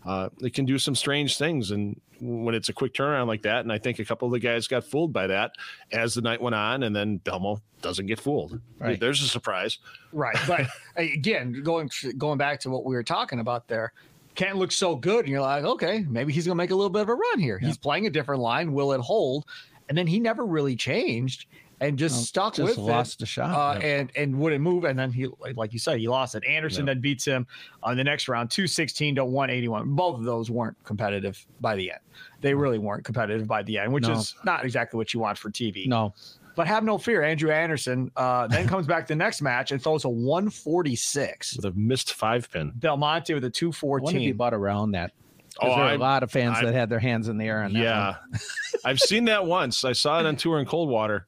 uh, 0.05 0.29
it 0.41 0.53
can 0.53 0.65
do 0.65 0.77
some 0.77 0.95
strange 0.95 1.37
things. 1.37 1.71
And 1.71 1.99
when 2.21 2.55
it's 2.55 2.69
a 2.69 2.73
quick 2.73 2.93
turnaround 2.93 3.27
like 3.27 3.41
that, 3.41 3.61
and 3.61 3.71
I 3.71 3.77
think 3.77 3.99
a 3.99 4.05
couple 4.05 4.27
of 4.27 4.31
the 4.31 4.39
guys 4.39 4.67
got 4.67 4.85
fooled 4.85 5.11
by 5.11 5.27
that 5.27 5.51
as 5.91 6.13
the 6.13 6.21
night 6.21 6.41
went 6.41 6.55
on, 6.55 6.83
and 6.83 6.95
then 6.95 7.19
Belmo 7.19 7.61
doesn't 7.81 8.05
get 8.05 8.19
fooled. 8.19 8.59
Right. 8.77 8.99
There's 8.99 9.21
a 9.21 9.27
surprise. 9.27 9.79
Right. 10.13 10.37
But 10.47 10.67
again, 10.95 11.61
going 11.63 11.89
going 12.17 12.37
back 12.37 12.61
to 12.61 12.69
what 12.69 12.85
we 12.85 12.95
were 12.95 13.03
talking 13.03 13.39
about 13.39 13.67
there, 13.67 13.93
can't 14.35 14.57
look 14.57 14.71
so 14.71 14.95
good. 14.95 15.25
And 15.25 15.29
you're 15.29 15.41
like, 15.41 15.65
okay, 15.65 16.05
maybe 16.07 16.31
he's 16.31 16.45
going 16.45 16.57
to 16.57 16.63
make 16.63 16.71
a 16.71 16.75
little 16.75 16.89
bit 16.89 17.01
of 17.01 17.09
a 17.09 17.15
run 17.15 17.39
here. 17.39 17.59
He's 17.59 17.77
playing 17.77 18.07
a 18.07 18.09
different 18.09 18.41
line. 18.41 18.71
Will 18.71 18.93
it 18.93 19.01
hold? 19.01 19.45
And 19.89 19.97
then 19.97 20.07
he 20.07 20.19
never 20.19 20.45
really 20.45 20.75
changed 20.75 21.47
and 21.81 21.97
just 21.97 22.15
No, 22.15 22.21
stuck 22.21 22.55
just 22.55 22.77
with 22.77 22.85
lost 22.85 23.21
it. 23.21 23.23
a 23.23 23.25
shot. 23.25 23.77
uh, 23.77 23.79
and 23.79 24.11
and 24.15 24.37
wouldn't 24.39 24.61
move. 24.61 24.83
And 24.83 24.97
then 24.99 25.11
he, 25.11 25.27
like- 25.55 25.71
you 25.73 25.79
said, 25.79 25.99
he 25.99 26.07
lost 26.07 26.35
it. 26.35 26.43
Anderson 26.45 26.85
then 26.85 26.99
beats 26.99 27.25
him 27.25 27.47
on 27.83 27.95
the 27.97 28.03
next 28.03 28.27
round, 28.27 28.51
two 28.51 28.67
sixteen 28.67 29.15
to 29.15 29.25
one 29.25 29.49
eighty 29.49 29.67
one. 29.67 29.95
Both 29.95 30.19
of 30.19 30.23
those 30.25 30.49
weren't 30.51 30.75
competitive 30.83 31.45
by 31.61 31.75
the 31.75 31.91
end. 31.91 31.99
They 32.41 32.53
really 32.53 32.77
weren't 32.79 33.03
competitive 33.05 33.47
by 33.47 33.63
the 33.63 33.77
end, 33.77 33.93
which 33.93 34.03
No. 34.07 34.13
is 34.13 34.35
not 34.43 34.63
exactly 34.65 34.97
what 34.97 35.13
you 35.13 35.19
want 35.19 35.37
for 35.37 35.49
TV. 35.49 35.87
no. 35.87 36.13
But 36.55 36.67
have 36.67 36.83
no 36.83 36.97
fear, 36.97 37.23
Andrew 37.23 37.51
Anderson 37.51 38.11
uh, 38.17 38.45
then 38.47 38.67
comes 38.73 38.85
back 38.85 39.07
the 39.07 39.15
next 39.15 39.41
match 39.41 39.71
and 39.71 39.81
throws 39.81 40.03
a 40.03 40.09
one 40.09 40.49
forty 40.49 40.95
six. 40.95 41.55
With 41.55 41.63
a 41.65 41.71
missed 41.71 42.13
five 42.15 42.51
pin. 42.51 42.73
Belmonte 42.75 43.33
with 43.33 43.45
a 43.45 43.49
two 43.49 43.71
I 43.81 43.85
wonder 43.85 44.17
if 44.17 44.23
he 44.23 44.31
bought 44.33 44.53
around 44.53 44.91
that 44.91 45.13
Oh, 45.61 45.67
there 45.69 45.77
are 45.85 45.93
a 45.93 45.97
lot 45.97 46.21
of 46.23 46.31
fans 46.31 46.57
I- 46.57 46.65
that 46.65 46.73
had 46.73 46.89
their 46.89 46.99
hands 46.99 47.29
in 47.29 47.37
the 47.37 47.45
air 47.45 47.63
on 47.63 47.71
that 47.73 47.79
Yeah. 47.79 48.15
I've 48.85 48.99
seen 48.99 49.25
that 49.25 49.45
once. 49.45 49.85
I 49.85 49.93
saw 49.93 50.19
it 50.19 50.25
on 50.25 50.35
tour 50.35 50.59
in 50.59 50.65
Coldwater 50.65 51.27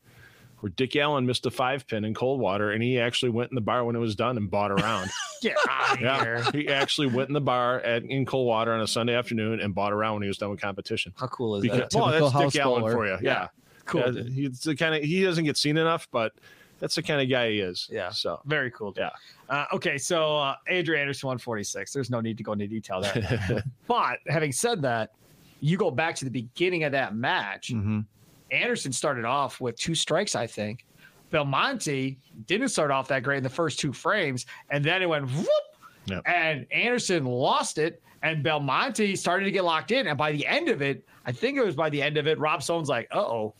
where 0.61 0.69
Dick 0.69 0.95
Allen 0.95 1.25
missed 1.25 1.45
a 1.45 1.51
five 1.51 1.85
pin 1.87 2.05
in 2.05 2.13
Coldwater, 2.13 2.71
and 2.71 2.81
he 2.81 2.99
actually 2.99 3.31
went 3.31 3.51
in 3.51 3.55
the 3.55 3.61
bar 3.61 3.83
when 3.83 3.95
it 3.95 3.99
was 3.99 4.15
done 4.15 4.37
and 4.37 4.49
bought 4.49 4.71
around. 4.71 5.09
Get 5.41 5.57
out 5.69 5.95
of 5.95 6.01
yeah. 6.01 6.23
here! 6.23 6.43
He 6.53 6.67
actually 6.69 7.07
went 7.07 7.29
in 7.29 7.33
the 7.33 7.41
bar 7.41 7.79
at 7.81 8.03
in 8.03 8.25
Coldwater 8.25 8.71
on 8.73 8.81
a 8.81 8.87
Sunday 8.87 9.15
afternoon 9.15 9.59
and 9.59 9.73
bought 9.75 9.91
around 9.91 10.15
when 10.15 10.23
he 10.23 10.27
was 10.27 10.37
done 10.37 10.51
with 10.51 10.61
competition. 10.61 11.13
How 11.17 11.27
cool 11.27 11.55
is 11.57 11.63
Because, 11.63 11.79
that? 11.79 11.93
well, 11.93 12.07
Typical 12.07 12.29
that's 12.29 12.43
house 12.43 12.53
Dick 12.53 12.61
Allen 12.61 12.91
for 12.91 13.07
you. 13.07 13.17
Yeah. 13.21 13.47
Cool. 13.85 14.15
Yeah, 14.15 14.23
he's 14.29 14.61
the 14.61 14.75
kind 14.75 14.95
of 14.95 15.01
he 15.03 15.23
doesn't 15.23 15.43
get 15.43 15.57
seen 15.57 15.77
enough, 15.77 16.07
but 16.11 16.33
that's 16.79 16.95
the 16.95 17.03
kind 17.03 17.21
of 17.21 17.29
guy 17.29 17.49
he 17.51 17.59
is. 17.59 17.87
Yeah. 17.91 18.09
So 18.09 18.41
Very 18.45 18.71
cool. 18.71 18.93
Yeah. 18.97 19.09
Uh, 19.49 19.65
okay, 19.73 19.97
so 19.97 20.37
uh, 20.37 20.55
Andrew 20.67 20.97
Anderson 20.97 21.27
146. 21.27 21.91
There's 21.91 22.09
no 22.09 22.21
need 22.21 22.37
to 22.37 22.43
go 22.43 22.53
into 22.53 22.67
detail 22.67 23.01
there. 23.01 23.63
but 23.87 24.19
having 24.27 24.51
said 24.51 24.81
that, 24.83 25.11
you 25.59 25.77
go 25.77 25.91
back 25.91 26.15
to 26.15 26.25
the 26.25 26.31
beginning 26.31 26.83
of 26.85 26.91
that 26.93 27.15
match. 27.15 27.71
Mhm. 27.73 28.05
Anderson 28.51 28.91
started 28.91 29.25
off 29.25 29.59
with 29.61 29.75
two 29.77 29.95
strikes, 29.95 30.35
I 30.35 30.45
think. 30.47 30.85
Belmonte 31.31 32.17
didn't 32.45 32.69
start 32.69 32.91
off 32.91 33.07
that 33.07 33.23
great 33.23 33.37
in 33.37 33.43
the 33.43 33.49
first 33.49 33.79
two 33.79 33.93
frames, 33.93 34.45
and 34.69 34.83
then 34.83 35.01
it 35.01 35.07
went 35.09 35.29
whoop, 35.31 35.47
Yep. 36.05 36.23
and 36.25 36.67
Anderson 36.71 37.25
lost 37.25 37.77
it, 37.77 38.01
and 38.23 38.43
Belmonte 38.43 39.15
started 39.15 39.45
to 39.45 39.51
get 39.51 39.63
locked 39.63 39.91
in. 39.91 40.07
And 40.07 40.17
by 40.17 40.31
the 40.33 40.45
end 40.45 40.67
of 40.69 40.81
it, 40.81 41.05
I 41.25 41.31
think 41.31 41.57
it 41.57 41.63
was 41.65 41.75
by 41.75 41.89
the 41.89 42.01
end 42.01 42.17
of 42.17 42.27
it, 42.27 42.37
Rob 42.39 42.61
Stone's 42.63 42.89
like, 42.89 43.07
"Uh 43.11 43.19
oh, 43.19 43.53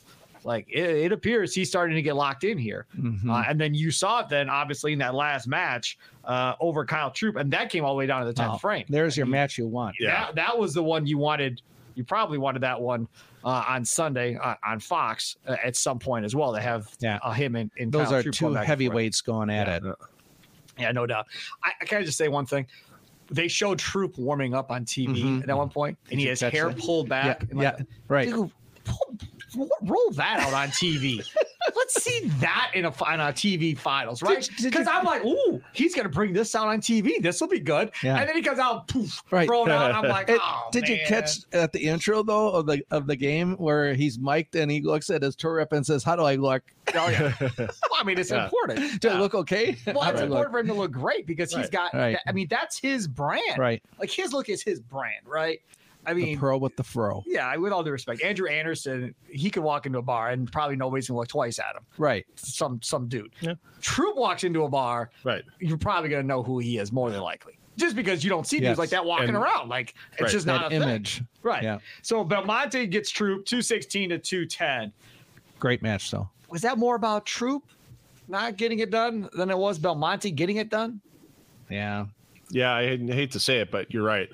Like 0.44 0.66
it, 0.70 0.90
it 0.90 1.12
appears 1.12 1.54
he's 1.54 1.70
starting 1.70 1.96
to 1.96 2.02
get 2.02 2.16
locked 2.16 2.44
in 2.44 2.58
here. 2.58 2.88
Mhm. 2.98 3.30
Uh, 3.30 3.44
and 3.48 3.62
then 3.62 3.76
you 3.76 3.92
saw 3.92 4.22
it 4.22 4.28
then, 4.30 4.50
obviously, 4.50 4.92
in 4.92 4.98
that 5.00 5.14
last 5.14 5.48
match 5.48 6.00
uh, 6.26 6.56
over 6.60 6.84
Kyle 6.84 7.12
Troup, 7.12 7.36
and 7.36 7.52
that 7.54 7.70
came 7.70 7.86
all 7.86 7.94
the 7.94 7.98
way 8.00 8.08
down 8.08 8.22
to 8.22 8.28
the 8.28 8.34
10th 8.34 8.56
Oh, 8.56 8.58
frame. 8.58 8.86
There's 8.90 9.16
your 9.16 9.28
match 9.28 9.58
you 9.60 9.68
want. 9.68 9.96
Yeah. 10.00 10.26
That, 10.26 10.36
that 10.36 10.58
was 10.58 10.74
the 10.74 10.82
one 10.84 11.06
you 11.06 11.20
wanted. 11.20 11.62
You 11.94 12.04
probably 12.04 12.40
wanted 12.40 12.62
that 12.64 12.82
one 12.82 13.08
uh, 13.44 13.64
on 13.68 13.84
Sunday 13.86 14.36
uh, 14.36 14.56
on 14.64 14.80
Fox 14.80 15.38
uh, 15.48 15.56
at 15.64 15.76
some 15.76 16.00
point 16.00 16.26
as 16.26 16.36
well 16.36 16.52
They 16.52 16.62
have 16.62 16.88
Yeah. 17.00 17.20
uh, 17.24 17.32
him 17.32 17.56
and, 17.56 17.72
and 17.80 17.92
Those 17.92 18.08
Kyle 18.08 18.16
are 18.16 18.24
Troup 18.24 18.36
two 18.36 18.46
going 18.46 18.54
back 18.56 18.60
and 18.62 18.68
forth. 18.68 18.80
heavyweights 18.80 19.22
going 19.22 19.50
at 19.50 19.68
it. 19.68 19.84
Yeah, 20.80 20.92
no 20.92 21.06
doubt. 21.06 21.28
I, 21.64 21.72
I 21.82 21.86
can 21.86 22.00
I 22.00 22.04
just 22.04 22.18
say 22.18 22.28
one 22.28 22.46
thing. 22.46 22.66
They 23.30 23.48
showed 23.48 23.80
Troup 23.80 24.18
warming 24.18 24.54
up 24.54 24.72
on 24.72 24.84
TV 24.86 25.24
Mhm. 25.24 25.48
at 25.48 25.56
one 25.58 25.70
point, 25.70 25.98
and 26.12 26.20
he 26.20 26.26
has 26.28 26.42
hair 26.42 26.70
that? 26.70 26.78
pulled 26.80 27.08
Yeah, 27.08 27.24
back. 27.24 27.42
and 27.44 27.54
like, 27.60 27.76
yeah, 27.78 27.86
right. 28.10 28.28
Dude, 28.28 28.52
pull, 28.84 29.70
roll 29.84 30.12
that 30.12 30.40
out 30.42 30.54
on 30.54 30.70
TV. 30.70 31.22
See 31.92 32.28
that 32.40 32.72
in 32.74 32.86
a 32.86 32.94
on 33.04 33.20
a 33.20 33.26
TV 33.34 33.78
finals, 33.78 34.22
right? 34.22 34.50
Because 34.62 34.88
I'm 34.88 35.04
like, 35.04 35.24
ooh, 35.26 35.62
he's 35.74 35.94
gonna 35.94 36.10
bring 36.10 36.34
this 36.34 36.56
out 36.56 36.68
on 36.68 36.80
TV. 36.82 37.22
This 37.22 37.42
will 37.42 37.48
be 37.48 37.60
good. 37.60 37.92
Yeah. 38.04 38.18
And 38.20 38.28
then 38.30 38.36
he 38.36 38.42
comes 38.42 38.60
out, 38.60 38.88
poof, 38.88 39.22
Right. 39.32 39.48
thrown 39.48 39.70
out. 39.70 39.92
I'm 39.94 40.04
like, 40.10 40.30
It- 40.30 40.40
oh, 40.42 40.70
did 40.72 40.88
you 40.88 40.98
catch 41.06 41.40
at 41.54 41.72
the 41.74 41.80
intro 41.80 42.24
though 42.24 42.50
of 42.52 42.66
the 42.66 42.82
of 42.92 43.08
the 43.08 43.16
game 43.16 43.56
where 43.58 43.94
he's 43.94 44.18
mic'd 44.20 44.56
and 44.56 44.72
he 44.72 44.82
looks 44.82 45.10
at 45.10 45.22
his 45.22 45.36
tour 45.36 45.56
rep 45.56 45.74
and 45.74 45.86
says, 45.86 46.04
"How 46.04 46.16
do 46.16 46.24
I 46.24 46.36
look? 46.36 46.64
Oh 46.96 47.10
yeah. 47.10 47.34
well, 47.58 47.70
I 48.00 48.04
mean, 48.04 48.18
it's 48.18 48.32
Yeah. 48.32 48.46
important. 48.46 49.02
Do 49.02 49.10
I 49.10 49.20
look 49.20 49.36
okay? 49.36 49.78
Well, 49.88 50.04
it's 50.10 50.22
do 50.22 50.28
look?" 50.28 50.46
important 50.46 50.52
for 50.54 50.60
him 50.60 50.68
to 50.68 50.74
look 50.74 50.92
great 50.92 51.28
because 51.28 51.54
he's 51.54 51.70
got. 51.70 51.94
Right. 51.94 52.18
I 52.28 52.32
mean, 52.32 52.48
that's 52.50 52.78
his 52.80 53.08
brand. 53.08 53.58
Right, 53.58 53.84
Like 54.00 54.10
his 54.12 54.34
look 54.34 54.50
is 54.50 54.62
his 54.64 54.80
brand, 54.80 55.26
right? 55.26 55.62
I 56.06 56.14
the 56.14 56.24
mean, 56.24 56.38
pro 56.40 56.58
with 56.58 56.76
the 56.76 56.84
fro. 56.84 57.24
Yeah, 57.28 57.56
with 57.58 57.72
all 57.72 57.84
due 57.84 57.92
respect, 57.92 58.22
Andrew 58.24 58.48
Anderson, 58.48 59.14
he 59.30 59.50
could 59.52 59.64
walk 59.64 59.86
into 59.86 60.00
a 60.00 60.02
bar 60.02 60.30
and 60.30 60.52
probably 60.52 60.76
nobody's 60.76 61.08
gonna 61.08 61.20
look 61.20 61.28
twice 61.28 61.60
at 61.60 61.76
him. 61.76 61.84
Right. 61.98 62.26
Some 62.36 62.82
some 62.82 63.08
dude. 63.08 63.32
Yeah. 63.40 63.54
Troup 63.82 64.16
walks 64.16 64.44
into 64.44 64.64
a 64.64 64.70
bar, 64.70 65.12
Right. 65.24 65.44
you're 65.60 65.78
probably 65.78 66.10
gonna 66.10 66.24
know 66.24 66.42
who 66.44 66.60
he 66.60 66.78
is 66.80 66.92
more 66.92 67.12
than 67.12 67.22
likely. 67.22 67.58
Just 67.78 67.96
because 67.96 68.24
you 68.24 68.30
don't 68.30 68.46
see 68.46 68.60
dudes 68.60 68.78
like 68.80 68.90
that 68.90 69.06
walking 69.06 69.30
And- 69.30 69.38
around, 69.38 69.70
like 69.70 69.94
it's 70.14 70.22
Right. 70.22 70.32
just 70.32 70.46
not 70.48 70.62
That 70.70 70.76
a 70.76 70.80
thing. 70.80 70.90
image. 70.90 71.22
right? 71.44 71.64
Yeah. 71.64 71.80
So 72.02 72.24
Belmonte 72.24 72.88
gets 72.88 73.10
Troup 73.12 73.46
two 73.46 73.62
sixteen 73.62 74.10
to 74.10 74.18
two 74.18 74.46
ten. 74.46 74.92
Great 75.60 75.82
match 75.82 76.10
though. 76.12 76.30
Was 76.50 76.62
that 76.64 76.78
more 76.80 76.96
about 76.96 77.26
Troup 77.26 77.64
not 78.28 78.58
getting 78.58 78.80
it 78.80 78.90
done 78.90 79.30
than 79.34 79.50
it 79.52 79.58
was 79.58 79.78
Belmonte 79.80 80.32
getting 80.32 80.58
it 80.58 80.70
done? 80.70 81.00
Yeah. 81.70 82.08
Yeah, 82.50 82.74
I 82.74 82.98
hate 82.98 83.32
to 83.32 83.40
say 83.40 83.60
it, 83.60 83.72
but 83.72 83.94
you're 83.94 84.04
right. 84.04 84.30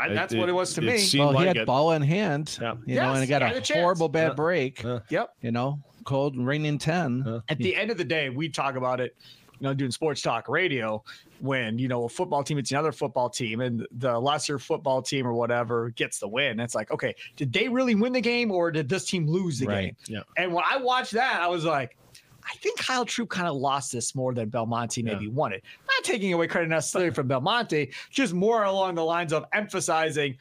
I, 0.00 0.06
It- 0.06 0.14
that's 0.14 0.34
what 0.34 0.48
it 0.48 0.52
was 0.52 0.72
to 0.74 0.80
it 0.80 0.84
me. 0.84 0.98
seemed 0.98 1.26
Well, 1.34 1.38
he 1.38 1.46
had 1.46 1.56
it. 1.58 1.66
ball 1.66 1.92
in 1.92 2.02
hand. 2.02 2.58
Yeah. 2.60 2.74
You 2.86 2.94
know, 2.96 3.10
and 3.12 3.18
Yes, 3.18 3.20
he 3.20 3.26
got 3.26 3.42
he 3.66 3.74
a 3.74 3.78
a 3.78 3.82
horrible 3.82 4.08
bad 4.08 4.28
Yeah. 4.28 4.34
break. 4.34 4.82
Yeah. 4.82 4.98
Yep. 5.10 5.34
You 5.42 5.52
know, 5.52 5.78
cold 6.04 6.34
and 6.34 6.46
raining 6.46 6.78
ten. 6.78 7.22
Uh, 7.26 7.40
At 7.48 7.58
the 7.58 7.76
end 7.76 7.90
of 7.90 7.98
the 7.98 8.04
day, 8.04 8.30
we 8.30 8.48
talk 8.48 8.76
about 8.76 9.00
it, 9.00 9.14
you 9.58 9.64
know, 9.64 9.74
doing 9.74 9.90
sports 9.90 10.22
talk 10.22 10.48
radio 10.48 11.02
when, 11.40 11.78
you 11.78 11.88
know, 11.88 12.04
a 12.04 12.08
football 12.08 12.42
team, 12.42 12.58
it's 12.58 12.70
another 12.70 12.92
football 12.92 13.28
team 13.30 13.60
and 13.60 13.86
the 13.98 14.18
lesser 14.18 14.58
football 14.58 15.02
team 15.02 15.26
or 15.26 15.32
whatever 15.34 15.90
gets 15.90 16.18
the 16.18 16.28
win. 16.28 16.60
It's 16.60 16.74
like, 16.74 16.90
okay, 16.90 17.14
did 17.36 17.52
they 17.52 17.68
really 17.68 17.94
win 17.94 18.12
the 18.12 18.20
game 18.20 18.50
or 18.50 18.70
did 18.70 18.88
this 18.88 19.04
team 19.06 19.26
lose 19.26 19.58
the 19.58 19.66
Right. 19.66 19.84
game? 19.84 19.96
Yeah. 20.06 20.20
And 20.42 20.52
when 20.52 20.64
I 20.70 20.76
watched 20.78 21.12
that, 21.12 21.40
I 21.42 21.48
was 21.48 21.64
like, 21.64 21.96
I 22.50 22.54
think 22.56 22.78
Kyle 22.78 23.04
Troup 23.04 23.28
kind 23.28 23.46
of 23.46 23.56
lost 23.56 23.92
this 23.92 24.14
more 24.14 24.34
than 24.34 24.48
Belmonte 24.48 25.02
maybe 25.02 25.28
won 25.28 25.52
it. 25.52 25.62
Not 25.86 26.04
taking 26.04 26.32
away 26.32 26.46
credit 26.48 26.68
necessarily 26.68 27.10
from 27.12 27.28
Belmonte, 27.28 27.90
just 28.10 28.32
more 28.34 28.64
along 28.64 28.96
the 28.96 29.04
lines 29.04 29.32
of 29.32 29.44
emphasizing 29.52 30.36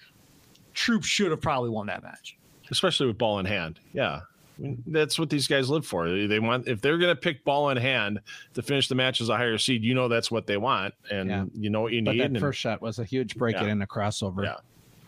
Troup 0.74 1.04
should 1.04 1.32
have 1.32 1.42
probably 1.42 1.70
won 1.70 1.88
that 1.88 2.04
match. 2.04 2.36
especially 2.72 3.08
with 3.08 3.18
ball 3.18 3.40
in 3.40 3.46
hand. 3.46 3.80
Yeah. 3.94 4.22
I 4.58 4.62
mean, 4.62 4.84
that's 4.88 5.18
what 5.18 5.30
these 5.30 5.48
guys 5.48 5.70
live 5.70 5.86
for. 5.86 6.10
They, 6.10 6.26
they 6.28 6.40
want 6.40 6.68
if 6.68 6.82
they're 6.82 6.98
going 6.98 7.16
to 7.16 7.20
pick 7.20 7.44
ball 7.46 7.70
in 7.70 7.78
hand 7.78 8.20
to 8.56 8.62
finish 8.62 8.88
the 8.90 8.96
match 8.96 9.22
as 9.22 9.30
a 9.30 9.38
higher 9.38 9.58
seed, 9.58 9.84
you 9.84 9.94
know 9.94 10.08
that's 10.08 10.30
what 10.30 10.48
they 10.48 10.58
want, 10.58 10.94
and 11.10 11.30
Yeah. 11.30 11.46
you 11.56 11.70
know 11.70 11.82
what 11.82 11.94
you 11.94 12.04
But 12.04 12.12
need. 12.14 12.22
that 12.22 12.26
and- 12.32 12.40
first 12.40 12.60
shot 12.60 12.82
was 12.82 13.00
a 13.00 13.06
huge 13.06 13.36
break 13.36 13.56
Yeah. 13.56 13.66
in 13.68 13.80
the 13.80 13.88
crossover. 13.88 14.44
Yeah. 14.44 14.56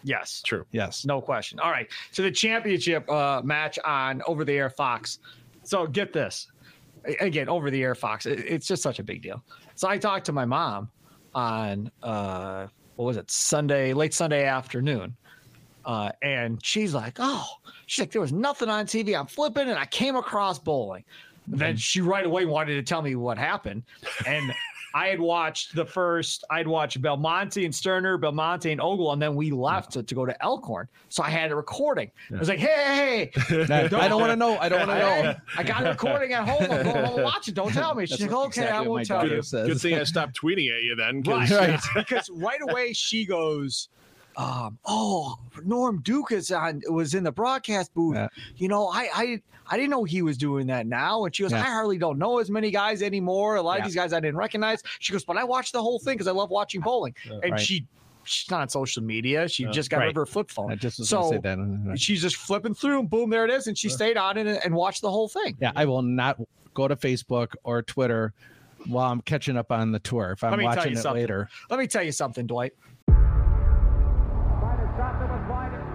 Yes. 0.04 0.42
true. 0.46 0.66
Yes. 0.72 1.06
No 1.06 1.22
question. 1.22 1.60
All 1.60 1.70
right. 1.70 1.88
So 2.12 2.24
the 2.24 2.32
championship 2.32 3.08
uh, 3.10 3.42
match 3.44 3.78
on 3.86 4.22
over 4.26 4.44
the 4.46 4.54
air 4.54 4.70
Fox. 4.70 5.20
So 5.64 5.86
get 5.86 6.12
this. 6.14 6.48
Again, 7.20 7.50
over 7.50 7.72
the 7.72 7.82
air 7.84 7.96
Fox. 7.96 8.26
It- 8.26 8.40
it's 8.48 8.68
just 8.68 8.84
such 8.84 9.00
a 9.00 9.04
big 9.04 9.22
deal. 9.22 9.44
So 9.76 9.88
I 9.88 9.98
talked 9.98 10.26
to 10.28 10.32
my 10.32 10.46
mom 10.46 10.90
on 11.34 11.90
uh 12.04 12.68
what 12.98 13.06
was 13.06 13.18
it? 13.18 13.32
Sunday, 13.32 13.94
late 13.94 14.14
Sunday 14.14 14.46
afternoon. 14.46 15.16
Uh, 15.84 16.12
and 16.22 16.64
she's 16.64 16.94
like, 16.94 17.16
"Oh, 17.18 17.48
she's 17.88 18.00
like, 18.04 18.12
there 18.12 18.22
was 18.22 18.32
nothing 18.32 18.70
on 18.70 18.86
TV. 18.86 19.18
I'm 19.20 19.26
flipping, 19.26 19.68
and 19.68 19.80
I 19.80 19.86
came 19.86 20.16
across 20.16 20.60
bowling." 20.60 21.04
Then 21.48 21.76
she 21.76 22.02
right 22.02 22.26
away 22.26 22.46
wanted 22.46 22.76
to 22.76 22.84
tell 22.84 23.02
me 23.02 23.16
what 23.16 23.40
happened, 23.40 23.82
and 24.28 24.54
I 24.94 25.08
had 25.08 25.20
watched 25.20 25.76
the 25.76 25.86
first. 25.86 26.44
I'd 26.50 26.68
watched 26.68 27.02
Belmonte 27.02 27.64
and 27.66 27.74
Sterner, 27.74 28.18
Belmonte 28.18 28.72
and 28.72 28.82
Ogle, 28.82 29.14
and 29.14 29.22
then 29.22 29.36
we 29.36 29.52
left 29.52 29.92
to, 29.94 30.04
to 30.04 30.16
go 30.16 30.26
to 30.26 30.44
Elkhorn. 30.44 30.88
So 31.10 31.24
I 31.24 31.30
had 31.30 31.52
a 31.52 31.56
recording. 31.56 32.12
I 32.34 32.38
was 32.40 32.50
like, 32.50 32.60
"Hey, 32.60 33.32
hey, 33.36 33.66
hey, 33.66 33.66
I 33.74 33.88
don't 34.08 34.20
want 34.22 34.32
to 34.32 34.36
know. 34.36 34.58
I 34.58 34.70
don't 34.70 34.80
want 34.88 34.92
to 34.92 35.00
know. 35.00 35.30
I, 35.30 35.38
I 35.58 35.64
got 35.64 35.86
a 35.86 35.90
recording 35.90 36.34
at 36.34 36.48
home. 36.48 36.64
I'm 36.64 36.84
going 36.84 37.06
home 37.06 37.22
watch 37.24 37.48
it. 37.48 37.56
Don't 37.56 37.72
tell 37.74 37.96
me." 37.96 38.06
She's 38.06 38.20
That's 38.20 38.32
like, 38.32 38.48
"Okay, 38.48 38.62
exactly 38.64 38.86
I 38.86 38.90
won't 38.90 39.06
tell 39.06 39.28
you." 39.28 39.42
says. 39.42 39.68
Good 39.68 39.80
thing 39.82 39.96
I 39.96 40.04
stopped 40.06 40.40
tweeting 40.42 40.76
at 40.76 40.84
you 40.84 40.96
then. 40.96 41.24
'cause- 41.24 41.52
Right. 41.52 41.80
because 41.96 42.30
right 42.34 42.60
away 42.70 42.94
she 42.94 43.26
goes, 43.26 43.90
um, 44.42 44.78
"Oh, 44.86 45.36
Norm 45.64 46.02
Duke 46.02 46.32
is 46.32 46.52
on 46.52 46.82
was 46.90 47.14
in 47.14 47.24
the 47.24 47.32
broadcast 47.32 47.94
booth. 47.94 48.16
Yeah. 48.16 48.28
You 48.56 48.68
know, 48.68 48.88
I 48.88 49.10
I 49.14 49.42
I 49.70 49.78
didn't 49.78 49.90
know 49.92 50.04
he 50.04 50.22
was 50.22 50.38
doing 50.38 50.68
that 50.68 50.88
now." 50.88 51.26
And 51.26 51.36
she 51.36 51.44
goes, 51.44 51.52
Yeah. 51.52 51.60
"I 51.60 51.66
hardly 51.66 51.98
don't 51.98 52.18
know 52.18 52.40
as 52.40 52.50
many 52.50 52.72
guys 52.72 53.02
anymore. 53.02 53.56
A 53.56 53.62
lot 53.62 53.74
Yeah. 53.74 53.80
of 53.80 53.86
these 53.86 53.96
guys 53.96 54.14
I 54.14 54.20
didn't 54.20 54.38
recognize." 54.38 54.82
She 55.00 55.14
goes, 55.14 55.24
"But 55.24 55.38
I 55.38 55.44
watched 55.44 55.74
the 55.74 55.82
whole 55.82 56.00
thing 56.00 56.16
because 56.16 56.28
I 56.28 56.32
love 56.32 56.50
watching 56.50 56.82
bowling." 56.82 57.16
and 57.44 57.52
Right. 57.54 57.60
she 57.60 57.86
she's 58.24 58.50
not 58.52 58.62
on 58.62 58.70
social 58.70 59.02
media. 59.04 59.48
She 59.50 59.66
just 59.66 59.90
got 59.90 59.98
rid 60.00 60.10
of 60.10 60.16
her 60.16 60.26
flip 60.28 60.52
phone. 60.52 60.72
I 60.72 60.76
just 60.76 61.00
was 61.00 61.10
so 61.10 61.22
going 61.22 61.42
to 61.42 61.50
say 61.50 61.90
that. 61.90 62.00
she's 62.00 62.22
just 62.22 62.36
flipping 62.36 62.76
through, 62.76 63.00
and 63.00 63.10
boom, 63.10 63.32
there 63.32 63.46
it 63.46 63.52
is. 63.52 63.66
And 63.66 63.76
she 63.78 63.90
stayed 63.90 64.16
on 64.16 64.38
it 64.38 64.46
and, 64.46 64.60
and 64.64 64.76
watched 64.76 65.02
the 65.02 65.10
whole 65.10 65.28
thing. 65.28 65.58
Yeah, 65.60 65.72
I 65.76 65.86
will 65.86 66.04
not 66.04 66.40
go 66.76 66.88
to 66.88 66.96
Facebook 66.96 67.54
or 67.64 67.82
Twitter 67.82 68.34
while 68.88 69.12
I'm 69.12 69.22
catching 69.22 69.58
up 69.58 69.72
on 69.72 69.92
the 69.92 69.98
tour. 70.00 70.32
If 70.34 70.44
I'm 70.44 70.52
Let 70.52 70.60
me 70.60 70.66
tell 70.66 70.76
watching 70.76 70.94
it 70.94 70.98
something. 70.98 71.22
later, 71.22 71.50
Let 71.72 71.80
me 71.80 71.88
tell 71.88 72.04
you 72.04 72.12
something, 72.12 72.46
Dwight. 72.46 72.74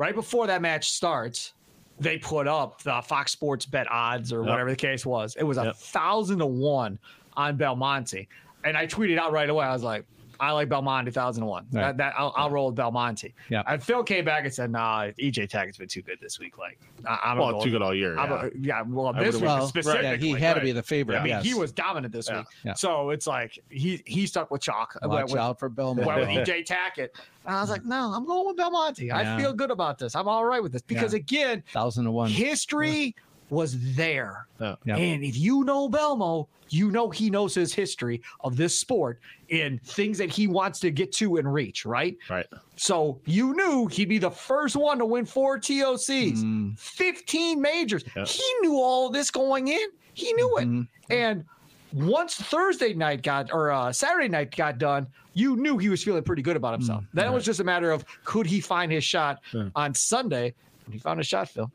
right 0.00 0.14
before 0.14 0.46
that 0.46 0.62
match 0.62 0.90
starts, 0.90 1.52
they 2.00 2.16
put 2.16 2.48
up 2.48 2.82
the 2.82 3.02
Fox 3.02 3.30
Sports 3.32 3.66
bet 3.66 3.86
odds 3.92 4.32
or 4.32 4.42
whatever 4.42 4.70
the 4.70 4.76
case 4.76 5.04
was. 5.04 5.36
It 5.36 5.44
was 5.44 5.58
a 5.58 5.64
Yep. 5.66 5.76
thousand 5.76 6.38
to 6.38 6.46
one 6.46 6.98
on 7.36 7.56
Belmonte, 7.58 8.26
and 8.64 8.76
I 8.78 8.86
tweeted 8.86 9.18
out 9.18 9.30
right 9.32 9.50
away. 9.50 9.66
I 9.66 9.72
was 9.74 9.82
like, 9.82 10.06
"I 10.40 10.52
like 10.52 10.68
Belmonte 10.68 11.10
thousand 11.10 11.42
to 11.42 11.46
one. 11.46 11.66
Right. 11.70 11.82
That, 11.82 11.96
that 11.98 12.14
I'll, 12.16 12.32
I'll 12.36 12.50
roll 12.50 12.66
with 12.66 12.76
Belmonte." 12.76 13.34
Yeah. 13.48 13.62
And 13.66 13.82
Phil 13.82 14.02
came 14.02 14.24
back 14.24 14.44
and 14.44 14.52
said, 14.52 14.70
"Nah, 14.70 15.08
EJ 15.20 15.48
Tackett's 15.48 15.78
been 15.78 15.88
too 15.88 16.02
good 16.02 16.18
this 16.20 16.38
week. 16.38 16.58
Like, 16.58 16.78
I, 17.06 17.18
I'm 17.24 17.36
gonna 17.36 17.52
well, 17.52 17.58
go 17.58 17.64
too 17.64 17.70
good 17.70 17.82
all 17.82 17.94
year. 17.94 18.18
I'm 18.18 18.30
yeah. 18.30 18.46
a, 18.46 18.50
yeah, 18.60 18.82
well, 18.86 19.12
this 19.12 19.36
week 19.36 19.44
well, 19.44 19.66
specifically, 19.66 20.08
yeah, 20.08 20.16
he 20.16 20.32
had 20.32 20.54
to 20.54 20.60
be 20.60 20.72
the 20.72 20.82
favorite. 20.82 21.16
I 21.18 21.22
mean, 21.22 21.28
yes. 21.28 21.44
he 21.44 21.54
was 21.54 21.72
dominant 21.72 22.12
this 22.12 22.28
Yeah. 22.28 22.38
week. 22.38 22.46
Yeah. 22.64 22.74
So 22.74 23.10
it's 23.10 23.26
like 23.26 23.58
he 23.68 24.02
he 24.06 24.26
stuck 24.26 24.50
with 24.50 24.62
chalk. 24.62 24.96
Went 25.02 25.12
Watch 25.12 25.30
with- 25.32 25.40
out 25.40 25.58
for 25.58 25.68
Bill 25.68 25.94
went 25.94 26.20
with 26.20 26.28
EJ 26.28 26.66
Tackett. 26.66 27.08
And 27.46 27.56
I 27.56 27.60
was 27.62 27.70
like, 27.70 27.84
no, 27.84 28.12
I'm 28.12 28.26
going 28.26 28.46
with 28.46 28.56
Belmonte. 28.56 29.10
I 29.10 29.38
feel 29.38 29.52
good 29.52 29.70
about 29.70 29.98
this. 29.98 30.14
I'm 30.14 30.28
all 30.28 30.44
right 30.44 30.62
with 30.62 30.72
this 30.72 30.82
because 30.82 31.14
again, 31.14 31.62
Thousand 31.72 32.04
to 32.04 32.10
one. 32.10 32.28
history 32.28 33.14
was 33.50 33.94
there. 33.94 34.46
Yeah. 34.60 34.76
Yeah. 34.84 34.96
And 34.96 35.22
if 35.24 35.36
you 35.36 35.64
know 35.64 35.88
Belmo, 35.88 36.46
you 36.68 36.90
know 36.90 37.10
he 37.10 37.30
knows 37.30 37.54
his 37.54 37.74
history 37.74 38.22
of 38.44 38.56
this 38.56 38.78
sport 38.78 39.20
and 39.50 39.82
things 39.82 40.18
that 40.18 40.30
he 40.30 40.46
wants 40.46 40.78
to 40.80 40.90
get 40.92 41.10
to 41.14 41.36
and 41.36 41.52
reach, 41.52 41.84
right? 41.84 42.16
Right. 42.28 42.46
So 42.76 43.20
you 43.26 43.54
knew 43.54 43.88
he'd 43.88 44.08
be 44.08 44.18
the 44.18 44.30
first 44.30 44.76
one 44.76 44.98
to 44.98 45.04
win 45.04 45.24
four 45.26 45.58
TOCs, 45.58 46.38
Mm, 46.42 46.78
15 46.78 47.60
majors. 47.60 48.04
Yeah. 48.16 48.24
He 48.24 48.42
knew 48.62 48.76
all 48.76 49.10
this 49.10 49.30
going 49.30 49.68
in. 49.68 49.88
He 50.14 50.32
knew 50.34 50.58
it. 50.58 50.68
mhm. 50.68 50.88
And 51.10 51.44
once 51.92 52.36
Thursday 52.36 52.94
night 52.94 53.22
got 53.22 53.52
or 53.52 53.72
uh, 53.72 53.92
Saturday 53.92 54.28
night 54.28 54.54
got 54.54 54.78
done, 54.78 55.08
you 55.34 55.56
knew 55.56 55.76
he 55.76 55.88
was 55.88 56.04
feeling 56.04 56.22
pretty 56.22 56.42
good 56.42 56.56
about 56.56 56.72
himself. 56.74 57.04
then 57.14 57.26
it 57.26 57.32
was 57.32 57.44
just 57.44 57.58
a 57.58 57.64
matter 57.64 57.90
of 57.90 58.04
could 58.24 58.46
he 58.46 58.60
find 58.60 58.92
his 58.92 59.02
shot 59.02 59.40
on 59.74 59.92
Sunday. 59.94 60.54
And 60.84 60.94
he 60.94 61.00
found 61.00 61.18
his 61.18 61.26
shot, 61.26 61.48
Phil. 61.48 61.70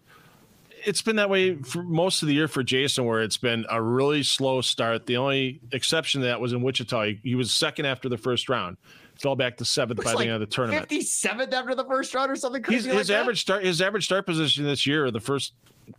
It's 0.85 1.01
been 1.01 1.15
that 1.17 1.29
way 1.29 1.55
for 1.55 1.83
most 1.83 2.21
of 2.21 2.27
the 2.27 2.33
year 2.33 2.47
for 2.47 2.63
Jason, 2.63 3.05
where 3.05 3.21
it's 3.21 3.37
been 3.37 3.65
a 3.69 3.81
really 3.81 4.23
slow 4.23 4.61
start. 4.61 5.05
The 5.05 5.17
only 5.17 5.59
exception 5.71 6.21
to 6.21 6.27
that 6.27 6.39
was 6.39 6.53
in 6.53 6.61
Wichita. 6.61 7.03
He, 7.05 7.19
he 7.23 7.35
was 7.35 7.51
second 7.53 7.85
after 7.85 8.07
the 8.09 8.17
first 8.17 8.49
round, 8.49 8.77
fell 9.19 9.35
back 9.35 9.57
to 9.57 9.65
seventh 9.65 10.03
by 10.03 10.11
Looks 10.11 10.23
the 10.23 10.25
end 10.25 10.33
of 10.35 10.39
the 10.41 10.45
tournament. 10.45 10.87
57th 10.89 11.51
after 11.53 11.75
the 11.75 11.85
first 11.85 12.13
round 12.13 12.31
or 12.31 12.35
something 12.35 12.61
crazy. 12.63 12.87
his 12.89 12.95
like 12.97 13.07
that? 13.07 13.21
average 13.21 13.41
start, 13.41 13.63
his 13.63 13.81
average 13.81 14.05
start 14.05 14.25
position 14.25 14.63
this 14.63 14.85
year, 14.85 15.11
the 15.11 15.19
first 15.19 15.53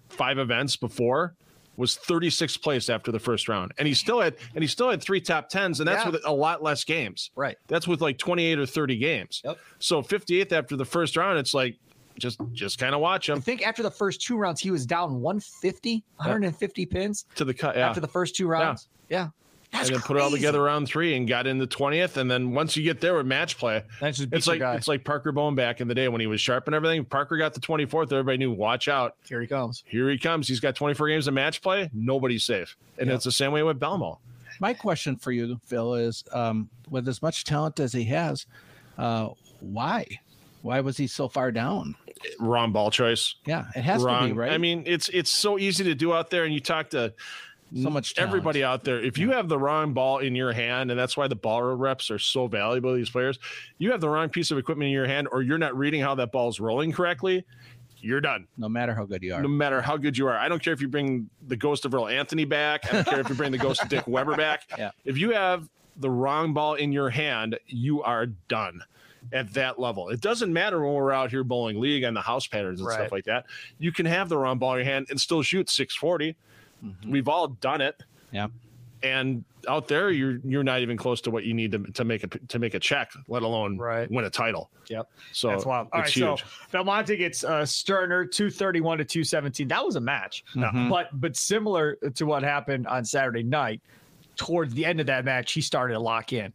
five 0.08 0.38
events 0.38 0.76
before, 0.76 1.34
was 1.76 1.94
36th 1.96 2.62
place 2.62 2.88
after 2.88 3.12
the 3.12 3.18
first 3.18 3.48
round, 3.50 3.70
and 3.76 3.86
he 3.86 3.92
still 3.92 4.18
had 4.20 4.34
and 4.54 4.64
he 4.64 4.66
still 4.66 4.88
had 4.90 5.02
three 5.02 5.20
top 5.20 5.50
tens, 5.50 5.78
and 5.78 5.86
that's 5.86 6.04
Yeah. 6.06 6.10
with 6.10 6.22
a 6.24 6.32
lot 6.32 6.62
less 6.62 6.84
games. 6.84 7.30
Right. 7.36 7.58
That's 7.68 7.86
with 7.86 8.00
like 8.00 8.16
28 8.16 8.58
or 8.58 8.64
30 8.64 8.96
games. 8.96 9.42
Yep. 9.44 9.58
So 9.78 10.00
58th 10.02 10.52
after 10.52 10.74
the 10.76 10.86
first 10.86 11.18
round, 11.18 11.38
it's 11.38 11.52
like 11.52 11.76
just 12.18 12.40
just 12.52 12.78
kind 12.78 12.94
of 12.94 13.00
watch 13.00 13.28
him. 13.28 13.38
I 13.38 13.40
think 13.40 13.66
after 13.66 13.82
the 13.82 13.90
first 13.90 14.20
two 14.22 14.36
rounds, 14.36 14.60
he 14.60 14.70
was 14.70 14.86
down 14.86 15.20
150, 15.20 16.04
150 16.16 16.86
pins 16.86 17.26
to 17.36 17.44
the 17.44 17.54
cut. 17.54 17.76
Yeah. 17.76 17.88
after 17.88 18.00
the 18.00 18.08
first 18.08 18.36
two 18.36 18.46
rounds. 18.46 18.88
Yeah. 19.08 19.28
That's 19.72 19.88
and 19.88 19.96
then 19.96 20.02
put 20.02 20.16
it 20.16 20.22
all 20.22 20.30
together 20.30 20.62
round 20.62 20.86
three 20.86 21.16
and 21.16 21.26
got 21.26 21.46
in 21.46 21.58
the 21.58 21.66
20th. 21.66 22.16
And 22.16 22.30
then 22.30 22.52
once 22.52 22.76
you 22.76 22.84
get 22.84 23.00
there 23.00 23.14
with 23.14 23.26
match 23.26 23.58
play, 23.58 23.82
That's 24.00 24.18
just 24.18 24.30
beat 24.30 24.36
it's 24.38 24.46
like 24.46 24.60
guy. 24.60 24.74
it's 24.76 24.88
like 24.88 25.04
Parker 25.04 25.32
Bohn 25.32 25.54
back 25.54 25.80
in 25.80 25.88
the 25.88 25.94
day 25.94 26.08
when 26.08 26.20
he 26.20 26.26
was 26.26 26.40
sharp 26.40 26.66
and 26.66 26.74
everything. 26.74 27.04
Parker 27.04 27.36
got 27.36 27.52
the 27.52 27.60
24th. 27.60 28.12
Everybody 28.12 28.38
knew, 28.38 28.52
watch 28.52 28.86
out. 28.88 29.16
Here 29.28 29.40
he 29.40 29.46
comes. 29.46 29.82
Here 29.86 30.08
he 30.08 30.18
comes. 30.18 30.46
He's 30.48 30.60
got 30.60 30.76
24 30.76 31.08
games 31.08 31.26
of 31.26 31.34
match 31.34 31.62
play. 31.62 31.90
Nobody's 31.92 32.44
safe. 32.44 32.76
And 32.98 33.10
it's 33.10 33.24
the 33.24 33.32
same 33.32 33.52
way 33.52 33.62
with 33.64 33.78
Belmo. 33.80 34.18
My 34.60 34.72
question 34.72 35.16
for 35.16 35.32
you, 35.32 35.60
Phil, 35.66 35.94
is 35.94 36.24
um, 36.32 36.70
with 36.88 37.06
as 37.08 37.20
much 37.20 37.44
talent 37.44 37.80
as 37.80 37.92
he 37.92 38.04
has, 38.04 38.46
uh, 38.96 39.30
why? 39.60 40.06
Why 40.62 40.80
was 40.80 40.96
he 40.96 41.06
so 41.06 41.28
far 41.28 41.52
down? 41.52 41.94
Wrong 42.40 42.72
ball 42.72 42.90
choice. 42.90 43.34
Yeah, 43.46 43.66
it 43.76 43.82
has 43.82 44.02
Wrong. 44.02 44.28
to 44.28 44.34
be 44.34 44.38
right. 44.40 44.52
I 44.52 44.58
mean, 44.58 44.82
it's 44.86 45.08
it's 45.10 45.30
so 45.30 45.58
easy 45.58 45.84
to 45.84 45.94
do 45.94 46.12
out 46.12 46.30
there, 46.30 46.44
and 46.44 46.52
you 46.52 46.60
talk 46.60 46.90
to 46.90 47.12
so 47.74 47.90
much 47.90 48.14
talent. 48.14 48.30
everybody 48.30 48.64
out 48.64 48.84
there. 48.84 49.00
If 49.00 49.18
you 49.18 49.32
have 49.32 49.48
the 49.48 49.58
wrong 49.58 49.92
ball 49.92 50.18
in 50.18 50.34
your 50.34 50.52
hand, 50.52 50.90
and 50.90 50.98
that's 50.98 51.16
why 51.16 51.28
the 51.28 51.36
ball 51.36 51.62
reps 51.62 52.10
are 52.10 52.18
so 52.18 52.46
valuable 52.46 52.94
these 52.94 53.10
players, 53.10 53.38
you 53.78 53.90
have 53.92 54.00
the 54.00 54.08
wrong 54.08 54.28
piece 54.28 54.50
of 54.50 54.58
equipment 54.58 54.86
in 54.86 54.92
your 54.92 55.06
hand, 55.06 55.28
or 55.30 55.42
you're 55.42 55.58
not 55.58 55.76
reading 55.76 56.00
how 56.00 56.14
that 56.14 56.32
ball's 56.32 56.58
rolling 56.58 56.92
correctly, 56.92 57.44
you're 57.98 58.20
done. 58.20 58.46
no 58.56 58.68
matter 58.68 58.94
how 58.94 59.04
good 59.04 59.22
you 59.22 59.34
are. 59.34 59.42
No 59.42 59.48
matter 59.48 59.82
how 59.82 59.96
good 59.96 60.16
you 60.16 60.28
are. 60.28 60.36
I 60.36 60.48
don't 60.48 60.62
care 60.62 60.72
if 60.72 60.80
you 60.80 60.88
bring 60.88 61.28
the 61.48 61.56
ghost 61.56 61.84
of 61.84 61.94
Earl 61.94 62.08
Anthony 62.08 62.44
back. 62.44 62.86
I 62.88 62.96
don't 62.96 63.06
care 63.06 63.20
if 63.20 63.28
you 63.28 63.34
bring 63.34 63.52
the 63.52 63.58
ghost 63.58 63.82
of 63.82 63.88
Dick 63.88 64.04
Weber 64.06 64.36
back. 64.36 64.62
Yeah. 64.78 64.90
If 65.04 65.18
you 65.18 65.30
have 65.30 65.68
the 65.96 66.10
wrong 66.10 66.54
ball 66.54 66.74
in 66.74 66.92
your 66.92 67.10
hand, 67.10 67.58
you 67.66 68.02
are 68.02 68.26
done 68.26 68.82
at 69.32 69.52
that 69.54 69.78
level. 69.78 70.08
It 70.08 70.20
doesn't 70.20 70.52
matter 70.52 70.80
when 70.84 70.94
we're 70.94 71.12
out 71.12 71.30
here 71.30 71.44
bowling 71.44 71.80
league 71.80 72.04
on 72.04 72.14
the 72.14 72.20
house 72.20 72.46
patterns 72.46 72.80
and 72.80 72.86
Right. 72.88 72.94
stuff 72.94 73.12
like 73.12 73.24
that. 73.24 73.46
You 73.78 73.92
can 73.92 74.06
have 74.06 74.28
the 74.28 74.36
wrong 74.38 74.58
ball 74.58 74.72
in 74.74 74.78
your 74.78 74.84
hand 74.92 75.06
and 75.10 75.20
still 75.20 75.42
shoot 75.42 75.68
640. 75.70 76.36
We've 77.08 77.28
all 77.28 77.48
done 77.48 77.80
it. 77.80 78.02
Yeah. 78.30 78.48
And 79.02 79.44
out 79.68 79.88
there, 79.88 80.10
you're 80.10 80.38
you're 80.44 80.64
not 80.64 80.80
even 80.80 80.96
close 80.96 81.20
to 81.22 81.30
what 81.30 81.44
you 81.44 81.52
need 81.54 81.70
to, 81.72 81.78
to 81.92 82.04
make 82.04 82.24
a 82.24 82.28
to 82.28 82.58
make 82.58 82.74
a 82.74 82.78
check, 82.80 83.12
let 83.28 83.42
alone 83.42 83.76
Right. 83.78 84.10
win 84.10 84.24
a 84.24 84.30
title. 84.30 84.70
Yep. 84.88 85.10
So 85.32 85.48
That's 85.48 85.66
wild. 85.66 85.88
All 85.92 86.00
right, 86.00 86.06
it's 86.08 86.18
so 86.18 86.36
huge. 86.36 86.44
Belmonte 86.72 87.16
gets 87.16 87.44
uh, 87.44 87.66
Sterner 87.66 88.24
231 88.24 88.98
to 88.98 89.04
217. 89.04 89.68
That 89.68 89.84
was 89.84 89.96
a 89.96 90.00
match, 90.00 90.44
Mhm. 90.54 90.88
but 90.88 91.08
but 91.20 91.36
similar 91.36 91.96
to 92.14 92.24
what 92.26 92.42
happened 92.42 92.86
on 92.86 93.04
Saturday 93.04 93.42
night. 93.42 93.80
Towards 94.36 94.74
the 94.74 94.84
end 94.84 95.00
of 95.00 95.06
that 95.06 95.24
match, 95.24 95.52
he 95.52 95.62
started 95.62 95.94
to 95.94 96.00
lock 96.00 96.34
in, 96.34 96.52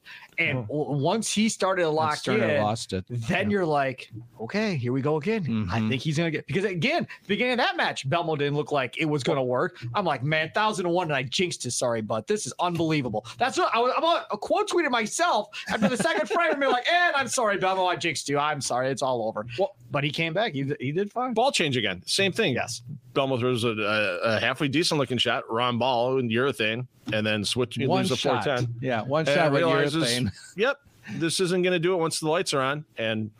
and 0.50 0.68
w- 0.68 0.92
once 1.04 1.32
he 1.32 1.48
started 1.50 1.84
to 1.84 1.90
lock 1.90 2.16
Sterner 2.18 2.46
in, 2.50 2.62
lost 2.64 2.94
it. 2.94 3.06
then 3.10 3.50
you're 3.50 3.66
like, 3.66 4.12
okay, 4.40 4.76
here 4.76 4.92
we 4.94 5.02
go 5.02 5.18
again. 5.18 5.68
I 5.72 5.80
Mhm. 5.80 5.90
think 5.90 6.02
he's 6.02 6.18
gonna 6.18 6.32
get 6.32 6.48
because 6.48 6.66
again, 6.66 7.08
beginning 7.28 7.54
of 7.54 7.60
that 7.60 7.78
match, 7.78 8.10
Belmo 8.10 8.38
didn't 8.38 8.56
look 8.56 8.72
like 8.72 8.98
it 8.98 9.06
was 9.06 9.24
gonna 9.24 9.44
work. 9.44 9.78
I'm 9.94 10.06
like, 10.06 10.24
man, 10.24 10.52
thousand 10.54 10.86
and 10.86 10.96
one, 10.96 11.08
and 11.08 11.16
I 11.16 11.24
jinxed 11.24 11.66
it. 11.66 11.72
Sorry, 11.72 12.02
but 12.02 12.28
this 12.28 12.46
is 12.46 12.54
unbelievable. 12.60 13.26
That's 13.38 13.58
what 13.58 13.74
I 13.74 13.80
was. 13.80 13.94
I'm 13.96 14.04
on 14.04 14.22
a 14.32 14.38
quote 14.38 14.70
tweeted 14.70 14.92
myself 14.92 15.50
after 15.70 15.88
the 15.90 15.98
second 15.98 16.28
frame, 16.30 16.52
and 16.52 16.60
be 16.60 16.68
like, 16.68 16.88
and 16.92 17.16
I'm 17.16 17.28
sorry, 17.28 17.58
Belmo, 17.58 17.88
I 17.88 17.96
jinxed 17.96 18.30
you. 18.30 18.38
I'm 18.40 18.62
sorry, 18.62 18.90
it's 18.90 19.02
all 19.02 19.28
over. 19.28 19.46
Well, 19.60 19.76
but 19.92 20.04
he 20.04 20.10
came 20.10 20.34
back. 20.34 20.54
He 20.54 20.64
did- 20.64 20.78
he 20.80 20.92
did 20.92 21.12
fine. 21.12 21.34
ball 21.34 21.52
change 21.52 21.78
again. 21.78 22.02
Same 22.06 22.32
thing. 22.32 22.54
Yes. 22.54 22.82
Belmo 23.14 23.38
throws 23.38 23.66
a, 23.66 23.70
a, 23.72 24.18
a 24.38 24.40
halfway 24.40 24.70
decent 24.70 24.98
looking 24.98 25.18
shot, 25.18 25.44
Ron 25.50 25.78
ball 25.78 26.18
and 26.18 26.32
urethane, 26.32 26.88
and 27.12 27.26
then 27.28 27.44
switch 27.44 27.78
One 27.78 28.06
a 28.06 28.08
shot. 28.16 28.46
410. 28.46 28.76
Yeah, 28.82 29.02
one 29.02 29.28
And 29.28 29.36
shot 29.36 29.52
realizes. 29.52 30.31
Yep, 30.56 30.78
this 31.16 31.40
isn't 31.40 31.62
going 31.62 31.74
to 31.74 31.80
do 31.80 31.94
it 31.94 31.98
once 31.98 32.20
the 32.20 32.30
lights 32.30 32.54
are 32.54 32.62
on. 32.62 32.86
And 32.98 33.32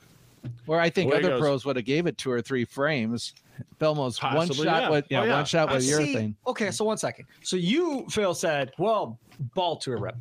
Where 0.66 0.80
I 0.80 0.90
think 0.90 1.14
other 1.14 1.38
pros 1.40 1.66
would 1.66 1.76
have 1.76 1.86
gave 1.86 2.08
it 2.08 2.18
two 2.18 2.32
or 2.32 2.42
three 2.42 2.66
frames. 2.66 3.34
Belmo's 3.80 4.22
one 4.22 4.52
shot 4.52 4.66
yeah. 4.66 4.90
with 4.90 5.06
yeah, 5.10 5.22
Oh, 5.22 5.24
yeah. 5.26 5.36
one 5.36 5.46
shot 5.46 5.72
with 5.72 5.84
see, 5.84 5.92
urethane. 5.92 6.36
okay, 6.48 6.72
so 6.72 6.84
one 6.86 6.98
second. 6.98 7.26
So 7.44 7.56
you, 7.58 8.06
Phil, 8.10 8.34
said, 8.34 8.72
well, 8.80 9.20
ball 9.54 9.76
to 9.78 9.92
a 9.94 9.98
rip. 9.98 10.16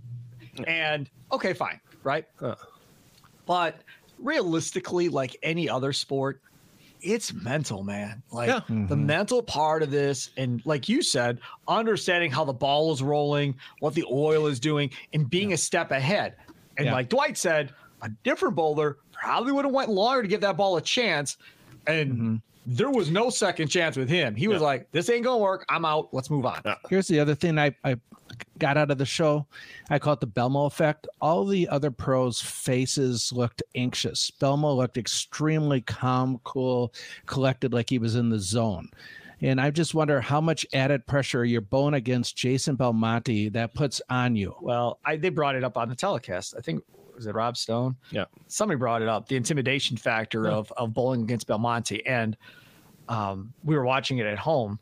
And 0.67 1.09
okay, 1.33 1.55
fine, 1.55 1.81
right? 2.03 2.27
Uh. 2.41 2.55
But 3.47 3.81
realistically, 4.19 5.09
like 5.09 5.37
any 5.43 5.69
other 5.69 5.93
sport, 5.93 6.41
it's 7.01 7.33
mental, 7.33 7.83
man. 7.83 8.23
Like 8.31 8.49
Yeah. 8.49 8.61
the 8.69 8.97
mental 8.97 9.43
part 9.43 9.83
of 9.83 9.91
this, 9.91 10.31
and 10.37 10.61
like 10.67 10.87
you 10.89 11.03
said, 11.03 11.39
understanding 11.67 12.31
how 12.31 12.45
the 12.45 12.53
ball 12.53 12.93
is 12.93 13.03
rolling, 13.03 13.55
what 13.79 13.95
the 13.95 14.05
oil 14.11 14.47
is 14.47 14.61
doing, 14.61 14.91
and 15.15 15.29
being 15.31 15.55
a 15.55 15.57
step 15.57 15.91
ahead. 15.93 16.37
And 16.81 16.87
Yeah. 16.87 16.95
like 16.95 17.11
Dwight 17.11 17.37
said, 17.37 17.75
a 18.01 18.09
different 18.25 18.57
bowler 18.57 18.97
probably 19.13 19.53
would 19.53 19.67
have 19.67 19.75
went 19.75 19.91
longer 19.91 20.23
to 20.23 20.29
give 20.29 20.41
that 20.41 20.57
ball 20.57 20.79
a 20.79 20.81
chance. 20.81 21.37
And 21.87 22.13
mm-hmm. 22.13 22.37
there 22.65 22.91
was 22.91 23.11
no 23.11 23.29
second 23.29 23.69
chance 23.69 23.99
with 23.99 24.09
him. 24.09 24.35
He 24.35 24.49
was 24.49 24.63
like, 24.63 24.91
"This 24.93 25.11
ain't 25.11 25.25
gonna 25.25 25.37
work. 25.37 25.67
I'm 25.69 25.85
out. 25.85 26.09
Let's 26.13 26.31
move 26.31 26.47
on." 26.47 26.63
Yeah. 26.65 26.77
Here's 26.89 27.07
the 27.07 27.21
other 27.21 27.35
thing 27.35 27.59
I, 27.59 27.75
I 27.85 27.97
got 28.59 28.79
out 28.79 28.91
of 28.91 28.97
the 28.97 29.05
show. 29.05 29.47
I 29.91 29.99
call 29.99 30.15
it 30.15 30.21
the 30.21 30.27
Belmo 30.27 30.67
effect. 30.67 31.07
All 31.21 31.45
the 31.45 31.69
other 31.69 31.91
pros' 31.91 32.41
faces 32.41 33.31
looked 33.31 33.63
anxious. 33.75 34.31
Belmo 34.41 34.75
looked 34.75 34.97
extremely 34.97 35.83
calm, 35.83 36.41
cool, 36.45 36.95
collected, 37.27 37.75
like 37.75 37.91
he 37.91 37.99
was 37.99 38.17
in 38.17 38.31
the 38.31 38.39
zone. 38.39 38.89
And 39.43 39.61
I 39.61 39.71
just 39.71 39.95
wonder 39.95 40.21
how 40.21 40.41
much 40.41 40.67
added 40.75 41.07
pressure 41.07 41.45
you're 41.45 41.61
bowling 41.63 41.95
against 41.95 42.37
Jason 42.37 42.77
Belmonte 42.77 43.49
that 43.51 43.75
puts 43.75 44.03
on 44.11 44.37
you. 44.37 44.55
Well, 44.61 44.99
I, 45.05 45.17
they 45.17 45.31
brought 45.31 45.55
it 45.57 45.65
up 45.65 45.77
on 45.79 45.89
the 45.89 45.95
telecast. 45.95 46.55
I 46.57 46.61
think 46.61 46.83
was 47.15 47.27
it 47.27 47.35
Rob 47.35 47.57
Stone? 47.57 47.97
Yeah. 48.11 48.25
somebody 48.49 48.79
brought 48.79 49.03
it 49.03 49.09
up. 49.09 49.29
The 49.29 49.37
intimidation 49.37 49.97
factor 49.97 50.45
Yeah. 50.45 50.51
of 50.53 50.73
of 50.77 50.93
bowling 50.95 51.23
against 51.23 51.47
Belmonte, 51.47 52.05
and 52.07 52.37
um, 53.09 53.53
we 53.65 53.75
were 53.77 53.85
watching 53.85 54.19
it 54.19 54.27
at 54.27 54.39
home, 54.39 54.79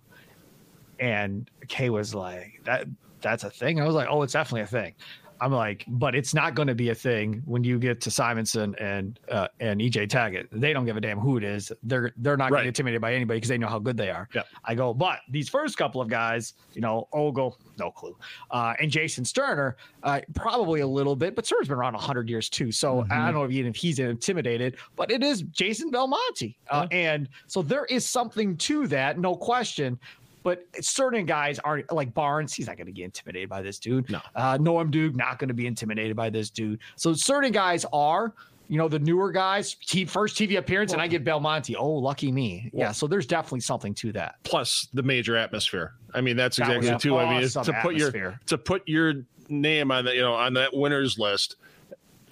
and 0.99 1.51
Kay 1.69 1.91
was 1.91 2.15
like, 2.15 2.61
"That 2.65 2.87
that's 3.21 3.45
a 3.45 3.51
thing." 3.51 3.81
I 3.81 3.87
was 3.87 3.95
like, 3.95 4.09
"Oh, 4.11 4.23
it's 4.23 4.33
definitely 4.33 4.63
a 4.63 4.67
thing." 4.67 4.95
I'm 5.41 5.53
like, 5.53 5.84
but 5.89 6.14
it's 6.14 6.34
not 6.34 6.55
going 6.55 6.68
to 6.68 6.74
be 6.74 6.91
a 6.91 6.95
thing 6.95 7.43
when 7.45 7.62
you 7.64 7.78
get 7.78 8.01
to 8.03 8.11
Simonsen 8.11 8.74
and 8.80 9.18
uh, 9.30 9.49
and 9.61 9.80
EJ 9.80 10.09
Tackett. 10.09 10.49
They 10.51 10.72
don't 10.72 10.84
give 10.84 10.97
a 10.97 11.01
damn 11.01 11.18
who 11.18 11.36
it 11.36 11.45
is. 11.45 11.70
They're 11.82 12.12
they're 12.16 12.36
not 12.36 12.51
going 12.51 12.61
Right. 12.61 12.66
intimidated 12.66 13.01
by 13.01 13.14
anybody 13.14 13.39
because 13.39 13.49
they 13.49 13.59
know 13.59 13.68
how 13.68 13.78
good 13.78 13.97
they 13.97 14.11
are. 14.11 14.28
Yeah. 14.34 14.43
I 14.64 14.74
go, 14.74 14.93
but 14.93 15.20
these 15.30 15.49
first 15.49 15.76
couple 15.76 16.01
of 16.01 16.09
guys, 16.09 16.55
you 16.74 16.80
know, 16.80 17.09
Ogle, 17.12 17.59
no 17.78 17.91
clue, 17.91 18.16
uh, 18.51 18.74
and 18.80 18.91
Jason 18.91 19.24
Sterner, 19.24 19.76
uh, 20.03 20.20
probably 20.34 20.80
a 20.80 20.86
little 20.86 21.14
bit, 21.16 21.34
but 21.36 21.47
Sterner's 21.47 21.68
been 21.68 21.78
around 21.78 21.95
hundred 21.95 22.28
years 22.28 22.49
too. 22.49 22.72
So 22.72 23.07
I 23.11 23.24
don't 23.26 23.34
know 23.34 23.45
if, 23.45 23.51
even 23.53 23.70
if 23.70 23.76
he's 23.76 23.99
intimidated, 23.99 24.76
but 24.97 25.11
it 25.11 25.22
is 25.22 25.43
Jason 25.43 25.91
Belmonte, 25.91 26.57
uh, 26.70 26.86
and 26.91 27.28
so 27.47 27.62
there 27.62 27.84
is 27.86 28.05
something 28.05 28.57
to 28.59 28.86
that, 28.89 29.18
no 29.18 29.36
question. 29.36 29.99
But 30.43 30.64
certain 30.80 31.26
guys 31.26 31.59
aren't 31.59 31.91
like 31.93 32.14
Barnes. 32.14 32.55
He's 32.55 32.66
not 32.68 32.76
going 32.76 32.86
to 32.86 32.93
get 32.93 33.05
intimidated 33.05 33.49
by 33.49 33.61
this 33.62 33.78
dude. 33.78 34.09
No. 34.11 34.20
Uh, 34.34 34.57
Norm 34.61 34.91
Duke 34.91 35.14
not 35.14 35.39
going 35.39 35.49
to 35.49 35.55
be 35.55 35.66
intimidated 35.66 36.16
by 36.16 36.30
this 36.30 36.49
dude. 36.51 36.78
So 36.97 37.12
certain 37.14 37.53
guys 37.53 37.84
are. 37.93 38.34
You 38.70 38.76
know 38.76 38.86
the 38.86 38.99
newer 38.99 39.32
guys. 39.32 39.74
T- 39.86 40.05
first 40.05 40.36
TV 40.36 40.59
appearance, 40.59 40.93
and 40.93 41.01
I 41.01 41.07
get 41.07 41.24
Belmonte. 41.24 41.74
Oh, 41.74 41.89
lucky 41.91 42.30
me. 42.30 42.70
yeah. 42.74 42.93
So 42.93 43.07
there's 43.07 43.24
definitely 43.26 43.61
something 43.61 43.95
to 43.95 44.12
that. 44.12 44.34
plus 44.45 44.89
the 44.93 45.03
major 45.03 45.36
atmosphere. 45.36 45.95
I 46.12 46.20
mean, 46.20 46.36
that's 46.36 46.59
That 46.59 46.76
exactly 46.76 46.89
an 46.91 46.99
too. 46.99 47.16
I 47.16 47.41
mean, 47.41 47.49
to 47.49 47.80
put 47.82 47.97
your 47.97 48.39
to 48.45 48.59
put 48.59 48.86
your 48.86 49.14
name 49.49 49.91
on 49.91 50.05
the 50.05 50.14
you 50.14 50.20
know 50.20 50.34
on 50.34 50.53
that 50.55 50.76
winners 50.76 51.18
list. 51.18 51.57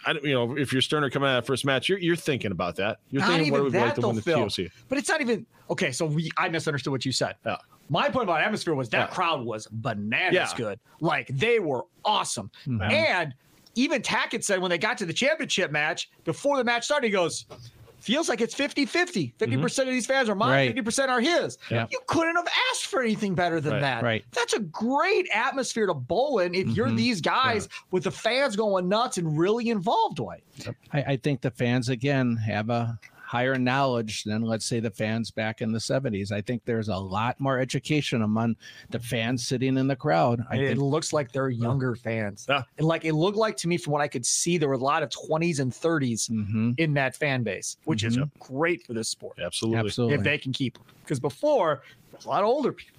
I 0.05 0.13
don't, 0.13 0.25
you 0.27 0.35
know, 0.35 0.57
if 0.59 0.75
you're 0.75 0.83
Sterner 0.83 1.09
coming 1.09 1.29
out 1.31 1.39
of 1.39 1.47
first 1.47 1.65
match, 1.65 1.89
you're 1.89 1.99
you're 1.99 2.15
thinking 2.17 2.53
about 2.53 2.77
that. 2.77 2.99
You're 3.11 3.23
Not 3.23 3.31
thinking, 3.31 3.51
what 3.51 3.57
even 3.61 3.65
would 3.65 3.73
we 3.73 3.79
like 3.79 3.95
that, 3.95 4.01
to 4.03 4.07
win 4.07 4.17
the 4.17 4.23
Phil. 4.23 4.49
TOC? 4.49 4.67
But 4.91 4.99
it's 4.99 5.09
not 5.09 5.23
even 5.23 5.47
okay. 5.71 5.91
So 5.91 6.05
we, 6.05 6.31
I 6.37 6.51
misunderstood 6.51 6.93
what 6.93 7.07
you 7.07 7.13
said. 7.13 7.37
Yeah. 7.47 7.57
My 7.89 8.09
point 8.09 8.25
about 8.25 8.41
atmosphere 8.41 8.75
was 8.75 8.89
that 8.91 9.09
Yeah. 9.09 9.15
crowd 9.15 9.45
was 9.45 9.67
bananas 9.71 10.35
Yeah. 10.35 10.49
good. 10.57 10.81
Like 11.01 11.29
they 11.29 11.59
were 11.59 11.85
awesome. 12.05 12.51
Mm-hmm. 12.67 12.83
And 12.83 13.35
even 13.75 14.03
Tackett 14.03 14.43
said 14.43 14.61
when 14.61 14.71
they 14.71 14.79
got 14.79 14.99
to 14.99 15.07
the 15.07 15.13
championship 15.13 15.71
match, 15.71 16.11
before 16.25 16.57
the 16.57 16.65
match 16.65 16.85
started, 16.85 17.07
he 17.07 17.13
goes, 17.13 17.47
feels 18.01 18.29
like 18.29 18.41
it's 18.41 18.55
mm-hmm. 18.55 18.63
50 18.63 18.87
50. 18.87 19.35
50% 19.39 19.79
of 19.81 19.87
these 19.89 20.07
fans 20.07 20.29
are 20.29 20.35
mine, 20.35 20.51
Right. 20.51 20.75
50% 20.77 21.09
are 21.09 21.21
his. 21.21 21.59
Yeah. 21.71 21.87
You 21.91 21.99
couldn't 22.07 22.37
have 22.37 22.49
asked 22.73 22.87
for 22.87 23.03
anything 23.03 23.35
better 23.35 23.61
than 23.61 23.75
Right. 23.75 23.81
that. 23.81 24.03
Right. 24.03 24.25
That's 24.33 24.55
a 24.55 24.61
great 24.61 25.29
atmosphere 25.35 25.87
to 25.87 25.95
bowl 25.95 26.39
in 26.39 26.55
if 26.55 26.69
you're 26.69 26.87
mm-hmm. 26.87 26.97
these 26.97 27.21
guys 27.21 27.69
with 27.91 28.05
the 28.05 28.11
fans 28.11 28.57
going 28.57 28.89
nuts 28.89 29.19
and 29.19 29.39
really 29.39 29.71
involved, 29.71 30.17
Dwight. 30.17 30.45
I, 30.93 31.03
I 31.03 31.17
think 31.17 31.41
the 31.41 31.51
fans 31.51 31.89
again 31.89 32.37
have 32.37 32.71
a 32.71 32.99
higher 33.27 33.59
knowledge 33.59 34.23
than 34.23 34.43
let's 34.43 34.65
say 34.65 34.79
the 34.79 34.91
fans 34.91 35.33
back 35.33 35.61
in 35.61 35.73
the 35.73 35.79
70s. 35.81 36.31
I 36.31 36.41
think 36.41 36.65
there's 36.65 36.89
a 36.89 36.97
lot 36.97 37.39
more 37.41 37.59
education 37.59 38.23
among 38.23 38.55
the 38.91 39.01
fans 39.01 39.45
sitting 39.47 39.77
in 39.77 39.89
the 39.89 39.97
crowd. 39.97 40.45
I 40.49 40.57
it 40.57 40.69
think 40.69 40.81
looks 40.81 41.13
like 41.13 41.33
they're 41.33 41.49
younger 41.49 41.97
fans. 41.97 42.47
Yeah. 42.49 42.63
And 42.79 42.87
like 42.87 43.05
it 43.05 43.15
looked 43.15 43.37
like 43.37 43.57
to 43.59 43.69
me 43.69 43.79
from 43.79 43.93
what 43.93 44.01
I 44.01 44.07
could 44.07 44.25
see, 44.25 44.59
there 44.59 44.69
were 44.69 44.77
a 44.77 44.79
lot 44.79 45.03
of 45.03 45.11
20s 45.11 45.59
and 45.59 45.73
30s 45.75 46.29
Mhm. 46.29 46.75
in 46.79 46.95
that 46.95 47.17
fan 47.17 47.43
base, 47.43 47.77
which 47.85 48.05
is 48.05 48.17
Mhm. 48.17 48.31
great 48.39 48.87
for 48.87 48.95
this 48.95 49.09
sport 49.09 49.39
Absolutely. 49.45 49.81
absolutely. 49.81 50.15
if 50.17 50.23
they 50.23 50.39
can 50.39 50.53
keep 50.53 50.75
them. 50.75 50.85
Because 51.03 51.19
before, 51.19 51.83
a 52.25 52.29
lot 52.29 52.43
of 52.43 52.49
older 52.49 52.73
people 52.73 52.96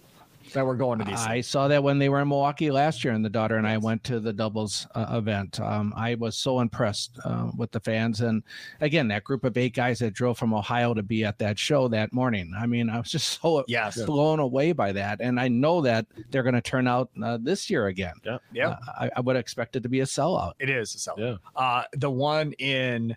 that 0.54 0.66
were 0.66 0.76
going 0.76 1.00
to 1.00 1.06
these. 1.06 1.20
I 1.20 1.34
things. 1.36 1.48
saw 1.48 1.68
that 1.68 1.84
when 1.84 2.00
they 2.00 2.10
were 2.10 2.22
in 2.22 2.28
Milwaukee 2.28 2.72
last 2.72 3.04
year, 3.04 3.14
and 3.14 3.24
the 3.24 3.30
daughter 3.30 3.56
and 3.58 3.68
I 3.68 3.78
went 3.78 4.04
to 4.06 4.20
the 4.20 4.34
doubles 4.34 4.88
uh, 4.96 5.08
event. 5.12 5.60
Um, 5.60 5.94
I 5.96 6.16
was 6.16 6.36
so 6.38 6.60
impressed 6.60 7.18
uh, 7.26 7.52
with 7.58 7.72
the 7.72 7.80
fans, 7.80 8.22
and 8.22 8.44
again, 8.82 9.08
that 9.10 9.24
group 9.24 9.44
of 9.44 9.58
eight 9.58 9.74
guys 9.74 10.00
that 10.00 10.14
drove 10.14 10.38
from 10.38 10.54
Ohio 10.54 10.94
to 10.94 11.04
be 11.04 11.24
at 11.24 11.38
that 11.40 11.60
show 11.60 11.88
that 11.90 12.14
morning. 12.14 12.54
I 12.58 12.66
mean, 12.66 12.90
I 12.90 12.98
was 13.00 13.12
just 13.12 13.28
so 13.42 13.64
Yes. 13.68 14.02
blown 14.04 14.40
away 14.40 14.72
by 14.72 14.92
that, 14.94 15.20
and 15.22 15.40
I 15.40 15.48
know 15.48 15.82
that 15.82 16.06
they're 16.32 16.44
going 16.44 16.56
to 16.56 16.62
turn 16.62 16.88
out 16.88 17.10
uh, 17.24 17.38
this 17.42 17.70
year 17.70 17.88
again. 17.88 18.14
Yeah. 18.54 18.70
Uh, 18.70 18.78
I, 19.00 19.10
I 19.18 19.22
would 19.22 19.36
expect 19.36 19.76
it 19.76 19.84
to 19.84 19.90
be 19.90 20.00
a 20.02 20.06
sellout. 20.06 20.54
It 20.60 20.70
is 20.70 20.96
a 20.96 21.00
sell. 21.00 21.16
Yeah. 21.18 21.36
Uh, 21.56 21.84
the 21.94 22.10
one 22.10 22.54
in 22.54 23.16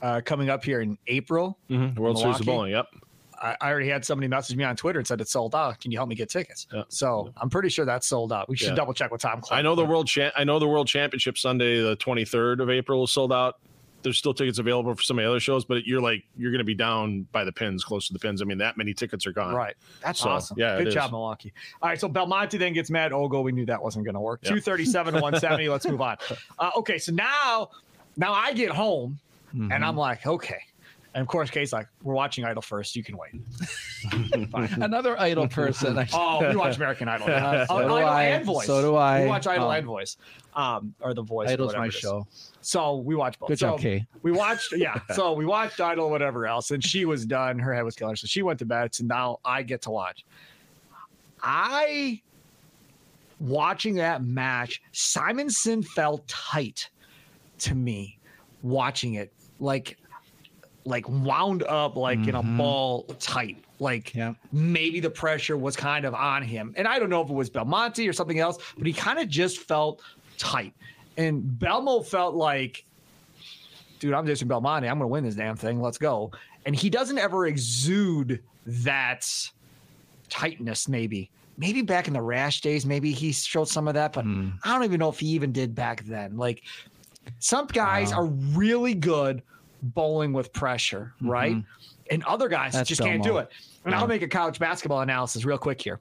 uh, 0.00 0.20
coming 0.24 0.48
up 0.48 0.62
here 0.64 0.80
in 0.80 0.96
April, 1.08 1.58
Mhm. 1.68 1.94
The 1.96 2.00
World 2.00 2.18
Series 2.18 2.38
of 2.40 2.46
Milwaukee? 2.46 2.72
Bowling. 2.72 2.72
Yep. 2.72 2.86
I, 3.42 3.56
I 3.60 3.70
already 3.70 3.88
had 3.88 4.04
somebody 4.04 4.28
message 4.28 4.56
me 4.56 4.64
on 4.64 4.76
Twitter 4.76 4.98
and 4.98 5.06
said 5.06 5.20
it's 5.20 5.32
sold 5.32 5.54
out. 5.54 5.80
Can 5.80 5.90
you 5.90 5.98
help 5.98 6.08
me 6.08 6.14
get 6.14 6.28
tickets? 6.30 6.66
Yeah. 6.72 6.82
So 6.88 7.32
I'm 7.36 7.50
pretty 7.50 7.68
sure 7.68 7.84
that's 7.84 8.06
sold 8.06 8.32
out. 8.32 8.48
We 8.48 8.56
should 8.56 8.68
Yeah. 8.70 8.74
double 8.74 8.94
check 8.94 9.10
with 9.10 9.20
Tom. 9.20 9.40
Clark. 9.40 9.58
I 9.58 9.62
know 9.62 9.74
the 9.74 9.84
world 9.84 10.06
cha- 10.08 10.32
I 10.36 10.44
know 10.44 10.58
the 10.58 10.68
World 10.68 10.86
Championship 10.88 11.38
Sunday, 11.38 11.80
the 11.80 11.96
23rd 11.96 12.60
of 12.60 12.70
April, 12.70 13.04
is 13.04 13.10
sold 13.12 13.32
out. 13.32 13.58
There's 14.02 14.16
still 14.16 14.32
tickets 14.32 14.58
available 14.60 14.94
for 14.94 15.02
some 15.02 15.18
of 15.18 15.24
the 15.24 15.28
other 15.28 15.40
shows, 15.40 15.64
but 15.64 15.84
you're 15.84 16.00
like 16.00 16.24
you're 16.36 16.52
going 16.52 16.60
to 16.60 16.64
be 16.64 16.74
down 16.74 17.22
by 17.32 17.42
the 17.42 17.50
pins, 17.52 17.82
close 17.82 18.06
to 18.06 18.12
the 18.12 18.18
pins. 18.20 18.40
I 18.40 18.44
mean, 18.44 18.58
that 18.58 18.76
many 18.76 18.94
tickets 18.94 19.26
are 19.26 19.32
gone. 19.32 19.54
Right. 19.54 19.74
That's 20.04 20.20
So, 20.20 20.30
awesome. 20.30 20.56
yeah, 20.58 20.78
Good 20.78 20.88
is. 20.88 20.94
job, 20.94 21.10
Milwaukee. 21.10 21.52
All 21.82 21.88
right. 21.88 21.98
So 22.00 22.08
Belmonte 22.08 22.56
then 22.58 22.72
gets 22.72 22.90
mad. 22.90 23.12
Ogle, 23.12 23.42
we 23.42 23.50
knew 23.50 23.66
that 23.66 23.82
wasn't 23.82 24.04
going 24.04 24.14
to 24.14 24.20
work. 24.20 24.40
Yep. 24.44 24.50
237 24.62 25.14
to 25.14 25.20
170. 25.20 25.68
Let's 25.68 25.86
move 25.86 26.00
on. 26.00 26.16
Uh, 26.60 26.70
okay. 26.76 26.96
So 26.98 27.10
now, 27.12 27.70
now 28.16 28.32
I 28.32 28.52
get 28.52 28.70
home 28.70 29.18
Mhm. 29.54 29.74
and 29.74 29.84
I'm 29.84 29.96
like, 29.96 30.26
okay. 30.26 30.60
And 31.14 31.22
of 31.22 31.28
course, 31.28 31.50
Kate's 31.50 31.72
like, 31.72 31.88
we're 32.02 32.14
watching 32.14 32.44
Idol 32.44 32.60
first. 32.62 32.94
You 32.94 33.02
can 33.02 33.16
wait. 33.16 33.32
another 34.76 35.18
idol 35.18 35.48
person. 35.48 35.98
Oh, 36.12 36.48
we 36.48 36.54
watch 36.54 36.76
American 36.76 37.08
Idol. 37.08 37.28
Uh, 37.38 37.66
so 37.66 37.76
Uh, 37.76 37.82
do 37.88 37.94
Idol 37.94 38.08
I. 38.08 38.22
and 38.24 38.44
Voice. 38.44 38.66
So 38.66 38.82
do 38.82 38.94
I. 38.96 39.22
We 39.22 39.28
watch 39.28 39.46
Idol 39.46 39.68
Um, 39.68 39.74
and 39.76 39.86
Voice, 39.86 40.16
um, 40.54 40.94
or 41.00 41.14
the 41.14 41.22
Voice. 41.22 41.48
Idol's 41.48 41.74
my 41.74 41.88
show. 41.88 42.26
So 42.60 42.96
we 42.96 43.14
watched 43.16 43.38
both. 43.38 43.48
Good 43.48 43.58
so 43.58 43.70
job, 43.70 43.80
Kay. 43.80 44.06
We 44.22 44.32
watched, 44.32 44.74
yeah. 44.76 45.00
So 45.14 45.32
we 45.32 45.46
watched 45.46 45.80
Idol, 45.80 46.10
whatever 46.10 46.46
else, 46.46 46.70
and 46.70 46.84
she 46.84 47.04
was 47.04 47.24
done. 47.24 47.58
Her 47.58 47.74
head 47.74 47.84
was 47.84 47.96
killing 47.96 48.12
her, 48.12 48.16
so 48.16 48.26
she 48.26 48.42
went 48.42 48.58
to 48.58 48.66
bed. 48.66 48.94
So 48.94 49.04
now 49.04 49.38
I 49.44 49.62
get 49.62 49.82
to 49.82 49.90
watch. 49.90 50.24
I 51.42 52.20
watching 53.40 53.94
that 53.94 54.22
match. 54.22 54.82
Simonsen 54.92 55.84
felt 55.86 56.26
tight 56.28 56.90
to 57.60 57.74
me 57.74 58.18
watching 58.62 59.14
it, 59.14 59.32
like 59.60 59.96
like 60.88 61.08
wound 61.08 61.62
up 61.64 61.96
like 61.96 62.18
in 62.26 62.34
a 62.34 62.42
Mhm. 62.42 62.56
ball 62.58 63.04
tight. 63.20 63.62
Like 63.78 64.14
Yeah. 64.14 64.34
maybe 64.52 64.98
the 65.00 65.10
pressure 65.10 65.56
was 65.56 65.76
kind 65.76 66.04
of 66.04 66.14
on 66.14 66.42
him. 66.42 66.72
And 66.76 66.88
I 66.88 66.98
don't 66.98 67.10
know 67.10 67.22
if 67.22 67.30
it 67.30 67.34
was 67.34 67.48
Belmonte 67.50 68.08
or 68.08 68.12
something 68.12 68.38
else, 68.40 68.58
but 68.76 68.86
he 68.86 68.92
kind 68.92 69.18
of 69.18 69.28
just 69.28 69.58
felt 69.58 70.02
tight. 70.38 70.74
And 71.16 71.42
Belmo 71.42 72.04
felt 72.04 72.34
like, 72.34 72.84
dude, 74.00 74.14
I'm 74.14 74.26
Jason 74.26 74.48
Belmonte. 74.48 74.88
I'm 74.88 74.98
going 74.98 75.08
to 75.08 75.12
win 75.12 75.24
this 75.24 75.34
damn 75.34 75.56
thing. 75.56 75.80
Let's 75.80 75.98
go. 75.98 76.30
And 76.66 76.74
he 76.74 76.90
doesn't 76.90 77.18
ever 77.18 77.46
exude 77.46 78.42
that 78.66 79.26
tightness, 80.28 80.88
maybe. 80.88 81.30
Maybe 81.56 81.82
back 81.82 82.06
in 82.08 82.14
the 82.14 82.22
rash 82.22 82.60
days, 82.60 82.86
maybe 82.86 83.12
he 83.12 83.32
showed 83.32 83.68
some 83.68 83.88
of 83.88 83.94
that, 83.94 84.12
but 84.12 84.24
Hmm. 84.24 84.50
I 84.64 84.72
don't 84.74 84.84
even 84.84 85.00
know 85.00 85.08
if 85.08 85.18
he 85.20 85.26
even 85.28 85.50
did 85.52 85.74
back 85.74 86.04
then. 86.04 86.36
Like 86.36 86.62
some 87.40 87.66
guys 87.66 88.10
Wow. 88.12 88.18
are 88.18 88.26
really 88.26 88.94
good 88.94 89.42
bowling 89.82 90.32
with 90.32 90.52
pressure, 90.52 91.14
right? 91.20 91.56
And 92.10 92.24
other 92.24 92.48
guys 92.48 92.72
That's 92.72 92.88
just 92.88 93.00
can't 93.00 93.22
do 93.22 93.38
it. 93.38 93.50
And 93.84 93.94
I'll 93.94 94.06
make 94.06 94.22
a 94.22 94.28
college 94.28 94.58
basketball 94.58 95.00
analysis 95.00 95.44
real 95.44 95.58
quick 95.58 95.80
here. 95.80 96.00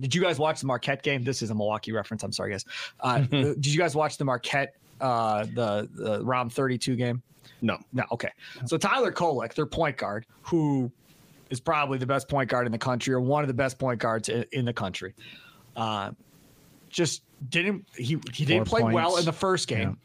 Did 0.00 0.14
you 0.14 0.20
guys 0.20 0.38
watch 0.38 0.60
the 0.60 0.66
Marquette 0.66 1.02
game? 1.02 1.24
This 1.24 1.42
is 1.42 1.50
a 1.50 1.54
Milwaukee 1.54 1.92
reference. 1.92 2.22
I'm 2.22 2.32
sorry, 2.32 2.50
guys. 2.50 2.64
Uh, 3.00 3.18
did 3.30 3.66
you 3.66 3.78
guys 3.78 3.94
watch 3.94 4.18
the 4.18 4.24
Marquette, 4.24 4.74
uh, 5.00 5.44
the, 5.54 5.88
the 5.94 6.24
round 6.24 6.52
32 6.52 6.96
game? 6.96 7.22
No. 7.62 7.78
No. 7.92 8.04
Okay. 8.12 8.30
So 8.66 8.76
Tyler 8.76 9.12
Kolek, 9.12 9.54
their 9.54 9.66
point 9.66 9.96
guard, 9.96 10.26
who 10.42 10.90
is 11.50 11.60
probably 11.60 11.98
the 11.98 12.06
best 12.06 12.28
point 12.28 12.50
guard 12.50 12.66
in 12.66 12.72
the 12.72 12.78
country 12.78 13.14
or 13.14 13.20
one 13.20 13.42
of 13.42 13.48
the 13.48 13.54
best 13.54 13.78
point 13.78 14.00
guards 14.00 14.28
in, 14.28 14.44
in 14.52 14.64
the 14.64 14.72
country, 14.72 15.14
uh, 15.76 16.10
just 16.96 17.22
didn't 17.50 17.84
he 17.94 18.18
he 18.32 18.46
didn't 18.46 18.66
play 18.66 18.82
well 18.82 19.18
in 19.18 19.26
the 19.26 19.32
first 19.32 19.68
game 19.68 19.98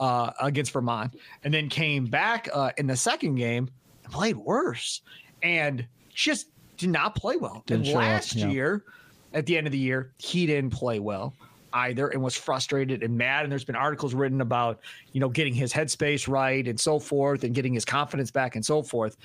uh, 0.00 0.32
against 0.40 0.72
Vermont, 0.72 1.14
and 1.44 1.52
then 1.52 1.68
came 1.68 2.06
back 2.06 2.48
uh, 2.52 2.72
in 2.78 2.86
the 2.86 2.96
second 2.96 3.34
game 3.34 3.68
and 4.02 4.12
played 4.12 4.36
worse, 4.36 5.02
and 5.42 5.86
just 6.14 6.48
did 6.78 6.88
not 6.88 7.14
play 7.14 7.36
well. 7.36 7.62
Didn't 7.66 7.86
and 7.86 7.94
up, 7.94 8.02
last 8.02 8.34
yeah. 8.34 8.48
year, 8.48 8.84
at 9.34 9.44
the 9.44 9.58
end 9.58 9.66
of 9.66 9.72
the 9.72 9.78
year, 9.78 10.12
he 10.16 10.46
didn't 10.46 10.70
play 10.70 11.00
well 11.00 11.34
either 11.74 12.08
and 12.08 12.22
was 12.22 12.34
frustrated 12.34 13.02
and 13.02 13.16
mad 13.16 13.42
and 13.42 13.52
there's 13.52 13.62
been 13.62 13.76
articles 13.76 14.14
written 14.14 14.40
about 14.40 14.80
you 15.12 15.20
know 15.20 15.28
getting 15.28 15.52
his 15.52 15.70
headspace 15.70 16.26
right 16.26 16.66
and 16.66 16.80
so 16.80 16.98
forth 16.98 17.44
and 17.44 17.54
getting 17.54 17.74
his 17.74 17.84
confidence 17.84 18.30
back 18.30 18.56
and 18.56 18.64
so 18.64 18.82
forth 18.82 19.18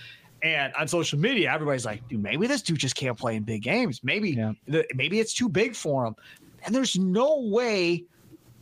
and 0.43 0.73
on 0.73 0.85
social 0.85 1.17
media 1.17 1.49
everybody's 1.49 1.85
like 1.85 2.05
dude 2.09 2.21
maybe 2.21 2.45
this 2.45 2.61
dude 2.61 2.77
just 2.77 2.95
can't 2.95 3.17
play 3.17 3.37
in 3.37 3.43
big 3.43 3.61
games 3.61 4.01
maybe 4.03 4.31
Yeah. 4.31 4.51
the, 4.67 4.85
maybe 4.93 5.21
it's 5.21 5.33
too 5.33 5.47
big 5.47 5.73
for 5.73 6.05
him 6.05 6.15
and 6.65 6.73
there's 6.73 6.97
no 6.97 7.41
way 7.41 8.05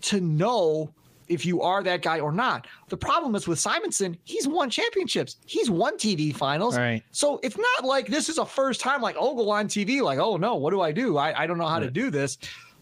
to 0.01 0.19
know 0.19 0.93
if 1.27 1.45
you 1.45 1.61
are 1.61 1.81
that 1.81 2.01
guy 2.01 2.19
or 2.19 2.31
not. 2.31 2.67
The 2.89 2.97
problem 2.97 3.35
is 3.35 3.47
with 3.47 3.57
Simonsen, 3.57 4.17
he's 4.25 4.47
won 4.47 4.69
championships. 4.69 5.37
He's 5.45 5.69
won 5.69 5.97
TV 5.97 6.35
finals. 6.35 6.77
Right. 6.77 7.03
So 7.11 7.39
it's 7.41 7.57
not 7.57 7.85
like 7.85 8.07
this 8.07 8.27
is 8.27 8.37
a 8.37 8.45
first 8.45 8.81
time 8.81 9.01
like, 9.01 9.15
oh, 9.17 9.33
go 9.35 9.49
on 9.49 9.67
TV, 9.67 10.01
like, 10.01 10.19
oh 10.19 10.35
no, 10.35 10.55
what 10.55 10.71
do 10.71 10.81
I 10.81 10.91
do? 10.91 11.17
I, 11.17 11.43
I 11.43 11.47
don't 11.47 11.57
know 11.57 11.67
how 11.67 11.79
to 11.79 11.89
do 11.89 12.09
this. 12.09 12.37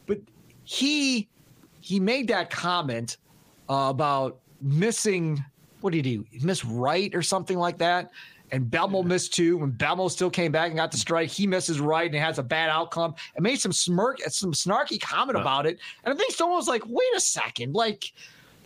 But 0.08 0.20
he 0.64 1.30
he 1.82 2.00
made 2.00 2.28
that 2.30 2.50
comment 2.50 3.18
uh, 3.70 3.88
about 3.90 4.40
missing 4.62 5.44
what 5.82 5.94
did 5.94 6.06
he 6.06 6.26
missed 6.42 6.64
right 6.66 7.14
or 7.14 7.22
something 7.22 7.58
like 7.58 7.78
that. 7.78 8.12
And 8.52 8.66
Belmo 8.66 9.04
missed 9.04 9.34
two. 9.34 9.58
When 9.58 9.72
Belmo 9.72 10.10
still 10.10 10.30
came 10.30 10.52
back 10.52 10.68
and 10.68 10.76
got 10.78 10.92
the 10.92 10.98
strike, 10.98 11.30
he 11.30 11.46
misses 11.48 11.80
right 11.80 12.06
and 12.08 12.16
it 12.16 12.20
has 12.20 12.40
a 12.40 12.44
bad 12.44 12.70
outcome 12.70 13.16
and 13.36 13.44
made 13.44 13.60
some 13.60 13.72
smirk, 13.72 14.20
some 14.28 14.54
snarky 14.54 15.00
comment 15.00 15.38
about 15.38 15.66
it. 15.66 15.80
And 16.04 16.14
I 16.14 16.18
think 16.18 16.32
someone 16.34 16.58
was 16.58 16.68
like, 16.68 16.84
wait 16.88 17.08
a 17.16 17.20
second, 17.20 17.74
like 17.74 18.12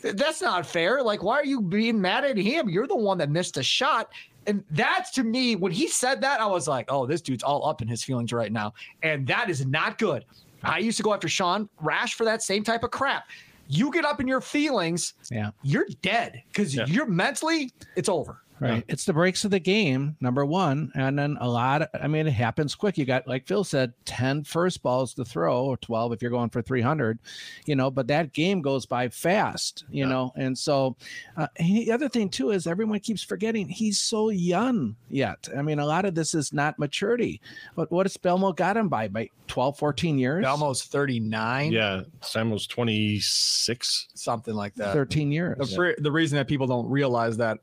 th- 0.01 0.15
that's 0.15 0.41
not 0.41 0.65
fair. 0.65 1.01
Like, 1.03 1.21
why 1.23 1.35
are 1.35 1.45
you 1.45 1.61
being 1.61 1.99
mad 1.99 2.23
at 2.23 2.37
him? 2.37 2.69
You're 2.69 2.87
the 2.87 2.95
one 2.95 3.17
that 3.17 3.29
missed 3.29 3.57
a 3.57 3.63
shot. 3.63 4.09
And 4.45 4.63
that's 4.71 5.11
to 5.11 5.23
me, 5.23 5.55
when 5.55 5.71
he 5.71 5.87
said 5.87 6.19
that, 6.21 6.41
I 6.41 6.45
was 6.45 6.67
like, 6.67 6.85
oh, 6.89 7.05
this 7.05 7.21
dude's 7.21 7.43
all 7.43 7.65
up 7.67 7.81
in 7.81 7.87
his 7.87 8.03
feelings 8.03 8.33
right 8.33 8.51
now. 8.51 8.73
And 9.01 9.25
that 9.27 9.49
is 9.49 9.65
not 9.65 9.97
good. 9.97 10.25
I 10.63 10.79
used 10.79 10.97
to 10.97 11.03
go 11.03 11.13
after 11.13 11.27
Sean 11.29 11.67
Rash 11.81 12.13
for 12.15 12.23
that 12.25 12.41
same 12.41 12.63
type 12.63 12.83
of 12.83 12.91
crap. 12.91 13.27
You 13.69 13.91
get 13.91 14.03
up 14.03 14.19
in 14.19 14.27
your 14.27 14.41
feelings, 14.41 15.13
Yeah. 15.31 15.51
you're 15.63 15.87
dead 16.01 16.43
because 16.49 16.75
Yeah. 16.75 16.85
you're 16.85 17.05
mentally, 17.05 17.71
it's 17.95 18.09
over. 18.09 18.42
Right. 18.59 18.83
It's 18.87 19.05
the 19.05 19.13
breaks 19.13 19.43
of 19.45 19.51
the 19.51 19.59
game, 19.59 20.15
number 20.21 20.45
one. 20.45 20.91
And 20.95 21.17
then 21.19 21.37
a 21.41 21.49
lot, 21.49 21.81
of, 21.81 21.87
I 22.01 22.07
mean, 22.07 22.27
it 22.27 22.31
happens 22.31 22.75
quick. 22.75 22.97
You 22.97 23.05
got, 23.05 23.27
like 23.27 23.45
Phil 23.47 23.63
said, 23.63 23.93
10 24.05 24.43
first 24.43 24.81
balls 24.81 25.13
to 25.15 25.25
throw, 25.25 25.65
or 25.65 25.77
12 25.77 26.13
if 26.13 26.21
you're 26.21 26.31
going 26.31 26.49
for 26.49 26.61
300, 26.61 27.19
you 27.65 27.75
know, 27.75 27.91
but 27.91 28.07
that 28.07 28.31
game 28.33 28.61
goes 28.61 28.85
by 28.85 29.09
fast, 29.09 29.83
you 29.89 30.05
know. 30.05 30.31
And 30.35 30.57
so 30.57 30.95
uh, 31.35 31.47
and 31.57 31.75
the 31.75 31.91
other 31.91 32.07
thing, 32.09 32.29
too, 32.29 32.51
is 32.51 32.67
everyone 32.67 32.99
keeps 32.99 33.23
forgetting 33.23 33.67
he's 33.67 33.99
so 33.99 34.29
young 34.29 34.95
yet. 35.09 35.47
I 35.57 35.61
mean, 35.61 35.79
a 35.79 35.85
lot 35.85 36.05
of 36.05 36.15
this 36.15 36.33
is 36.33 36.53
not 36.53 36.79
maturity. 36.79 37.41
But 37.75 37.91
what 37.91 38.05
has 38.05 38.15
Belmo 38.17 38.55
got 38.55 38.77
him 38.77 38.87
by? 38.87 39.07
By 39.07 39.29
12, 39.47 39.77
14 39.77 40.17
years? 40.19 40.45
Almost 40.45 40.91
39, 40.91 41.71
Yeah. 41.71 42.03
Sam 42.21 42.49
was 42.49 42.65
26. 42.67 44.07
something 44.13 44.53
like 44.53 44.75
that. 44.75 44.93
13 44.93 45.31
years. 45.31 45.57
The, 45.57 45.75
fr- 45.75 46.01
the 46.01 46.11
reason 46.11 46.37
that 46.37 46.47
people 46.47 46.67
don't 46.67 46.89
realize 46.89 47.37
that 47.37 47.59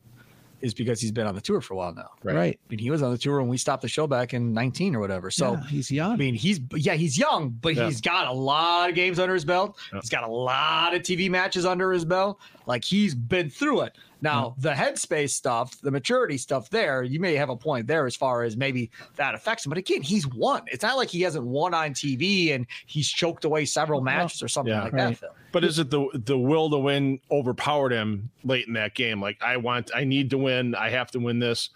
is 0.62 0.74
because 0.74 1.00
he's 1.00 1.12
been 1.12 1.26
on 1.26 1.34
the 1.34 1.40
tour 1.40 1.60
for 1.60 1.74
a 1.74 1.76
while 1.76 1.94
now. 1.94 2.10
Right. 2.22 2.58
I 2.62 2.66
mean, 2.70 2.78
he 2.78 2.90
was 2.90 3.02
on 3.02 3.10
the 3.12 3.18
tour 3.18 3.40
when 3.40 3.48
we 3.48 3.56
stopped 3.56 3.82
the 3.82 3.88
show 3.88 4.06
back 4.06 4.34
in 4.34 4.52
19 4.52 4.94
or 4.94 5.00
whatever. 5.00 5.30
So, 5.30 5.52
Yeah, 5.52 5.64
he's 5.68 5.90
young. 5.90 6.12
I 6.12 6.16
mean, 6.16 6.34
he's 6.34 6.60
yeah, 6.74 6.94
he's 6.94 7.16
young, 7.18 7.50
but 7.50 7.74
Yeah. 7.74 7.86
he's 7.86 8.00
got 8.00 8.26
a 8.26 8.32
lot 8.32 8.88
of 8.90 8.94
games 8.94 9.18
under 9.18 9.34
his 9.34 9.44
belt. 9.44 9.78
Yeah. 9.92 10.00
He's 10.00 10.10
got 10.10 10.24
a 10.24 10.30
lot 10.32 10.94
of 10.94 11.02
TV 11.02 11.30
matches 11.30 11.64
under 11.66 11.92
his 11.92 12.04
belt. 12.04 12.38
Like 12.66 12.84
he's 12.84 13.14
been 13.14 13.50
through 13.50 13.80
it. 13.82 13.96
Now, 14.22 14.54
the 14.58 14.70
headspace 14.70 15.30
stuff, 15.30 15.80
the 15.80 15.90
maturity 15.90 16.36
stuff 16.36 16.68
there, 16.70 17.02
you 17.02 17.20
may 17.20 17.34
have 17.36 17.48
a 17.48 17.56
point 17.56 17.86
there 17.86 18.06
as 18.06 18.14
far 18.16 18.42
as 18.42 18.56
maybe 18.56 18.90
that 19.16 19.34
affects 19.34 19.64
him. 19.64 19.70
But 19.70 19.78
again, 19.78 20.02
he's 20.02 20.26
won. 20.26 20.62
It's 20.66 20.82
not 20.82 20.96
like 20.96 21.08
he 21.08 21.22
hasn't 21.22 21.44
won 21.46 21.72
on 21.74 21.94
TV 21.94 22.54
and 22.54 22.66
he's 22.86 23.08
choked 23.08 23.44
away 23.44 23.64
several 23.64 24.00
matches 24.00 24.42
or 24.42 24.48
something 24.48 24.72
Yeah. 24.74 24.82
like 24.84 24.92
Right. 24.92 25.08
that. 25.10 25.16
Phil. 25.18 25.30
But 25.52 25.64
is 25.64 25.78
it 25.78 25.90
the 25.90 26.06
the 26.12 26.38
will 26.38 26.68
to 26.70 26.78
win 26.78 27.18
overpowered 27.30 27.92
him 27.92 28.30
late 28.44 28.66
in 28.66 28.74
that 28.74 28.94
game? 28.94 29.20
Like 29.20 29.42
I 29.42 29.56
want, 29.56 29.90
I 29.94 30.04
need 30.04 30.30
to 30.30 30.38
win. 30.38 30.74
I 30.74 30.90
have 30.90 31.10
to 31.12 31.18
win 31.18 31.38
this. 31.38 31.70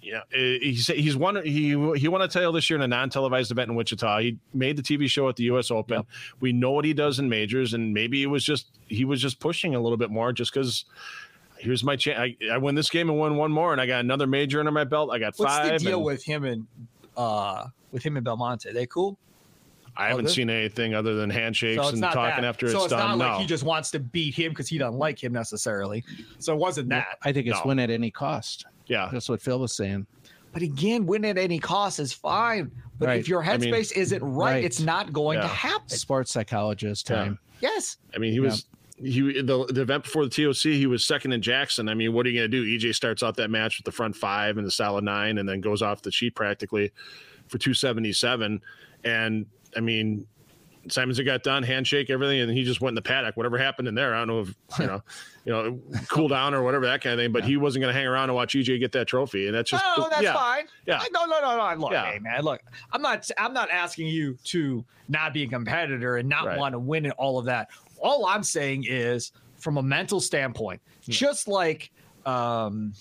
Yeah, 0.00 0.20
eh, 0.32 0.58
he's 0.62 0.86
he's 0.86 1.16
won 1.16 1.44
he 1.44 1.70
he 1.98 2.08
won 2.08 2.22
a 2.22 2.28
title 2.28 2.52
this 2.52 2.70
year 2.70 2.76
in 2.78 2.82
a 2.82 2.88
non-televised 2.88 3.50
event 3.50 3.68
in 3.70 3.74
Wichita. 3.76 4.20
He 4.20 4.38
made 4.54 4.76
the 4.76 4.82
TV 4.82 5.08
show 5.08 5.28
at 5.28 5.36
the 5.36 5.42
U.S. 5.44 5.70
Open. 5.70 5.96
Yep. 5.98 6.06
We 6.40 6.52
know 6.52 6.70
what 6.70 6.84
he 6.84 6.94
does 6.94 7.18
in 7.18 7.28
majors, 7.28 7.74
and 7.74 7.92
maybe 7.92 8.22
it 8.22 8.26
was 8.26 8.44
just 8.44 8.68
he 8.86 9.04
was 9.04 9.20
just 9.20 9.38
pushing 9.40 9.74
a 9.74 9.80
little 9.80 9.98
bit 9.98 10.10
more, 10.10 10.32
just 10.32 10.52
because. 10.54 10.84
Here's 11.58 11.84
my 11.84 11.96
chance. 11.96 12.18
I, 12.18 12.52
I 12.52 12.58
win 12.58 12.74
this 12.74 12.90
game 12.90 13.10
and 13.10 13.18
win 13.18 13.36
one 13.36 13.50
more, 13.50 13.72
and 13.72 13.80
I 13.80 13.86
got 13.86 14.00
another 14.00 14.26
major 14.26 14.60
under 14.60 14.72
my 14.72 14.84
belt. 14.84 15.10
I 15.12 15.18
got 15.18 15.34
What's 15.36 15.52
five. 15.52 15.70
What's 15.70 15.82
the 15.82 15.90
deal 15.90 15.98
and, 15.98 16.06
with 16.06 16.24
him 16.24 16.44
and 16.44 16.66
uh 17.16 17.66
with 17.92 18.02
him 18.02 18.16
and 18.16 18.24
Belmonte? 18.24 18.72
They 18.72 18.86
cool? 18.86 19.18
I 19.96 20.08
haven't 20.08 20.28
seen 20.28 20.48
anything 20.48 20.94
other 20.94 21.16
than 21.16 21.28
handshakes 21.28 21.82
so 21.82 21.88
and 21.88 22.00
talking 22.00 22.42
that. 22.42 22.44
after 22.44 22.68
so 22.68 22.76
it's, 22.76 22.84
it's 22.84 22.92
done. 22.92 23.18
not 23.18 23.18
no. 23.18 23.32
like 23.32 23.40
he 23.40 23.46
just 23.46 23.64
wants 23.64 23.90
to 23.90 23.98
beat 23.98 24.32
him 24.32 24.52
because 24.52 24.68
he 24.68 24.78
doesn't 24.78 24.96
like 24.96 25.22
him 25.22 25.32
necessarily. 25.32 26.04
So 26.38 26.52
it 26.52 26.58
wasn't 26.58 26.88
that. 26.90 27.18
I 27.22 27.32
think 27.32 27.48
it's 27.48 27.58
no. 27.58 27.66
win 27.66 27.80
at 27.80 27.90
any 27.90 28.12
cost. 28.12 28.66
Yeah, 28.86 29.08
that's 29.12 29.28
what 29.28 29.42
Phil 29.42 29.58
was 29.58 29.74
saying. 29.74 30.06
But 30.52 30.62
again, 30.62 31.04
win 31.04 31.24
at 31.24 31.36
any 31.36 31.58
cost 31.58 31.98
is 31.98 32.12
fine. 32.12 32.70
But 32.98 33.08
right. 33.08 33.20
if 33.20 33.28
your 33.28 33.42
headspace 33.42 33.92
I 33.92 33.96
mean, 33.96 34.02
isn't 34.02 34.22
right, 34.22 34.52
right, 34.52 34.64
it's 34.64 34.80
not 34.80 35.12
going 35.12 35.38
yeah. 35.38 35.42
to 35.42 35.48
happen. 35.48 35.88
Sports 35.88 36.32
psychologist 36.32 37.06
time. 37.06 37.38
Yeah. 37.60 37.70
Yes. 37.70 37.96
I 38.14 38.18
mean, 38.18 38.32
he 38.32 38.40
was 38.40 38.66
yeah. 38.67 38.67
He 39.00 39.42
the, 39.42 39.66
the 39.66 39.82
event 39.82 40.04
before 40.04 40.26
the 40.26 40.30
TOC, 40.30 40.72
he 40.72 40.86
was 40.86 41.04
second 41.04 41.32
in 41.32 41.40
Jackson. 41.40 41.88
I 41.88 41.94
mean, 41.94 42.12
what 42.12 42.26
are 42.26 42.30
you 42.30 42.40
going 42.40 42.50
to 42.50 42.64
do? 42.64 42.78
EJ 42.78 42.94
starts 42.94 43.22
out 43.22 43.36
that 43.36 43.50
match 43.50 43.78
with 43.78 43.84
the 43.84 43.92
front 43.92 44.16
five 44.16 44.56
and 44.56 44.66
the 44.66 44.70
solid 44.70 45.04
nine, 45.04 45.38
and 45.38 45.48
then 45.48 45.60
goes 45.60 45.82
off 45.82 46.02
the 46.02 46.10
sheet 46.10 46.34
practically 46.34 46.92
for 47.48 47.58
277. 47.58 48.60
And 49.04 49.46
I 49.76 49.80
mean, 49.80 50.26
Simonsen 50.88 51.24
got 51.24 51.42
done, 51.42 51.62
handshake, 51.62 52.10
everything, 52.10 52.40
and 52.40 52.50
he 52.50 52.64
just 52.64 52.80
went 52.80 52.92
in 52.92 52.94
the 52.96 53.02
paddock. 53.02 53.36
Whatever 53.36 53.58
happened 53.58 53.88
in 53.88 53.94
there, 53.94 54.14
I 54.14 54.18
don't 54.18 54.28
know 54.28 54.40
if 54.40 54.54
you 54.78 54.86
know, 54.86 55.02
you 55.44 55.52
know, 55.52 55.80
cool 56.08 56.28
down 56.28 56.54
or 56.54 56.62
whatever 56.62 56.86
that 56.86 57.02
kind 57.02 57.14
of 57.14 57.18
thing. 57.18 57.32
But 57.32 57.42
yeah. 57.42 57.50
he 57.50 57.56
wasn't 57.56 57.82
going 57.82 57.92
to 57.92 57.98
hang 57.98 58.06
around 58.06 58.24
and 58.24 58.34
watch 58.34 58.54
EJ 58.54 58.78
get 58.80 58.92
that 58.92 59.06
trophy, 59.06 59.46
and 59.46 59.54
that's 59.54 59.70
just 59.70 59.84
oh, 59.86 60.08
that's 60.10 60.22
yeah. 60.22 60.34
fine. 60.34 60.64
Yeah, 60.86 61.02
no, 61.12 61.26
no, 61.26 61.40
no, 61.40 61.56
no. 61.56 61.80
Look, 61.80 61.92
yeah. 61.92 62.12
hey, 62.12 62.18
man, 62.18 62.42
look, 62.42 62.60
I'm 62.92 63.02
not, 63.02 63.28
I'm 63.38 63.52
not 63.52 63.70
asking 63.70 64.08
you 64.08 64.36
to 64.44 64.84
not 65.08 65.32
be 65.32 65.42
a 65.42 65.48
competitor 65.48 66.16
and 66.16 66.28
not 66.28 66.46
right. 66.46 66.58
want 66.58 66.72
to 66.72 66.78
win 66.78 67.04
and 67.04 67.14
all 67.14 67.38
of 67.38 67.46
that. 67.46 67.68
All 68.00 68.26
I'm 68.26 68.42
saying 68.42 68.84
is, 68.88 69.32
from 69.56 69.76
a 69.78 69.82
mental 69.82 70.20
standpoint, 70.20 70.80
yeah. 71.02 71.14
just 71.14 71.48
like 71.48 71.90
um, 72.26 72.92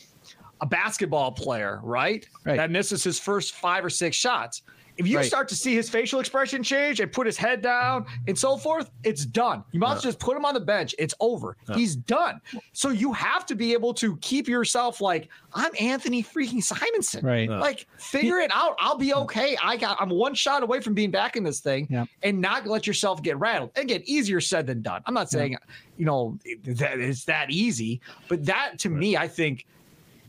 a 0.62 0.66
basketball 0.66 1.32
player, 1.32 1.80
right? 1.84 2.28
right, 2.46 2.58
that 2.58 2.72
misses 2.72 3.04
his 3.04 3.20
first 3.20 3.54
five 3.56 3.86
or 3.86 3.90
six 3.90 4.16
shots 4.16 4.64
if 4.98 5.08
you 5.08 5.18
right. 5.18 5.26
start 5.26 5.48
to 5.50 5.56
see 5.56 5.76
his 5.76 5.90
facial 5.90 6.20
expression 6.20 6.64
change 6.64 7.00
and 7.00 7.12
put 7.12 7.26
his 7.26 7.38
head 7.38 7.62
down 7.62 8.06
and 8.28 8.38
so 8.38 8.58
forth, 8.58 8.90
it's 9.04 9.26
done. 9.26 9.64
You 9.72 9.80
must 9.80 10.04
yeah. 10.04 10.10
just 10.10 10.20
put 10.20 10.36
him 10.36 10.46
on 10.46 10.54
the 10.54 10.60
bench. 10.60 10.96
It's 10.98 11.14
over. 11.20 11.56
Yeah. 11.70 11.76
He's 11.76 11.96
done. 11.96 12.42
So 12.74 12.90
you 12.90 13.14
have 13.14 13.46
to 13.48 13.56
be 13.56 13.74
able 13.74 13.94
to 13.96 14.18
keep 14.18 14.48
yourself 14.48 15.00
like, 15.00 15.30
I'm 15.54 15.72
Anthony 15.80 16.24
freaking 16.24 16.64
Simonsen. 16.64 17.24
Right. 17.24 17.50
Yeah. 17.50 17.60
Like, 17.60 17.88
figure 17.98 18.40
it 18.40 18.52
out. 18.54 18.76
I'll 18.80 18.98
be 18.98 19.14
okay. 19.14 19.58
I 19.64 19.78
got 19.78 19.98
I'm 20.00 20.10
one 20.10 20.34
shot 20.34 20.64
away 20.64 20.80
from 20.82 20.94
being 20.94 21.12
back 21.12 21.36
in 21.36 21.44
this 21.44 21.60
thing 21.60 22.08
and 22.24 22.42
not 22.42 22.66
let 22.66 22.88
yourself 22.88 23.22
get 23.22 23.38
rattled. 23.38 23.72
Again, 23.76 24.02
easier 24.06 24.42
said 24.42 24.68
than 24.68 24.82
done. 24.82 25.02
I'm 25.06 25.14
not 25.14 25.30
saying, 25.30 25.58
you 25.98 26.06
know, 26.06 26.38
that 26.66 27.00
it's 27.00 27.26
that 27.26 27.52
easy, 27.52 28.02
but 28.28 28.46
that 28.46 28.80
to 28.80 28.90
right. 28.90 29.00
me, 29.00 29.18
I 29.18 29.28
think 29.28 29.66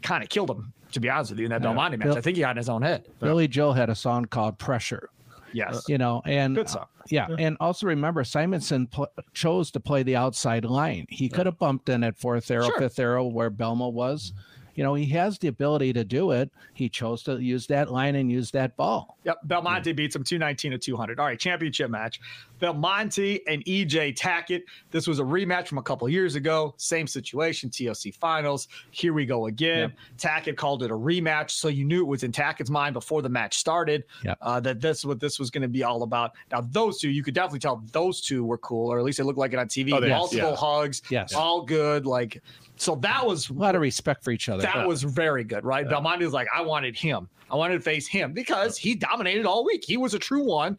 kind 0.02 0.22
of 0.22 0.28
killed 0.28 0.50
him 0.50 0.72
to 0.98 1.06
be 1.06 1.10
honest 1.10 1.30
with 1.30 1.38
you, 1.38 1.46
in 1.46 1.50
that 1.50 1.62
yeah. 1.62 1.68
Belmonte 1.68 1.96
match. 1.96 2.06
Bill, 2.06 2.18
I 2.18 2.20
think 2.20 2.36
he 2.36 2.40
got 2.40 2.50
in 2.50 2.56
his 2.56 2.68
own 2.68 2.82
head. 2.82 3.06
Billy 3.20 3.48
Joel 3.48 3.72
had 3.72 3.88
a 3.88 3.94
song 3.94 4.24
called 4.26 4.58
Pressure. 4.58 5.10
Yes. 5.52 5.84
You 5.88 5.96
know, 5.96 6.22
and 6.26 6.54
good 6.54 6.68
song. 6.68 6.82
Uh, 6.82 7.02
yeah. 7.08 7.26
yeah. 7.30 7.36
And 7.38 7.56
also 7.60 7.86
remember, 7.86 8.22
Simonsen 8.22 8.90
pl- 8.90 9.08
chose 9.32 9.70
to 9.70 9.80
play 9.80 10.02
the 10.02 10.16
outside 10.16 10.64
line. 10.64 11.06
He 11.08 11.28
could 11.28 11.46
have 11.46 11.58
bumped 11.58 11.88
in 11.88 12.04
at 12.04 12.18
fourth 12.18 12.50
arrow, 12.50 12.66
sure. 12.66 12.78
fifth 12.78 12.98
arrow, 12.98 13.24
where 13.24 13.50
Belmo 13.50 13.90
was. 13.90 14.32
You 14.78 14.84
know, 14.84 14.94
he 14.94 15.06
has 15.06 15.40
the 15.40 15.48
ability 15.48 15.92
to 15.94 16.04
do 16.04 16.30
it. 16.30 16.52
He 16.72 16.88
chose 16.88 17.24
to 17.24 17.38
use 17.38 17.66
that 17.66 17.90
line 17.90 18.14
and 18.14 18.30
use 18.30 18.52
that 18.52 18.76
ball. 18.76 19.18
Yep. 19.24 19.40
Belmonte 19.42 19.90
yeah. 19.90 19.92
beats 19.92 20.14
him 20.14 20.22
219 20.22 20.70
to 20.70 20.78
200. 20.78 21.18
All 21.18 21.26
right. 21.26 21.36
Championship 21.36 21.90
match. 21.90 22.20
Belmonte 22.60 23.40
and 23.48 23.64
EJ 23.64 24.16
Tackett. 24.16 24.62
This 24.92 25.08
was 25.08 25.18
a 25.18 25.24
rematch 25.24 25.66
from 25.66 25.78
a 25.78 25.82
couple 25.82 26.08
years 26.08 26.36
ago. 26.36 26.74
Same 26.76 27.08
situation, 27.08 27.70
TOC 27.70 28.14
finals. 28.20 28.68
Here 28.92 29.12
we 29.12 29.26
go 29.26 29.46
again. 29.46 29.92
Yep. 30.16 30.46
Tackett 30.46 30.56
called 30.56 30.84
it 30.84 30.92
a 30.92 30.94
rematch. 30.94 31.50
So 31.50 31.66
you 31.66 31.84
knew 31.84 32.02
it 32.02 32.08
was 32.08 32.22
in 32.22 32.30
Tackett's 32.30 32.70
mind 32.70 32.92
before 32.92 33.20
the 33.20 33.28
match 33.28 33.58
started 33.58 34.04
yep. 34.22 34.38
uh, 34.42 34.60
that 34.60 34.80
this 34.80 34.98
is 34.98 35.06
what 35.06 35.18
this 35.18 35.40
was 35.40 35.50
going 35.50 35.62
to 35.62 35.68
be 35.68 35.82
all 35.82 36.04
about. 36.04 36.34
Now, 36.52 36.60
those 36.60 37.00
two, 37.00 37.10
you 37.10 37.24
could 37.24 37.34
definitely 37.34 37.58
tell 37.58 37.82
those 37.90 38.20
two 38.20 38.44
were 38.44 38.58
cool, 38.58 38.92
or 38.92 39.00
at 39.00 39.04
least 39.04 39.18
it 39.18 39.24
looked 39.24 39.40
like 39.40 39.52
it 39.52 39.58
on 39.58 39.66
TV. 39.66 39.92
Oh, 39.92 40.08
Multiple 40.08 40.50
yeah. 40.50 40.56
hugs. 40.56 41.02
Yes. 41.10 41.34
All 41.34 41.62
good. 41.62 42.06
Like, 42.06 42.40
so 42.78 42.94
that 42.96 43.26
was 43.26 43.50
a 43.50 43.52
lot 43.52 43.74
of 43.74 43.80
respect 43.80 44.24
for 44.24 44.30
each 44.30 44.48
other. 44.48 44.62
That 44.62 44.76
yeah. 44.76 44.86
was 44.86 45.02
very 45.02 45.44
good, 45.44 45.64
right? 45.64 45.84
Yeah. 45.84 45.90
Belmonte 45.90 46.24
was 46.24 46.32
like, 46.32 46.48
I 46.54 46.62
wanted 46.62 46.96
him. 46.96 47.28
I 47.50 47.56
wanted 47.56 47.74
to 47.74 47.80
face 47.80 48.06
him 48.06 48.32
because 48.32 48.76
he 48.76 48.94
dominated 48.94 49.46
all 49.46 49.64
week. 49.64 49.84
He 49.84 49.96
was 49.96 50.14
a 50.14 50.18
true 50.18 50.44
one. 50.44 50.78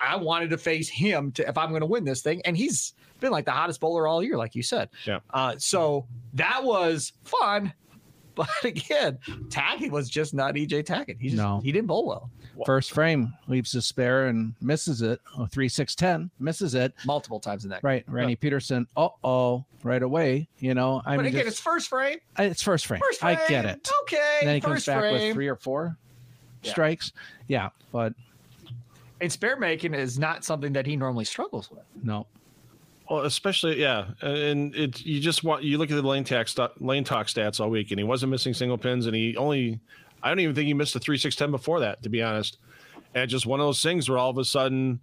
I 0.00 0.16
wanted 0.16 0.50
to 0.50 0.58
face 0.58 0.88
him 0.88 1.30
to 1.32 1.48
if 1.48 1.56
I'm 1.56 1.68
going 1.70 1.80
to 1.80 1.86
win 1.86 2.04
this 2.04 2.22
thing, 2.22 2.42
and 2.44 2.56
he's 2.56 2.94
been 3.20 3.30
like 3.30 3.44
the 3.44 3.52
hottest 3.52 3.80
bowler 3.80 4.06
all 4.06 4.22
year, 4.22 4.36
like 4.36 4.54
you 4.54 4.62
said. 4.62 4.88
Yeah. 5.06 5.20
Uh, 5.30 5.54
so 5.58 6.06
that 6.34 6.64
was 6.64 7.12
fun, 7.24 7.72
but 8.34 8.48
again, 8.64 9.18
Tackett 9.48 9.90
was 9.90 10.08
just 10.08 10.34
not 10.34 10.54
EJ 10.54 10.84
Tackett. 10.84 11.20
He 11.20 11.28
just 11.28 11.36
no. 11.42 11.60
he 11.62 11.72
didn't 11.72 11.86
bowl 11.86 12.06
well. 12.06 12.30
First 12.66 12.92
frame 12.92 13.34
leaves 13.46 13.74
a 13.74 13.82
spare 13.82 14.26
and 14.26 14.54
misses 14.60 15.02
it. 15.02 15.20
Oh, 15.36 15.46
three 15.46 15.68
six 15.68 15.94
ten 15.94 16.30
misses 16.38 16.74
it 16.74 16.92
multiple 17.04 17.40
times 17.40 17.64
in 17.64 17.70
that. 17.70 17.82
Right, 17.82 18.04
Randy 18.08 18.32
yeah. 18.32 18.38
Pedersen. 18.40 18.86
Uh 18.96 19.08
oh, 19.24 19.64
right 19.82 20.02
away. 20.02 20.48
You 20.58 20.74
know, 20.74 21.02
I 21.04 21.16
but 21.16 21.26
again, 21.26 21.44
just, 21.44 21.58
it's 21.58 21.60
first 21.60 21.88
frame. 21.88 22.18
It's 22.38 22.62
first 22.62 22.86
frame. 22.86 23.00
First 23.00 23.20
frame. 23.20 23.38
I 23.38 23.48
get 23.48 23.64
it. 23.64 23.90
Okay. 24.02 24.38
And 24.40 24.48
then 24.48 24.54
he 24.56 24.60
comes 24.60 24.84
back 24.86 25.00
frame. 25.00 25.12
with 25.14 25.34
three 25.34 25.48
or 25.48 25.56
four 25.56 25.96
yeah. 26.62 26.70
strikes. 26.70 27.12
Yeah, 27.46 27.70
but 27.92 28.14
and 29.20 29.30
spare 29.30 29.56
making 29.56 29.94
is 29.94 30.18
not 30.18 30.44
something 30.44 30.72
that 30.72 30.86
he 30.86 30.96
normally 30.96 31.24
struggles 31.24 31.70
with. 31.70 31.84
No. 32.02 32.26
Well, 33.10 33.22
especially 33.22 33.80
yeah, 33.80 34.08
and 34.20 34.74
it 34.76 35.04
you 35.06 35.18
just 35.20 35.42
want 35.42 35.64
you 35.64 35.78
look 35.78 35.90
at 35.90 35.94
the 35.94 36.02
lane 36.02 36.24
talk 36.24 36.48
lane 36.78 37.04
talk 37.04 37.26
stats 37.26 37.58
all 37.58 37.70
week, 37.70 37.90
and 37.90 37.98
he 37.98 38.04
wasn't 38.04 38.30
missing 38.30 38.52
single 38.52 38.76
pins, 38.76 39.06
and 39.06 39.16
he 39.16 39.34
only 39.36 39.80
I 40.22 40.28
don't 40.28 40.40
even 40.40 40.54
think 40.54 40.66
he 40.66 40.74
missed 40.74 40.94
a 40.96 41.00
three 41.00 41.18
six 41.18 41.36
ten 41.36 41.50
before 41.50 41.80
that, 41.80 42.02
to 42.02 42.08
be 42.08 42.22
honest. 42.22 42.58
And 43.14 43.28
just 43.28 43.46
one 43.46 43.60
of 43.60 43.66
those 43.66 43.82
things 43.82 44.08
where 44.08 44.18
all 44.18 44.30
of 44.30 44.38
a 44.38 44.44
sudden 44.44 45.00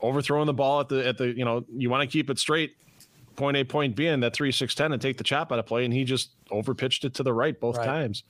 overthrowing 0.00 0.46
the 0.46 0.54
ball 0.54 0.80
at 0.80 0.88
the 0.88 1.06
at 1.06 1.18
the 1.18 1.28
you 1.28 1.44
know 1.44 1.64
you 1.74 1.90
want 1.90 2.08
to 2.08 2.12
keep 2.12 2.30
it 2.30 2.38
straight, 2.38 2.76
point 3.36 3.56
A 3.56 3.64
point 3.64 3.96
B, 3.96 4.06
in 4.06 4.20
that 4.20 4.34
three 4.34 4.52
six 4.52 4.74
ten 4.74 4.92
and 4.92 5.02
take 5.02 5.18
the 5.18 5.24
chop 5.24 5.52
out 5.52 5.58
of 5.58 5.66
play, 5.66 5.84
and 5.84 5.92
he 5.92 6.04
just 6.04 6.30
overpitched 6.50 7.04
it 7.04 7.14
to 7.14 7.22
the 7.22 7.32
right 7.32 7.58
both 7.58 7.76
right. 7.76 7.86
times 7.86 8.24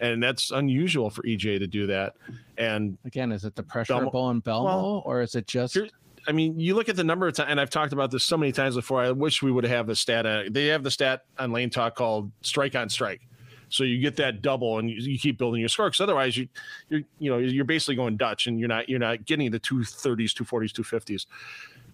and 0.00 0.22
that's 0.22 0.50
unusual 0.50 1.10
for 1.10 1.22
EJ 1.22 1.58
to 1.58 1.66
do 1.66 1.86
that. 1.86 2.14
And 2.56 2.98
again, 3.04 3.32
is 3.32 3.44
it 3.44 3.54
the 3.56 3.62
pressure 3.62 3.94
Belmo, 3.94 4.12
ball 4.12 4.30
in 4.30 4.42
Belmo, 4.42 4.64
well, 4.64 5.02
or 5.04 5.22
is 5.22 5.34
it 5.34 5.46
just? 5.46 5.78
I 6.26 6.32
mean, 6.32 6.58
you 6.58 6.74
look 6.74 6.88
at 6.88 6.96
the 6.96 7.04
number 7.04 7.26
of 7.26 7.34
times, 7.34 7.48
and 7.50 7.60
I've 7.60 7.70
talked 7.70 7.92
about 7.92 8.10
this 8.10 8.24
so 8.24 8.36
many 8.36 8.52
times 8.52 8.74
before. 8.74 9.00
I 9.00 9.10
wish 9.12 9.42
we 9.42 9.50
would 9.50 9.64
have 9.64 9.86
the 9.86 9.96
stat. 9.96 10.26
Uh, 10.26 10.42
they 10.50 10.66
have 10.66 10.82
the 10.82 10.90
stat 10.90 11.24
on 11.38 11.52
Lane 11.52 11.70
Talk 11.70 11.94
called 11.94 12.30
strike 12.42 12.74
on 12.74 12.88
strike. 12.88 13.22
So 13.70 13.84
you 13.84 13.98
get 14.00 14.16
that 14.16 14.42
double, 14.42 14.78
and 14.78 14.90
you, 14.90 14.96
you 14.96 15.18
keep 15.18 15.38
building 15.38 15.60
your 15.60 15.68
score. 15.68 15.86
Because 15.86 16.00
otherwise, 16.00 16.36
you 16.36 16.48
you 16.88 17.04
you 17.18 17.30
know 17.30 17.38
you're 17.38 17.64
basically 17.64 17.96
going 17.96 18.16
Dutch, 18.16 18.46
and 18.46 18.58
you're 18.58 18.68
not 18.68 18.88
you're 18.88 18.98
not 18.98 19.24
getting 19.24 19.50
the 19.50 19.58
two 19.58 19.84
thirties, 19.84 20.32
two 20.32 20.44
forties, 20.44 20.72
two 20.72 20.84
fifties. 20.84 21.26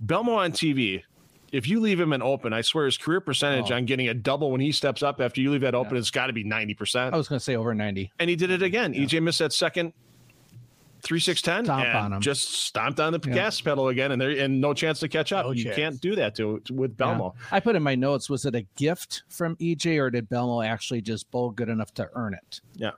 Belmo 0.04 0.36
on 0.36 0.52
TV 0.52 1.02
if 1.54 1.68
you 1.68 1.78
leave 1.78 2.00
him 2.00 2.12
an 2.12 2.20
open, 2.20 2.52
I 2.52 2.62
swear 2.62 2.86
his 2.86 2.98
career 2.98 3.20
percentage 3.20 3.70
oh. 3.70 3.76
on 3.76 3.84
getting 3.84 4.08
a 4.08 4.14
double 4.14 4.50
when 4.50 4.60
he 4.60 4.72
steps 4.72 5.04
up 5.04 5.20
after 5.20 5.40
you 5.40 5.52
leave 5.52 5.60
that 5.60 5.76
open, 5.76 5.94
yeah. 5.94 6.00
it's 6.00 6.10
got 6.10 6.26
to 6.26 6.32
be 6.32 6.42
90%. 6.42 7.12
I 7.12 7.16
was 7.16 7.28
going 7.28 7.38
to 7.38 7.44
say 7.44 7.54
over 7.54 7.72
90. 7.72 8.10
And 8.18 8.28
he 8.28 8.34
did 8.34 8.50
it 8.50 8.60
again. 8.60 8.92
Yeah. 8.92 9.02
EJ 9.02 9.22
missed 9.22 9.38
that 9.38 9.52
second 9.52 9.92
three 11.04 11.20
six 11.20 11.40
ten 11.42 11.64
Stomp 11.64 11.94
on 11.94 12.12
him. 12.14 12.20
just 12.20 12.64
stomped 12.64 12.98
on 12.98 13.12
the 13.12 13.20
yeah. 13.28 13.34
gas 13.34 13.60
pedal 13.60 13.88
again 13.88 14.10
and 14.12 14.20
there 14.20 14.30
and 14.30 14.60
no 14.60 14.74
chance 14.74 14.98
to 15.00 15.08
catch 15.08 15.32
up. 15.32 15.46
No 15.46 15.52
you 15.52 15.64
chance. 15.64 15.76
can't 15.76 16.00
do 16.00 16.16
that 16.16 16.34
to, 16.36 16.60
to 16.60 16.72
with 16.72 16.96
Belmo. 16.96 17.34
Yeah. 17.34 17.48
I 17.52 17.60
put 17.60 17.76
in 17.76 17.82
my 17.82 17.94
notes, 17.94 18.28
was 18.28 18.46
it 18.46 18.54
a 18.54 18.62
gift 18.76 19.22
from 19.28 19.54
EJ 19.56 20.00
or 20.00 20.10
did 20.10 20.28
Belmo 20.28 20.66
actually 20.66 21.02
just 21.02 21.30
bowl 21.30 21.50
good 21.50 21.68
enough 21.68 21.92
to 21.94 22.08
earn 22.14 22.34
it? 22.34 22.60
Yeah. 22.74 22.92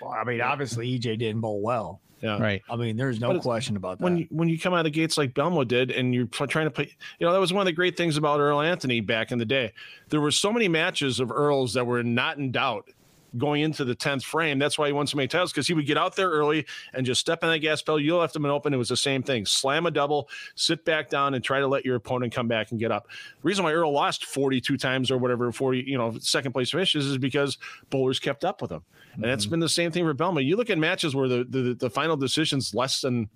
Well, 0.00 0.10
I 0.10 0.24
mean, 0.24 0.40
obviously 0.40 0.98
EJ 0.98 1.18
didn't 1.18 1.40
bowl 1.40 1.60
well. 1.60 2.00
Yeah. 2.20 2.40
Right. 2.40 2.62
I 2.70 2.76
mean, 2.76 2.96
there's 2.96 3.20
no 3.20 3.38
question 3.38 3.76
about 3.76 3.98
that. 3.98 4.04
When 4.04 4.16
you, 4.16 4.26
when 4.30 4.48
you 4.48 4.58
come 4.58 4.72
out 4.72 4.78
of 4.78 4.84
the 4.84 4.90
gates 4.90 5.18
like 5.18 5.34
Belmo 5.34 5.68
did, 5.68 5.90
and 5.90 6.14
you're 6.14 6.26
trying 6.26 6.64
to 6.64 6.70
play, 6.70 6.90
you 7.18 7.26
know, 7.26 7.34
that 7.34 7.38
was 7.38 7.52
one 7.52 7.60
of 7.60 7.66
the 7.66 7.72
great 7.72 7.98
things 7.98 8.16
about 8.16 8.40
Earl 8.40 8.62
Anthony 8.62 9.02
back 9.02 9.30
in 9.30 9.38
the 9.38 9.44
day. 9.44 9.74
There 10.08 10.22
were 10.22 10.30
so 10.30 10.50
many 10.50 10.66
matches 10.66 11.20
of 11.20 11.30
Earl's 11.30 11.74
that 11.74 11.86
were 11.86 12.02
not 12.02 12.38
in 12.38 12.50
doubt 12.50 12.88
going 13.36 13.62
into 13.62 13.84
the 13.84 13.94
10th 13.94 14.22
frame. 14.22 14.58
That's 14.58 14.78
why 14.78 14.86
he 14.86 14.92
won 14.92 15.06
so 15.06 15.16
many 15.16 15.28
titles 15.28 15.52
because 15.52 15.66
he 15.66 15.74
would 15.74 15.86
get 15.86 15.98
out 15.98 16.16
there 16.16 16.30
early 16.30 16.66
and 16.92 17.04
just 17.04 17.20
step 17.20 17.42
in 17.42 17.50
that 17.50 17.58
gas 17.58 17.82
pedal. 17.82 18.00
You 18.00 18.16
left 18.16 18.36
him 18.36 18.44
an 18.44 18.50
open. 18.50 18.72
It 18.72 18.76
was 18.76 18.88
the 18.88 18.96
same 18.96 19.22
thing. 19.22 19.46
Slam 19.46 19.86
a 19.86 19.90
double, 19.90 20.28
sit 20.54 20.84
back 20.84 21.10
down, 21.10 21.34
and 21.34 21.42
try 21.42 21.60
to 21.60 21.66
let 21.66 21.84
your 21.84 21.96
opponent 21.96 22.32
come 22.32 22.48
back 22.48 22.70
and 22.70 22.80
get 22.80 22.92
up. 22.92 23.06
The 23.08 23.48
reason 23.48 23.64
why 23.64 23.72
Earl 23.72 23.92
lost 23.92 24.24
42 24.26 24.76
times 24.76 25.10
or 25.10 25.18
whatever, 25.18 25.50
40, 25.50 25.84
you 25.86 25.98
know, 25.98 26.16
second 26.18 26.52
place 26.52 26.70
finishes 26.70 27.06
is 27.06 27.18
because 27.18 27.58
bowlers 27.90 28.18
kept 28.18 28.44
up 28.44 28.62
with 28.62 28.70
him. 28.70 28.82
And 29.14 29.24
mm-hmm. 29.24 29.50
been 29.50 29.60
the 29.60 29.68
same 29.68 29.90
thing 29.90 30.04
for 30.04 30.14
Belmo. 30.14 30.44
You 30.44 30.56
look 30.56 30.70
at 30.70 30.78
matches 30.78 31.14
where 31.14 31.28
the, 31.28 31.44
the, 31.48 31.74
the 31.74 31.90
final 31.90 32.16
decision's 32.16 32.74
less 32.74 33.00
than 33.00 33.28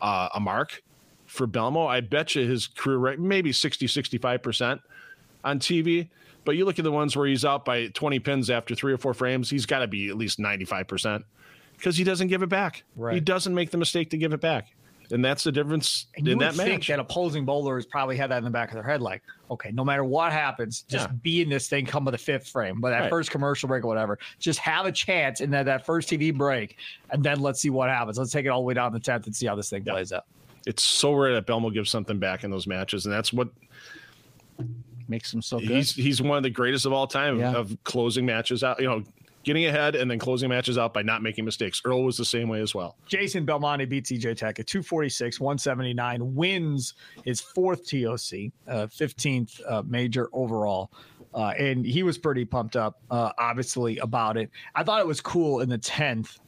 uh, 0.00 0.28
a 0.34 0.40
mark 0.40 0.82
for 1.26 1.46
Belmo. 1.46 1.86
I 1.86 2.00
bet 2.00 2.34
you 2.34 2.46
his 2.46 2.66
career 2.66 2.98
rate, 2.98 3.18
maybe 3.18 3.52
60, 3.52 3.86
65%. 3.86 4.80
on 5.44 5.58
TV. 5.58 6.08
But 6.46 6.56
you 6.56 6.64
look 6.64 6.78
at 6.78 6.84
the 6.84 6.92
ones 6.92 7.14
where 7.16 7.26
he's 7.26 7.44
out 7.44 7.64
by 7.66 7.88
20 7.88 8.20
pins 8.20 8.48
after 8.48 8.74
three 8.74 8.92
or 8.92 8.98
four 8.98 9.12
frames, 9.12 9.50
he's 9.50 9.66
got 9.66 9.80
to 9.80 9.86
be 9.88 10.08
at 10.08 10.16
least 10.16 10.38
95% 10.38 11.24
because 11.76 11.96
he 11.96 12.04
doesn't 12.04 12.28
give 12.28 12.42
it 12.42 12.48
back. 12.48 12.84
Right. 12.94 13.14
He 13.14 13.20
doesn't 13.20 13.54
make 13.54 13.70
the 13.70 13.76
mistake 13.78 14.10
to 14.10 14.16
give 14.16 14.32
it 14.32 14.40
back. 14.40 14.68
And 15.10 15.24
that's 15.24 15.44
the 15.44 15.52
difference 15.52 16.06
And 16.16 16.26
you 16.26 16.32
in 16.32 16.38
would 16.38 16.44
that 16.46 16.54
think 16.54 16.80
match. 16.80 16.86
that 16.88 16.98
opposing 16.98 17.44
bowlers 17.44 17.86
probably 17.86 18.16
had 18.16 18.30
that 18.30 18.38
in 18.38 18.44
the 18.44 18.50
back 18.50 18.70
of 18.70 18.74
their 18.74 18.82
head, 18.82 19.00
like, 19.02 19.22
okay, 19.50 19.70
no 19.72 19.84
matter 19.84 20.04
what 20.04 20.32
happens, 20.32 20.82
just 20.82 21.08
Yeah. 21.08 21.14
be 21.22 21.42
in 21.42 21.48
this 21.48 21.68
thing, 21.68 21.86
come 21.86 22.04
with 22.04 22.12
the 22.12 22.18
fifth 22.18 22.48
frame, 22.48 22.80
but 22.80 22.90
that 22.90 23.00
Right. 23.02 23.10
first 23.10 23.30
commercial 23.30 23.68
break 23.68 23.84
or 23.84 23.88
whatever, 23.88 24.18
just 24.40 24.58
have 24.60 24.86
a 24.86 24.90
chance 24.92 25.40
in 25.40 25.50
that, 25.50 25.66
that 25.66 25.86
first 25.86 26.08
TV 26.08 26.32
break, 26.36 26.76
and 27.10 27.22
then 27.22 27.38
let's 27.40 27.60
see 27.60 27.70
what 27.70 27.88
happens. 27.88 28.18
Let's 28.18 28.32
take 28.32 28.46
it 28.46 28.48
all 28.48 28.62
the 28.62 28.66
way 28.66 28.74
down 28.74 28.90
to 28.92 28.98
the 28.98 29.02
tenth 29.04 29.26
and 29.26 29.34
see 29.36 29.46
how 29.46 29.54
this 29.54 29.70
thing 29.70 29.84
plays 29.84 30.12
out. 30.12 30.24
it's 30.66 30.82
so 30.82 31.12
rare 31.12 31.34
that 31.34 31.46
Belmo 31.46 31.72
gives 31.72 31.88
something 31.90 32.18
back 32.18 32.42
in 32.42 32.50
those 32.50 32.66
matches. 32.66 33.06
And 33.06 33.14
that's 33.14 33.32
what 33.32 33.48
Makes 35.08 35.32
him 35.32 35.42
so 35.42 35.58
good. 35.58 35.68
he's 35.68 35.94
he's 35.94 36.20
one 36.22 36.36
of 36.36 36.42
the 36.42 36.50
greatest 36.50 36.86
of 36.86 36.92
all 36.92 37.06
time 37.06 37.38
Yeah. 37.38 37.52
of 37.54 37.76
closing 37.84 38.26
matches 38.26 38.62
out, 38.64 38.80
you 38.80 38.86
know, 38.86 39.02
getting 39.44 39.66
ahead 39.66 39.94
and 39.94 40.10
then 40.10 40.18
closing 40.18 40.48
matches 40.48 40.76
out 40.76 40.92
by 40.92 41.02
not 41.02 41.22
making 41.22 41.44
mistakes. 41.44 41.80
Earl 41.84 42.02
was 42.04 42.16
the 42.16 42.24
same 42.24 42.48
way 42.48 42.60
as 42.60 42.74
well. 42.74 42.96
Jason 43.06 43.44
Belmonte 43.44 43.84
beats 43.84 44.10
EJ 44.10 44.32
Tackett 44.36 44.66
246, 44.66 45.38
179, 45.38 46.34
wins 46.34 46.94
his 47.24 47.40
fourth 47.40 47.88
TOC, 47.88 48.50
uh, 48.66 48.86
15th 48.88 49.60
uh, 49.68 49.82
major 49.86 50.28
overall. 50.32 50.90
Uh, 51.32 51.52
and 51.58 51.84
he 51.86 52.02
was 52.02 52.16
pretty 52.18 52.44
pumped 52.44 52.76
up, 52.76 52.98
uh, 53.10 53.30
obviously, 53.38 53.98
about 53.98 54.36
it. 54.36 54.50
I 54.74 54.82
thought 54.82 55.00
it 55.00 55.06
was 55.06 55.20
cool 55.20 55.60
in 55.60 55.68
the 55.68 55.78
10th 55.78 56.38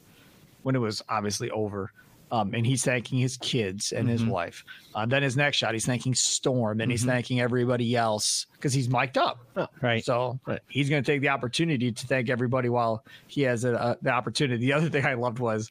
when 0.63 0.75
it 0.75 0.79
was 0.81 1.01
obviously 1.09 1.51
over. 1.51 1.93
Um, 2.31 2.53
and 2.55 2.67
he's 2.67 2.85
thanking 2.85 3.19
his 3.19 3.37
kids 3.39 3.93
and 3.93 4.09
his 4.09 4.23
wife. 4.25 4.63
Uh, 4.95 5.07
then 5.07 5.23
his 5.23 5.37
next 5.37 5.57
shot, 5.57 5.73
he's 5.73 5.87
thanking 5.87 6.15
Storm 6.15 6.81
and 6.81 6.91
he's 6.91 7.05
thanking 7.05 7.41
everybody 7.41 7.97
else 7.97 8.47
because 8.53 8.73
he's 8.75 8.89
mic'd 8.89 9.17
up. 9.17 9.39
right. 9.81 10.05
So 10.05 10.39
Right. 10.47 10.61
he's 10.69 10.91
going 10.91 11.03
to 11.03 11.11
take 11.13 11.23
the 11.23 11.31
opportunity 11.31 11.91
to 11.91 12.07
thank 12.07 12.29
everybody 12.29 12.69
while 12.69 13.05
he 13.29 13.43
has 13.43 13.65
a, 13.65 13.73
a, 13.75 13.97
the 14.03 14.11
opportunity. 14.11 14.67
The 14.67 14.73
other 14.75 14.91
thing 14.91 15.07
I 15.07 15.15
loved 15.15 15.39
was 15.39 15.71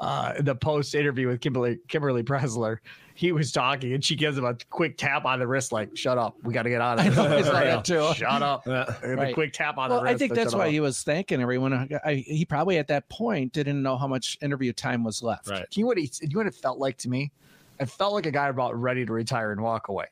uh, 0.00 0.40
the 0.40 0.54
post 0.54 0.94
interview 0.94 1.28
with 1.28 1.40
Kimberly 1.40 1.78
Kimberly 1.88 2.22
Pressler. 2.22 2.78
He 3.14 3.32
was 3.32 3.50
talking 3.50 3.94
and 3.94 4.04
she 4.04 4.14
gives 4.14 4.38
him 4.38 4.44
a 4.44 4.56
quick 4.70 4.96
tap 4.96 5.24
on 5.24 5.40
the 5.40 5.46
wrist, 5.46 5.72
like 5.72 5.96
"Shut 5.96 6.18
up, 6.18 6.36
we 6.44 6.54
got 6.54 6.62
to 6.62 6.70
get 6.70 6.80
out 6.80 7.00
of 7.00 7.06
I 7.06 7.08
this." 7.08 7.16
know, 7.16 7.36
I 7.36 7.42
saw 7.42 7.52
that 7.52 7.84
too. 7.84 8.14
Shut 8.14 8.42
up. 8.42 8.64
Yeah. 8.64 8.84
Right. 9.02 9.28
The 9.28 9.34
quick 9.34 9.52
tap 9.52 9.76
on 9.76 9.90
well, 9.90 9.98
the 9.98 10.04
wrist. 10.04 10.14
I 10.14 10.18
think 10.18 10.34
that's 10.34 10.54
why 10.54 10.66
up. 10.66 10.72
he 10.72 10.80
was 10.80 11.02
thanking 11.02 11.42
everyone. 11.42 11.88
I, 12.04 12.14
he 12.14 12.44
probably 12.44 12.78
at 12.78 12.88
that 12.88 13.08
point 13.08 13.52
didn't 13.52 13.82
know 13.82 13.96
how 13.96 14.06
much 14.06 14.38
interview 14.40 14.72
time 14.72 15.02
was 15.02 15.22
left. 15.22 15.48
Right. 15.48 15.66
You 15.72 15.82
know 15.82 15.88
what 15.88 15.98
he? 15.98 16.10
You 16.22 16.28
know 16.28 16.38
what 16.38 16.46
it 16.46 16.54
felt 16.54 16.78
like 16.78 16.96
to 16.98 17.08
me? 17.08 17.32
It 17.80 17.88
felt 17.88 18.12
like 18.12 18.26
a 18.26 18.30
guy 18.30 18.48
about 18.48 18.78
ready 18.80 19.06
to 19.06 19.12
retire 19.12 19.52
and 19.52 19.60
walk 19.60 19.88
away. 19.88 20.06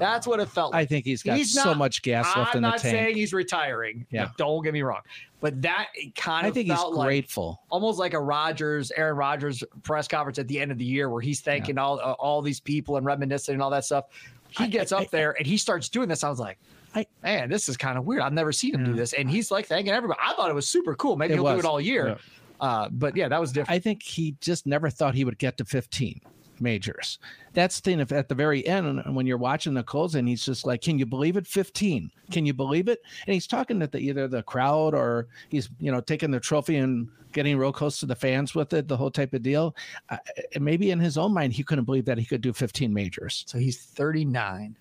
That's 0.00 0.26
what 0.26 0.40
it 0.40 0.48
felt 0.48 0.72
like. 0.72 0.80
I 0.82 0.86
think 0.86 1.04
he's 1.04 1.22
got 1.22 1.36
He's 1.36 1.52
so 1.52 1.64
not- 1.70 1.78
much 1.78 2.02
gas 2.02 2.24
left 2.36 2.50
I'm 2.54 2.58
in 2.58 2.62
the 2.62 2.70
not 2.70 2.80
saying 2.80 3.16
he's 3.16 3.32
retiring. 3.32 4.06
Yeah. 4.10 4.30
Don't 4.36 4.62
get 4.62 4.72
me 4.72 4.82
wrong. 4.82 5.00
But 5.40 5.60
that 5.62 5.88
kind 6.16 6.46
of 6.46 6.52
I 6.52 6.54
think 6.54 6.68
he's 6.68 6.76
felt 6.76 6.94
like 6.94 7.06
grateful. 7.06 7.60
almost 7.68 7.98
like 7.98 8.14
a 8.14 8.20
Rodgers, 8.20 8.90
Aaron 8.96 9.16
Rodgers 9.16 9.62
press 9.82 10.08
conference 10.08 10.38
at 10.38 10.48
the 10.48 10.58
end 10.58 10.72
of 10.72 10.78
the 10.78 10.84
year 10.86 11.10
where 11.10 11.20
he's 11.20 11.40
thanking 11.40 11.76
all 11.76 12.00
uh, 12.00 12.12
all 12.12 12.40
these 12.40 12.60
people 12.60 12.96
and 12.96 13.04
reminiscing 13.04 13.52
and 13.54 13.62
all 13.62 13.70
that 13.70 13.84
stuff. 13.84 14.06
He 14.48 14.68
gets 14.68 14.92
up 14.92 15.10
there 15.10 15.32
and 15.36 15.46
he 15.46 15.56
starts 15.58 15.88
doing 15.90 16.08
this. 16.08 16.24
I 16.24 16.30
was 16.30 16.38
like, 16.40 16.58
I- 16.94 17.06
man, 17.22 17.50
this 17.50 17.68
is 17.68 17.76
kind 17.76 17.98
of 17.98 18.06
weird. 18.06 18.22
I've 18.22 18.32
never 18.32 18.52
seen 18.52 18.74
him 18.74 18.84
do 18.84 18.94
this. 18.94 19.12
And 19.12 19.28
he's 19.28 19.50
like 19.50 19.66
thanking 19.66 19.92
everybody. 19.92 20.18
I 20.22 20.32
thought 20.34 20.48
it 20.48 20.54
was 20.54 20.66
super 20.66 20.94
cool. 20.94 21.16
Maybe 21.16 21.34
It 21.34 21.36
he'll 21.36 21.52
do 21.52 21.58
it 21.58 21.64
all 21.66 21.80
year. 21.80 22.08
Yeah. 22.08 22.14
Uh, 22.60 22.88
but 22.90 23.14
yeah, 23.16 23.28
that 23.28 23.40
was 23.40 23.52
different. 23.52 23.76
I 23.76 23.80
think 23.80 24.02
he 24.02 24.36
just 24.40 24.64
never 24.64 24.88
thought 24.88 25.14
he 25.14 25.24
would 25.24 25.38
get 25.38 25.58
to 25.58 25.64
15 25.66 26.20
majors. 26.60 27.18
That's 27.52 27.80
the 27.80 27.90
thing. 27.90 28.00
If 28.00 28.12
at 28.12 28.28
the 28.28 28.34
very 28.34 28.66
end, 28.66 29.02
when 29.14 29.26
you're 29.26 29.38
watching 29.38 29.74
the 29.74 29.82
closing, 29.82 30.26
he's 30.26 30.44
just 30.44 30.66
like, 30.66 30.80
"Can 30.82 30.98
you 30.98 31.06
believe 31.06 31.36
it? 31.36 31.46
15? 31.46 32.10
Can 32.30 32.46
you 32.46 32.54
believe 32.54 32.88
it?" 32.88 33.00
And 33.26 33.34
he's 33.34 33.46
talking 33.46 33.80
to 33.80 33.86
the, 33.86 33.98
either 33.98 34.28
the 34.28 34.42
crowd 34.42 34.94
or 34.94 35.28
he's 35.48 35.68
you 35.78 35.90
know 35.92 36.00
taking 36.00 36.30
the 36.30 36.40
trophy 36.40 36.76
and 36.76 37.08
getting 37.32 37.56
real 37.58 37.72
close 37.72 37.98
to 38.00 38.06
the 38.06 38.14
fans 38.14 38.54
with 38.54 38.72
it, 38.72 38.86
the 38.86 38.96
whole 38.96 39.10
type 39.10 39.34
of 39.34 39.42
deal. 39.42 39.74
Uh, 40.08 40.16
and 40.54 40.64
maybe 40.64 40.90
in 40.92 41.00
his 41.00 41.18
own 41.18 41.34
mind, 41.34 41.52
he 41.52 41.64
couldn't 41.64 41.84
believe 41.84 42.04
that 42.04 42.16
he 42.16 42.24
could 42.24 42.40
do 42.40 42.52
15 42.52 42.94
majors. 42.94 43.42
so 43.48 43.58
he's 43.58 43.76
39. 43.86 44.76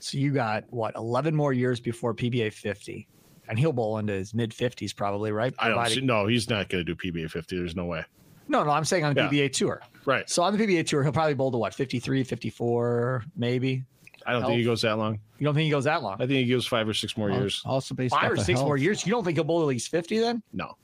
So 0.00 0.18
you 0.18 0.32
got 0.32 0.64
what 0.70 0.96
11 0.96 1.34
more 1.36 1.52
years 1.52 1.78
before 1.78 2.12
PBA 2.12 2.52
50, 2.52 3.06
and 3.48 3.56
he'll 3.56 3.72
bowl 3.72 3.98
into 3.98 4.12
his 4.14 4.34
mid 4.34 4.50
50s 4.50 4.94
probably, 4.96 5.30
right? 5.30 5.54
I 5.60 5.68
don't 5.68 5.86
see, 5.88 6.00
no, 6.00 6.26
he's 6.26 6.50
not 6.50 6.68
going 6.68 6.84
to 6.84 6.94
do 6.94 6.96
PBA 6.96 7.30
50. 7.30 7.56
There's 7.56 7.76
no 7.76 7.84
way. 7.84 8.04
No, 8.48 8.64
no, 8.64 8.70
I'm 8.70 8.84
saying 8.84 9.04
on 9.04 9.14
Yeah. 9.14 9.28
PBA 9.28 9.52
tour. 9.52 9.80
Right. 10.04 10.28
So 10.28 10.42
on 10.42 10.56
the 10.56 10.64
PBA 10.66 10.86
tour, 10.86 11.02
he'll 11.02 11.12
probably 11.12 11.34
bowl 11.34 11.50
to 11.52 11.58
what 11.58 11.74
53, 11.74 12.24
54, 12.24 13.24
maybe. 13.36 13.84
I 14.26 14.32
don't 14.32 14.42
think 14.44 14.58
he 14.58 14.64
goes 14.64 14.82
that 14.82 14.98
long. 14.98 15.18
You 15.38 15.44
don't 15.44 15.54
think 15.54 15.64
he 15.64 15.70
goes 15.70 15.84
that 15.84 16.02
long? 16.02 16.14
I 16.14 16.26
think 16.26 16.46
he 16.46 16.50
goes 16.50 16.66
five 16.66 16.88
or 16.88 16.94
six 16.94 17.16
more 17.16 17.30
years. 17.30 17.60
Also 17.64 17.94
based 17.94 18.14
Five 18.14 18.30
or 18.30 18.34
of 18.34 18.40
six 18.42 18.60
more 18.60 18.76
years? 18.76 19.04
You 19.04 19.10
don't 19.12 19.24
think 19.24 19.36
he'll 19.36 19.44
bowl 19.44 19.60
at 19.62 19.66
least 19.66 19.90
50 19.90 20.18
then? 20.20 20.42
No. 20.52 20.76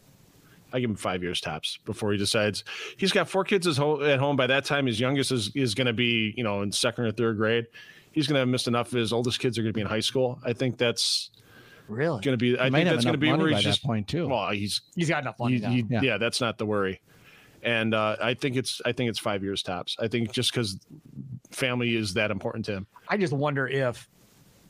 I 0.73 0.81
give 0.81 0.91
him 0.91 0.97
five 0.97 1.23
years 1.23 1.41
tops 1.41 1.79
before 1.85 2.13
he 2.13 2.19
decides. 2.19 2.65
He's 2.97 3.13
got 3.13 3.29
four 3.29 3.45
kids 3.45 3.67
at 3.67 3.77
home. 3.77 4.37
By 4.37 4.47
that 4.49 4.65
time, 4.65 4.87
his 4.87 4.99
youngest 5.01 5.33
is, 5.33 5.51
is 5.55 5.75
going 5.75 5.87
to 5.87 5.93
be, 5.93 6.35
you 6.37 6.43
know, 6.45 6.63
in 6.63 6.71
second 6.73 7.05
or 7.05 7.13
third 7.13 7.37
grade. 7.39 7.67
He's 8.13 8.27
going 8.27 8.35
to 8.35 8.41
have 8.41 8.49
missed 8.49 8.67
enough. 8.69 8.91
His 8.91 9.13
oldest 9.13 9.39
kids 9.39 9.57
are 9.59 9.63
going 9.63 9.73
to 9.73 9.77
be 9.77 9.81
in 9.83 9.87
high 9.87 10.01
school. 10.01 10.39
I 10.45 10.53
think 10.53 10.77
that's 10.77 11.31
Really? 11.89 12.21
going 12.21 12.37
to 12.37 12.37
be. 12.37 12.59
I 12.59 12.65
He 12.65 12.71
might 12.71 12.79
think 12.81 12.89
have 12.89 12.97
that's 12.97 13.05
going 13.05 13.13
to 13.15 13.19
be 13.19 13.29
where 13.29 13.37
money 13.39 13.55
he's 13.55 13.65
just 13.65 13.83
that 13.83 13.87
point 13.87 14.09
too. 14.09 14.29
Well, 14.29 14.51
he's 14.51 14.83
He's 14.95 15.09
got 15.09 15.23
enough 15.23 15.39
money 15.39 15.55
you- 15.57 15.61
now. 15.63 15.71
you- 15.71 15.87
Yeah. 15.89 16.01
yeah. 16.03 16.19
that's 16.19 16.41
not 16.41 16.59
the 16.59 16.67
worry. 16.67 17.01
And 17.63 17.95
uh, 17.95 18.17
I 18.23 18.35
think 18.35 18.57
it's 18.57 18.81
I 18.85 18.93
think 18.93 19.11
it's 19.11 19.19
five 19.19 19.43
years 19.43 19.63
tops. 19.63 19.97
I 19.99 20.09
think 20.09 20.33
just 20.33 20.53
because 20.53 20.79
family 21.51 21.97
is 21.97 22.15
that 22.15 22.31
important 22.31 22.65
to 22.67 22.73
him. 22.73 22.87
I 23.09 23.17
just 23.17 23.33
wonder 23.33 23.67
if, 23.67 24.09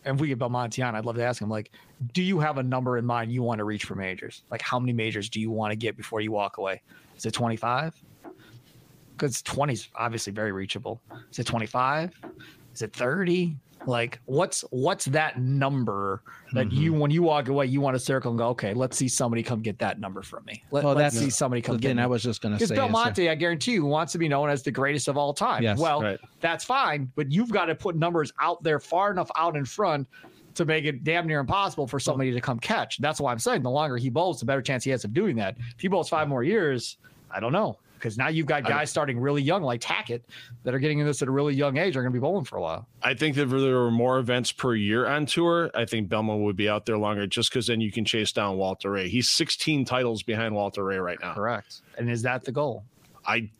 and 0.04 0.18
we 0.18 0.28
get 0.28 0.38
Belmonte 0.38 0.82
on, 0.82 0.94
I'd 0.94 1.04
love 1.04 1.16
to 1.16 1.24
ask 1.24 1.42
him, 1.42 1.50
like, 1.50 1.72
do 2.12 2.22
you 2.22 2.38
have 2.38 2.58
a 2.58 2.62
number 2.62 2.98
in 2.98 3.04
mind 3.04 3.32
you 3.32 3.42
want 3.42 3.58
to 3.58 3.64
reach 3.64 3.84
for 3.84 3.94
majors? 3.94 4.42
Like, 4.50 4.62
how 4.62 4.78
many 4.78 4.92
majors 4.92 5.28
do 5.28 5.40
you 5.40 5.50
want 5.50 5.72
to 5.72 5.76
get 5.76 5.96
before 5.96 6.20
you 6.20 6.32
walk 6.32 6.58
away? 6.58 6.82
Is 7.16 7.26
it 7.26 7.32
25? 7.32 7.94
Because 9.12 9.42
20 9.42 9.72
is 9.72 9.88
obviously 9.96 10.32
very 10.32 10.52
reachable. 10.52 11.00
Is 11.30 11.40
it 11.40 11.46
25? 11.46 12.14
Is 12.74 12.82
it 12.82 12.92
30? 12.92 13.56
Like, 13.86 14.20
what's 14.26 14.62
what's 14.70 15.06
that 15.06 15.38
number 15.38 16.22
that 16.52 16.68
Mm-hmm. 16.68 16.76
you, 16.80 16.92
when 16.94 17.10
you 17.10 17.22
walk 17.22 17.48
away, 17.48 17.66
you 17.66 17.80
want 17.80 17.94
to 17.94 17.98
circle 17.98 18.30
and 18.30 18.38
go, 18.38 18.48
okay, 18.48 18.72
let's 18.74 18.96
see 18.96 19.08
somebody 19.08 19.42
come 19.42 19.60
get 19.60 19.78
that 19.80 20.00
number 20.00 20.22
from 20.22 20.44
me. 20.46 20.62
Let, 20.70 20.84
Well, 20.84 20.94
let's 20.94 21.18
see 21.18 21.28
somebody 21.30 21.60
come 21.62 21.76
the 21.76 21.82
get 21.82 21.88
thing 21.88 21.96
me. 21.98 22.02
I 22.02 22.06
was 22.06 22.22
just 22.22 22.40
going 22.40 22.56
to 22.56 22.66
say. 22.66 22.74
Belmonte, 22.74 23.28
I 23.28 23.34
guarantee 23.34 23.72
you, 23.72 23.84
wants 23.84 24.12
to 24.12 24.18
be 24.18 24.28
known 24.28 24.48
as 24.48 24.62
the 24.62 24.70
greatest 24.70 25.08
of 25.08 25.16
all 25.18 25.34
time. 25.34 25.62
Yes. 25.62 25.78
well, 25.78 26.00
Right. 26.02 26.18
that's 26.40 26.64
fine, 26.64 27.12
but 27.16 27.30
you've 27.30 27.50
got 27.50 27.66
to 27.66 27.74
put 27.74 27.96
numbers 27.96 28.32
out 28.40 28.62
there 28.62 28.80
far 28.80 29.10
enough 29.10 29.30
out 29.36 29.56
in 29.56 29.64
front 29.64 30.06
to 30.54 30.64
make 30.64 30.84
it 30.84 31.04
damn 31.04 31.26
near 31.26 31.38
impossible 31.40 31.86
for 31.86 32.00
somebody 32.00 32.32
to 32.32 32.40
come 32.40 32.58
catch. 32.58 32.98
That's 32.98 33.20
why 33.20 33.30
I'm 33.30 33.38
saying 33.38 33.62
the 33.62 33.70
longer 33.70 33.96
he 33.96 34.08
bowls, 34.10 34.40
the 34.40 34.46
better 34.46 34.62
chance 34.62 34.84
he 34.84 34.90
has 34.90 35.04
of 35.04 35.12
doing 35.12 35.36
that. 35.36 35.56
If 35.58 35.80
he 35.80 35.88
bowls 35.88 36.08
five 36.08 36.28
more 36.28 36.42
years, 36.42 36.96
I 37.30 37.40
don't 37.40 37.52
know. 37.52 37.78
Because 37.98 38.16
now 38.16 38.28
you've 38.28 38.46
got 38.46 38.64
guys 38.64 38.90
starting 38.90 39.18
really 39.18 39.42
young, 39.42 39.62
like 39.62 39.80
Tackett, 39.80 40.22
that 40.64 40.74
are 40.74 40.78
getting 40.78 40.98
in 40.98 41.06
this 41.06 41.22
at 41.22 41.28
a 41.28 41.30
really 41.30 41.54
young 41.54 41.76
age, 41.76 41.96
are 41.96 42.02
going 42.02 42.12
to 42.12 42.16
be 42.16 42.20
bowling 42.20 42.44
for 42.44 42.56
a 42.56 42.60
while. 42.60 42.86
I 43.02 43.14
think 43.14 43.36
that 43.36 43.42
if 43.42 43.50
there 43.50 43.76
were 43.76 43.90
more 43.90 44.18
events 44.18 44.52
per 44.52 44.74
year 44.74 45.06
on 45.06 45.26
tour, 45.26 45.70
I 45.74 45.84
think 45.84 46.08
Belmo 46.08 46.42
would 46.44 46.56
be 46.56 46.68
out 46.68 46.86
there 46.86 46.98
longer 46.98 47.26
just 47.26 47.50
because 47.50 47.66
then 47.66 47.80
you 47.80 47.92
can 47.92 48.04
chase 48.04 48.32
down 48.32 48.56
Walter 48.56 48.90
Ray. 48.90 49.08
He's 49.08 49.28
16 49.28 49.84
titles 49.84 50.22
behind 50.22 50.54
Walter 50.54 50.84
Ray 50.84 50.98
right 50.98 51.18
now. 51.20 51.34
Correct. 51.34 51.82
And 51.96 52.10
is 52.10 52.22
that 52.22 52.44
the 52.44 52.52
goal? 52.52 52.84
I 53.26 53.50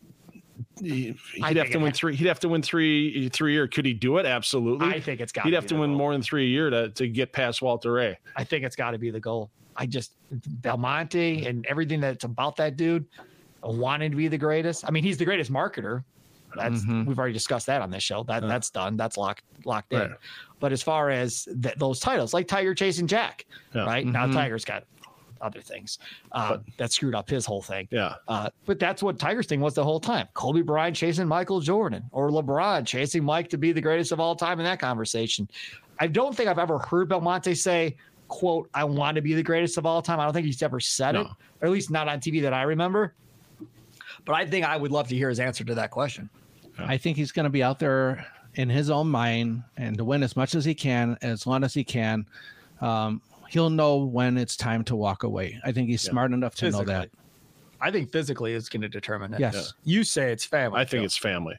he- 0.81 1.17
he'd 1.35 1.43
I 1.43 1.55
have 1.55 1.71
to 1.71 1.79
win 1.79 1.93
three. 1.93 2.15
He'd 2.17 2.27
have 2.27 2.41
to 2.41 2.49
win 2.49 2.63
three 2.63 3.29
three 3.29 3.53
year. 3.53 3.67
Could 3.69 3.85
he 3.85 3.95
do 3.95 4.19
it? 4.19 4.27
Absolutely. 4.27 4.89
I 4.89 5.01
think 5.01 5.21
it's 5.21 5.33
got. 5.33 5.45
he'd 5.45 5.55
have 5.55 5.67
to 5.67 5.77
win 5.77 5.95
more 5.95 6.13
than 6.13 6.23
three 6.23 6.45
a 6.45 6.49
year 6.49 6.71
to, 6.71 6.89
to 6.91 7.09
get 7.09 7.33
past 7.33 7.63
Walter 7.63 7.93
Ray. 7.93 8.19
I 8.37 8.45
think 8.45 8.65
it's 8.65 8.77
got 8.77 8.93
to 8.93 8.99
be 8.99 9.11
the 9.11 9.21
goal. 9.21 9.51
I 9.77 9.87
just 9.87 10.13
Belmonte 10.33 11.47
and 11.47 11.65
everything 11.67 12.01
that's 12.01 12.25
about 12.25 12.57
that 12.57 12.77
dude 12.77 13.07
wanting 13.63 14.11
to 14.11 14.17
be 14.17 14.29
the 14.29 14.39
greatest. 14.39 14.85
I 14.87 14.91
mean, 14.91 15.03
he's 15.05 15.17
the 15.19 15.25
greatest 15.25 15.53
marketer. 15.53 16.05
That's 16.57 16.83
Mhm. 16.85 17.07
we've 17.07 17.19
already 17.19 17.35
discussed 17.35 17.67
that 17.67 17.83
on 17.83 17.91
this 17.91 18.03
show. 18.03 18.23
That 18.25 18.41
that's 18.43 18.71
done. 18.71 18.97
That's 18.97 19.17
locked 19.19 19.45
locked 19.65 19.93
in. 19.93 19.99
Right. 20.01 20.11
But 20.61 20.73
as 20.73 20.83
far 20.83 21.11
as 21.11 21.47
th- 21.63 21.75
those 21.77 22.01
titles, 22.01 22.33
like 22.33 22.49
Tiger 22.49 22.75
chasing 22.75 23.07
Jack, 23.07 23.45
Yeah. 23.75 23.85
right 23.85 24.07
now 24.07 24.27
Mhm. 24.27 24.33
Tiger's 24.33 24.65
got 24.65 24.85
other 25.41 25.61
things 25.61 25.99
uh, 26.33 26.57
that 26.79 26.91
screwed 26.91 27.15
up 27.15 27.29
his 27.31 27.47
whole 27.47 27.63
thing. 27.63 27.87
Yeah. 27.93 28.15
Uh, 28.27 28.51
but 28.67 28.81
that's 28.81 29.03
what 29.05 29.19
Tiger's 29.21 29.47
thing 29.47 29.61
was 29.61 29.75
the 29.75 29.85
whole 29.85 30.01
time. 30.01 30.27
Kobe 30.35 30.63
Bryant 30.63 30.97
chasing 30.97 31.29
Michael 31.29 31.61
Jordan 31.61 32.03
or 32.11 32.31
LeBron 32.31 32.85
chasing 32.87 33.23
Mike 33.25 33.49
to 33.51 33.59
be 33.59 33.71
the 33.71 33.81
greatest 33.81 34.11
of 34.11 34.19
all 34.19 34.35
time 34.35 34.59
in 34.59 34.65
that 34.65 34.81
conversation. 34.81 35.49
I 36.01 36.07
don't 36.09 36.35
think 36.35 36.49
I've 36.49 36.59
ever 36.59 36.79
heard 36.79 37.09
Belmonte 37.09 37.55
say, 37.55 37.97
quote, 38.27 38.69
I 38.75 38.83
want 38.85 39.15
to 39.15 39.21
be 39.23 39.35
the 39.35 39.43
greatest 39.43 39.79
of 39.79 39.87
all 39.87 40.03
time. 40.03 40.19
I 40.19 40.25
don't 40.25 40.33
think 40.35 40.47
he's 40.47 40.61
ever 40.63 40.81
said 40.81 41.15
it, 41.15 41.27
or 41.61 41.67
at 41.67 41.71
least 41.71 41.91
not 41.91 42.09
on 42.09 42.19
TV 42.21 42.41
that 42.43 42.53
I 42.55 42.63
remember. 42.63 43.15
But 44.29 44.35
I 44.35 44.45
think 44.45 44.67
I 44.67 44.77
would 44.77 44.93
love 44.93 45.09
to 45.09 45.17
hear 45.17 45.31
his 45.31 45.41
answer 45.41 45.65
to 45.65 45.75
that 45.77 45.91
question. 45.91 46.29
I 46.77 46.99
think 46.99 47.17
he's 47.17 47.33
going 47.33 47.45
to 47.45 47.51
be 47.51 47.63
out 47.63 47.79
there 47.79 48.27
in 48.55 48.69
his 48.69 48.91
own 48.91 49.09
mind 49.09 49.63
and 49.79 49.97
to 49.97 50.05
win 50.05 50.23
as 50.23 50.37
much 50.37 50.55
as 50.55 50.67
he 50.67 50.75
can, 50.75 51.17
as 51.23 51.47
long 51.47 51.65
as 51.65 51.73
he 51.73 51.83
can. 51.83 52.27
Um, 52.83 53.23
he'll 53.49 53.71
know 53.71 53.97
when 53.97 54.37
it's 54.37 54.55
time 54.55 54.85
to 54.85 54.97
walk 54.97 55.23
away. 55.23 55.59
I 55.65 55.73
think 55.73 55.89
he's 55.89 56.03
smart 56.03 56.33
enough 56.33 56.55
to 56.57 56.71
know 56.71 56.85
that. 56.85 57.09
I 57.81 57.91
think 57.91 58.13
physically 58.13 58.53
is 58.53 58.69
going 58.69 58.83
to 58.83 58.89
determine 58.89 59.33
it. 59.33 59.41
Yes. 59.41 59.73
You 59.85 60.05
say 60.05 60.31
it's 60.31 60.45
family. 60.45 60.79
I 60.79 60.85
think 60.85 61.07
it's 61.07 61.17
family. 61.17 61.57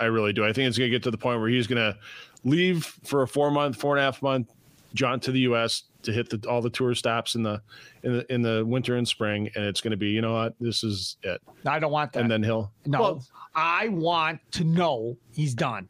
I 0.00 0.06
really 0.06 0.32
do. 0.32 0.44
I 0.44 0.52
think 0.52 0.68
it's 0.68 0.76
going 0.76 0.90
to 0.90 0.96
get 0.96 1.04
to 1.04 1.12
the 1.12 1.18
point 1.18 1.38
where 1.38 1.48
he's 1.48 1.68
going 1.68 1.92
to 1.92 1.96
leave 2.42 2.84
for 3.04 3.22
a 3.22 3.28
four 3.28 3.52
month, 3.52 3.76
four 3.76 3.96
and 3.96 4.02
a 4.02 4.04
half 4.04 4.22
month 4.22 4.52
jaunt 4.92 5.22
to 5.22 5.32
the 5.32 5.40
U.S. 5.40 5.84
to 6.02 6.12
hit 6.12 6.30
the, 6.30 6.48
all 6.48 6.62
the 6.62 6.70
tour 6.70 6.94
stops 6.94 7.34
in 7.34 7.42
the 7.42 7.60
in 8.02 8.12
the 8.12 8.32
in 8.32 8.42
the 8.42 8.64
winter 8.66 8.96
and 8.96 9.06
spring, 9.06 9.50
and 9.54 9.64
it's 9.64 9.80
going 9.80 9.90
to 9.90 9.96
be 9.96 10.08
you 10.08 10.20
know 10.20 10.34
what 10.34 10.54
this 10.60 10.84
is 10.84 11.16
it. 11.22 11.40
I 11.66 11.78
don't 11.78 11.92
want 11.92 12.12
that. 12.12 12.20
And 12.22 12.30
then 12.30 12.42
he'll 12.42 12.72
no, 12.86 13.00
well, 13.00 13.24
I 13.54 13.88
want 13.88 14.40
to 14.52 14.64
know 14.64 15.16
he's 15.32 15.54
done. 15.54 15.88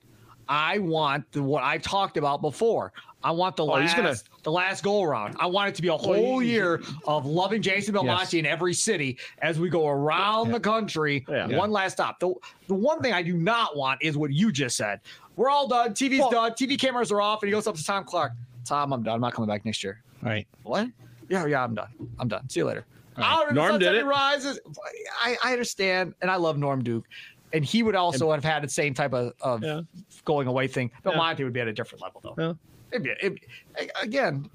I 0.48 0.78
want 0.78 1.30
the 1.32 1.42
what 1.42 1.62
I've 1.62 1.82
talked 1.82 2.16
about 2.16 2.40
before. 2.40 2.92
I 3.22 3.32
want 3.32 3.56
the 3.56 3.64
Oh, 3.64 3.72
last 3.72 3.82
he's 3.82 3.94
gonna- 3.94 4.14
the 4.44 4.52
last 4.52 4.82
go 4.84 5.02
around. 5.02 5.36
I 5.40 5.46
want 5.46 5.68
it 5.68 5.74
to 5.74 5.82
be 5.82 5.88
a 5.88 5.96
whole 5.96 6.40
year 6.42 6.80
of 7.06 7.26
loving 7.26 7.60
Jason 7.60 7.92
Belmonte 7.92 8.20
Yes. 8.22 8.34
in 8.34 8.46
every 8.46 8.72
city 8.72 9.18
as 9.42 9.58
we 9.58 9.68
go 9.68 9.88
around 9.88 10.52
the 10.52 10.60
country. 10.60 11.26
Yeah. 11.28 11.48
One 11.48 11.70
last 11.72 11.94
stop. 11.94 12.18
The 12.20 12.32
the 12.68 12.74
one 12.74 13.02
thing 13.02 13.12
I 13.12 13.22
do 13.22 13.36
not 13.36 13.76
want 13.76 14.02
is 14.02 14.16
what 14.16 14.32
you 14.32 14.52
just 14.52 14.76
said. 14.76 15.00
We're 15.36 15.50
all 15.50 15.68
done. 15.68 15.92
TV's 15.92 16.20
Well- 16.20 16.30
done. 16.30 16.52
TV 16.52 16.78
cameras 16.78 17.12
are 17.12 17.20
off, 17.20 17.42
and 17.42 17.48
he 17.48 17.52
goes 17.52 17.66
up 17.66 17.74
to 17.74 17.84
Tom 17.84 18.04
Clark. 18.04 18.32
Tom, 18.68 18.92
I'm 18.92 19.02
done. 19.02 19.14
I'm 19.14 19.20
not 19.20 19.32
coming 19.32 19.48
back 19.48 19.64
next 19.64 19.82
year. 19.82 20.02
Right. 20.22 20.46
What? 20.62 20.88
Yeah, 21.28 21.46
yeah, 21.46 21.64
I'm 21.64 21.74
done. 21.74 21.88
I'm 22.18 22.28
done. 22.28 22.48
See 22.48 22.60
you 22.60 22.66
later. 22.66 22.84
All 23.16 23.22
right. 23.22 23.32
Out 23.32 23.42
of 23.42 23.48
the 23.48 23.54
Norm 23.54 23.78
did 23.78 23.94
it. 23.94 24.04
rises. 24.04 24.60
I, 25.22 25.36
I 25.42 25.52
understand, 25.52 26.14
and 26.22 26.30
I 26.30 26.36
love 26.36 26.58
Norm 26.58 26.82
Duke, 26.84 27.04
and 27.52 27.64
he 27.64 27.82
would 27.82 27.96
also 27.96 28.30
have 28.30 28.44
had 28.44 28.62
the 28.62 28.68
same 28.68 28.94
type 28.94 29.12
of, 29.12 29.32
of 29.40 29.62
Yeah. 29.62 29.82
going 30.24 30.46
away 30.46 30.68
thing. 30.68 30.90
But 31.02 31.12
Yeah. 31.12 31.16
Monty 31.16 31.44
would 31.44 31.52
be 31.52 31.60
at 31.60 31.68
a 31.68 31.72
different 31.72 32.02
level, 32.02 32.20
though. 32.22 32.34
Yeah. 32.42 32.52
It'd 32.90 33.02
be, 33.02 33.10
it'd, 33.20 33.40
again, 34.02 34.48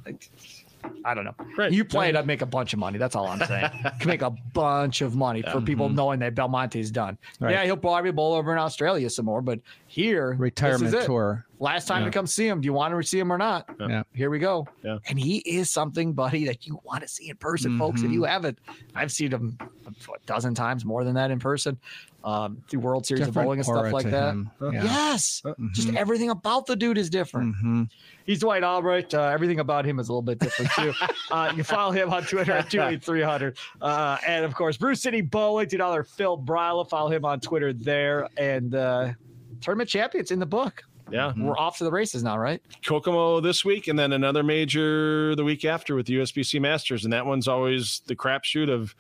I 1.06 1.14
don't 1.14 1.24
know. 1.24 1.36
Right. 1.58 1.72
You 1.72 1.86
play 1.86 2.10
it, 2.10 2.16
I'd 2.16 2.28
make 2.28 2.42
a 2.42 2.48
bunch 2.48 2.74
of 2.74 2.80
money. 2.80 2.98
That's 2.98 3.16
all 3.16 3.28
I'm 3.28 3.40
saying. 3.46 3.70
Can 4.00 4.08
make 4.08 4.22
a 4.22 4.32
bunch 4.54 5.02
of 5.02 5.16
money 5.16 5.42
for 5.42 5.62
people 5.62 5.88
mm-hmm. 5.88 5.96
knowing 5.96 6.20
that 6.20 6.36
Belmonte's 6.36 6.92
done. 6.92 7.18
Right. 7.40 7.52
Yeah, 7.52 7.64
he'll 7.66 7.78
probably 7.78 8.12
bowl 8.12 8.34
over 8.34 8.52
in 8.52 8.58
Australia 8.58 9.10
some 9.10 9.26
more, 9.26 9.42
but 9.42 9.60
here, 9.88 10.30
this 10.30 10.36
is 10.36 10.40
Retirement 10.40 10.94
it. 10.96 11.06
tour. 11.06 11.46
Last 11.60 11.88
time 11.88 12.02
Yeah. 12.02 12.06
to 12.06 12.12
come 12.12 12.28
see 12.28 12.48
him. 12.48 12.60
Do 12.62 12.66
you 12.66 12.74
want 12.74 12.94
to 13.00 13.08
see 13.08 13.20
him 13.20 13.32
or 13.32 13.38
not? 13.38 13.70
Yeah. 13.80 14.04
Here 14.14 14.30
we 14.30 14.40
go. 14.40 14.68
Yeah. 14.84 14.98
And 15.08 15.18
he 15.18 15.38
is 15.40 15.70
something, 15.70 16.12
buddy, 16.14 16.46
that 16.46 16.68
you 16.68 16.80
want 16.84 17.04
to 17.04 17.08
see 17.08 17.30
in 17.30 17.38
person, 17.38 17.78
folks. 17.80 18.02
If 18.02 18.06
Mm-hmm. 18.08 18.14
you 18.14 18.24
haven't, 18.24 18.60
I've 18.96 19.12
seen 19.12 19.32
him 19.32 19.58
a 19.62 19.92
dozen 20.26 20.56
times 20.56 20.84
more 20.84 21.04
than 21.06 21.16
that 21.16 21.32
in 21.32 21.40
person. 21.40 21.78
Um, 22.26 22.64
through 22.70 22.80
World 22.80 23.06
Series 23.06 23.28
of 23.28 23.34
bowling 23.34 23.60
and 23.60 23.66
stuff 23.66 23.92
like 23.92 24.10
that. 24.10 24.30
him. 24.34 24.50
Yeah. 24.62 24.84
Yes. 24.84 25.42
Just 25.74 25.90
Mhm. 25.90 25.96
everything 25.98 26.30
about 26.30 26.66
the 26.66 26.76
dude 26.76 26.98
is 26.98 27.10
different. 27.10 27.54
Mhm. 27.64 27.90
He's 28.26 28.40
Dwight 28.40 28.64
Albrecht. 28.64 29.14
Uh, 29.14 29.24
everything 29.24 29.60
about 29.60 29.86
him 29.86 30.00
is 30.00 30.08
a 30.08 30.12
little 30.14 30.22
bit 30.22 30.40
different 30.40 30.72
too. 30.72 30.94
uh, 31.32 31.52
you 31.56 31.64
follow 31.66 31.92
him 31.92 32.12
on 32.14 32.24
Twitter 32.24 32.54
at 32.54 32.70
28300. 32.70 33.58
Uh, 33.82 34.18
and 34.26 34.46
of 34.46 34.56
course, 34.56 34.78
Brew 34.78 34.96
City 34.96 35.20
Bowling, 35.22 35.68
$2 35.68 36.04
Phil 36.06 36.38
Brylow. 36.38 36.90
Follow 36.90 37.10
him 37.10 37.26
on 37.26 37.42
Twitter 37.42 37.74
there. 37.74 38.28
And 38.38 38.74
uh, 38.74 39.12
tournament 39.60 39.90
champions 39.90 40.32
in 40.32 40.40
the 40.40 40.46
book. 40.46 40.82
Yeah. 41.12 41.30
Mm-hmm. 41.30 41.46
We're 41.46 41.58
off 41.58 41.78
to 41.78 41.84
the 41.84 41.92
races 41.92 42.24
now, 42.24 42.38
right? 42.38 42.62
Kokomo 42.86 43.40
this 43.40 43.64
week, 43.64 43.88
and 43.88 43.98
then 43.98 44.14
another 44.14 44.44
major 44.44 45.36
the 45.36 45.44
week 45.44 45.66
after 45.66 45.96
with 45.96 46.06
the 46.06 46.16
USBC 46.16 46.62
Masters, 46.62 47.04
and 47.04 47.14
that 47.14 47.26
one's 47.26 47.48
always 47.48 48.02
the 48.08 48.16
crapshoot 48.16 48.70
of. 48.70 48.96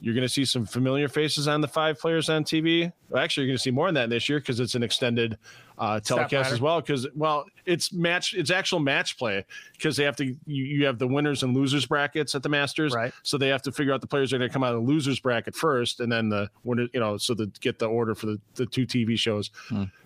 You're 0.00 0.12
going 0.12 0.26
to 0.26 0.32
see 0.32 0.44
some 0.44 0.66
familiar 0.66 1.08
faces 1.08 1.48
on 1.48 1.62
the 1.62 1.68
five 1.68 1.98
players 1.98 2.28
on 2.28 2.44
TV. 2.44 2.92
Well, 3.08 3.22
actually, 3.22 3.44
you're 3.44 3.52
going 3.52 3.56
to 3.56 3.62
see 3.62 3.70
more 3.70 3.88
than 3.88 3.94
that 3.94 4.10
this 4.10 4.28
year 4.28 4.38
because 4.38 4.60
it's 4.60 4.74
an 4.74 4.82
extended 4.82 5.38
uh, 5.78 6.00
telecast 6.00 6.52
as 6.52 6.60
well. 6.60 6.80
Because 6.80 7.06
well, 7.14 7.46
it's 7.64 7.92
match, 7.92 8.34
it's 8.34 8.50
actual 8.50 8.78
match 8.78 9.18
play 9.18 9.44
because 9.72 9.96
they 9.96 10.04
have 10.04 10.16
to. 10.16 10.24
You, 10.24 10.36
you 10.46 10.86
have 10.86 10.98
the 10.98 11.06
winners 11.06 11.42
and 11.42 11.54
losers 11.54 11.86
brackets 11.86 12.34
at 12.34 12.42
the 12.42 12.48
Masters, 12.48 12.94
Right. 12.94 13.12
So 13.22 13.38
they 13.38 13.48
have 13.48 13.62
to 13.62 13.72
figure 13.72 13.92
out 13.92 14.00
the 14.00 14.06
players 14.06 14.32
are 14.32 14.38
going 14.38 14.48
to 14.48 14.52
come 14.52 14.62
out 14.62 14.74
of 14.74 14.84
the 14.84 14.88
losers 14.88 15.20
bracket 15.20 15.54
first, 15.54 16.00
and 16.00 16.10
then 16.10 16.28
the 16.28 16.50
winner, 16.62 16.88
you 16.92 17.00
know, 17.00 17.16
so 17.16 17.34
to 17.34 17.46
get 17.60 17.78
the 17.78 17.86
order 17.86 18.14
for 18.14 18.26
the, 18.26 18.40
the 18.54 18.66
two 18.66 18.86
TV 18.86 19.18
shows. 19.18 19.50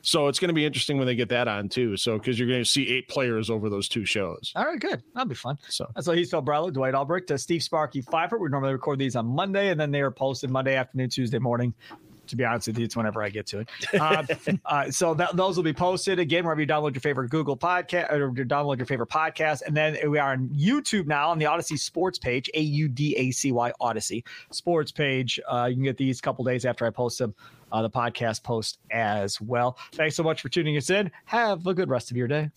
So 0.03 0.29
it's 0.29 0.39
going 0.39 0.49
to 0.49 0.55
be 0.55 0.65
interesting 0.65 0.97
when 0.97 1.07
they 1.07 1.15
get 1.15 1.29
that 1.31 1.49
on 1.49 1.69
too. 1.69 1.97
So 1.97 2.17
because 2.19 2.39
you're 2.39 2.49
going 2.49 2.63
to 2.63 2.69
see 2.69 2.89
eight 2.89 3.09
players 3.09 3.51
over 3.51 3.69
those 3.69 3.89
two 3.89 4.05
shows. 4.05 4.53
All 4.57 4.65
right, 4.65 4.81
good. 4.81 5.03
That'll 5.15 5.29
be 5.29 5.35
fun. 5.35 5.59
So 5.69 5.89
that's 5.95 6.07
So 6.07 6.13
he's 6.13 6.31
Phil 6.31 6.43
Brylow, 6.43 6.73
Dwight 6.73 6.95
Albrecht, 6.95 7.39
Steve 7.39 7.63
Sparky 7.63 8.01
Fifer. 8.01 8.39
We 8.39 8.49
normally 8.49 8.73
record 8.73 8.99
these 8.99 9.17
on 9.17 9.27
Monday, 9.27 9.69
and 9.69 9.79
then 9.79 9.91
they 9.91 10.01
are 10.01 10.11
posted 10.11 10.51
Monday 10.51 10.77
afternoon, 10.77 11.11
Tuesday 11.11 11.39
morning. 11.39 11.75
To 12.29 12.37
be 12.37 12.45
honest 12.45 12.69
with 12.69 12.79
you, 12.79 12.85
it's 12.85 12.97
whenever 12.97 13.23
I 13.23 13.29
get 13.29 13.47
to 13.49 13.61
it. 13.61 13.69
Uh, 13.99 14.25
uh, 14.65 14.91
so 14.91 15.15
that, 15.15 15.37
those 15.37 15.57
will 15.57 15.65
be 15.65 15.73
posted 15.73 16.19
again 16.19 16.45
wherever 16.45 16.61
you 16.61 16.67
download 16.67 16.95
your 16.95 17.01
favorite 17.01 17.31
Google 17.31 17.57
podcast 17.57 18.13
or 18.13 18.33
you 18.37 18.45
download 18.45 18.79
your 18.79 18.87
favorite 18.87 19.09
podcast. 19.09 19.63
And 19.67 19.77
then 19.77 19.99
we 20.11 20.19
are 20.19 20.33
on 20.33 20.49
YouTube 20.49 21.07
now 21.07 21.31
on 21.31 21.39
the 21.39 21.47
Audacy 21.47 21.79
Sports 21.79 22.19
page, 22.19 22.51
A 22.55 22.61
U 22.61 22.89
D 22.89 23.15
A 23.17 23.31
C 23.31 23.53
Y 23.53 23.73
Audacy 23.81 24.25
Sports 24.51 24.93
page. 24.93 25.41
Uh, 25.51 25.67
you 25.69 25.75
can 25.75 25.85
get 25.85 25.97
these 25.97 26.19
a 26.19 26.23
couple 26.23 26.45
days 26.45 26.65
after 26.65 26.87
I 26.87 26.91
post 26.91 27.19
them. 27.19 27.35
Uh, 27.71 27.83
the 27.83 27.91
podcast 27.91 28.43
post 28.43 28.79
as 28.91 29.39
well. 29.43 29.77
Thanks 29.93 30.17
so 30.17 30.23
much 30.23 30.41
for 30.41 30.49
tuning 30.49 30.79
us 30.79 30.89
in. 30.89 31.11
Have 31.27 31.67
a 31.67 31.75
good 31.75 31.91
rest 31.91 32.11
of 32.11 32.17
your 32.17 32.27
day. 32.27 32.49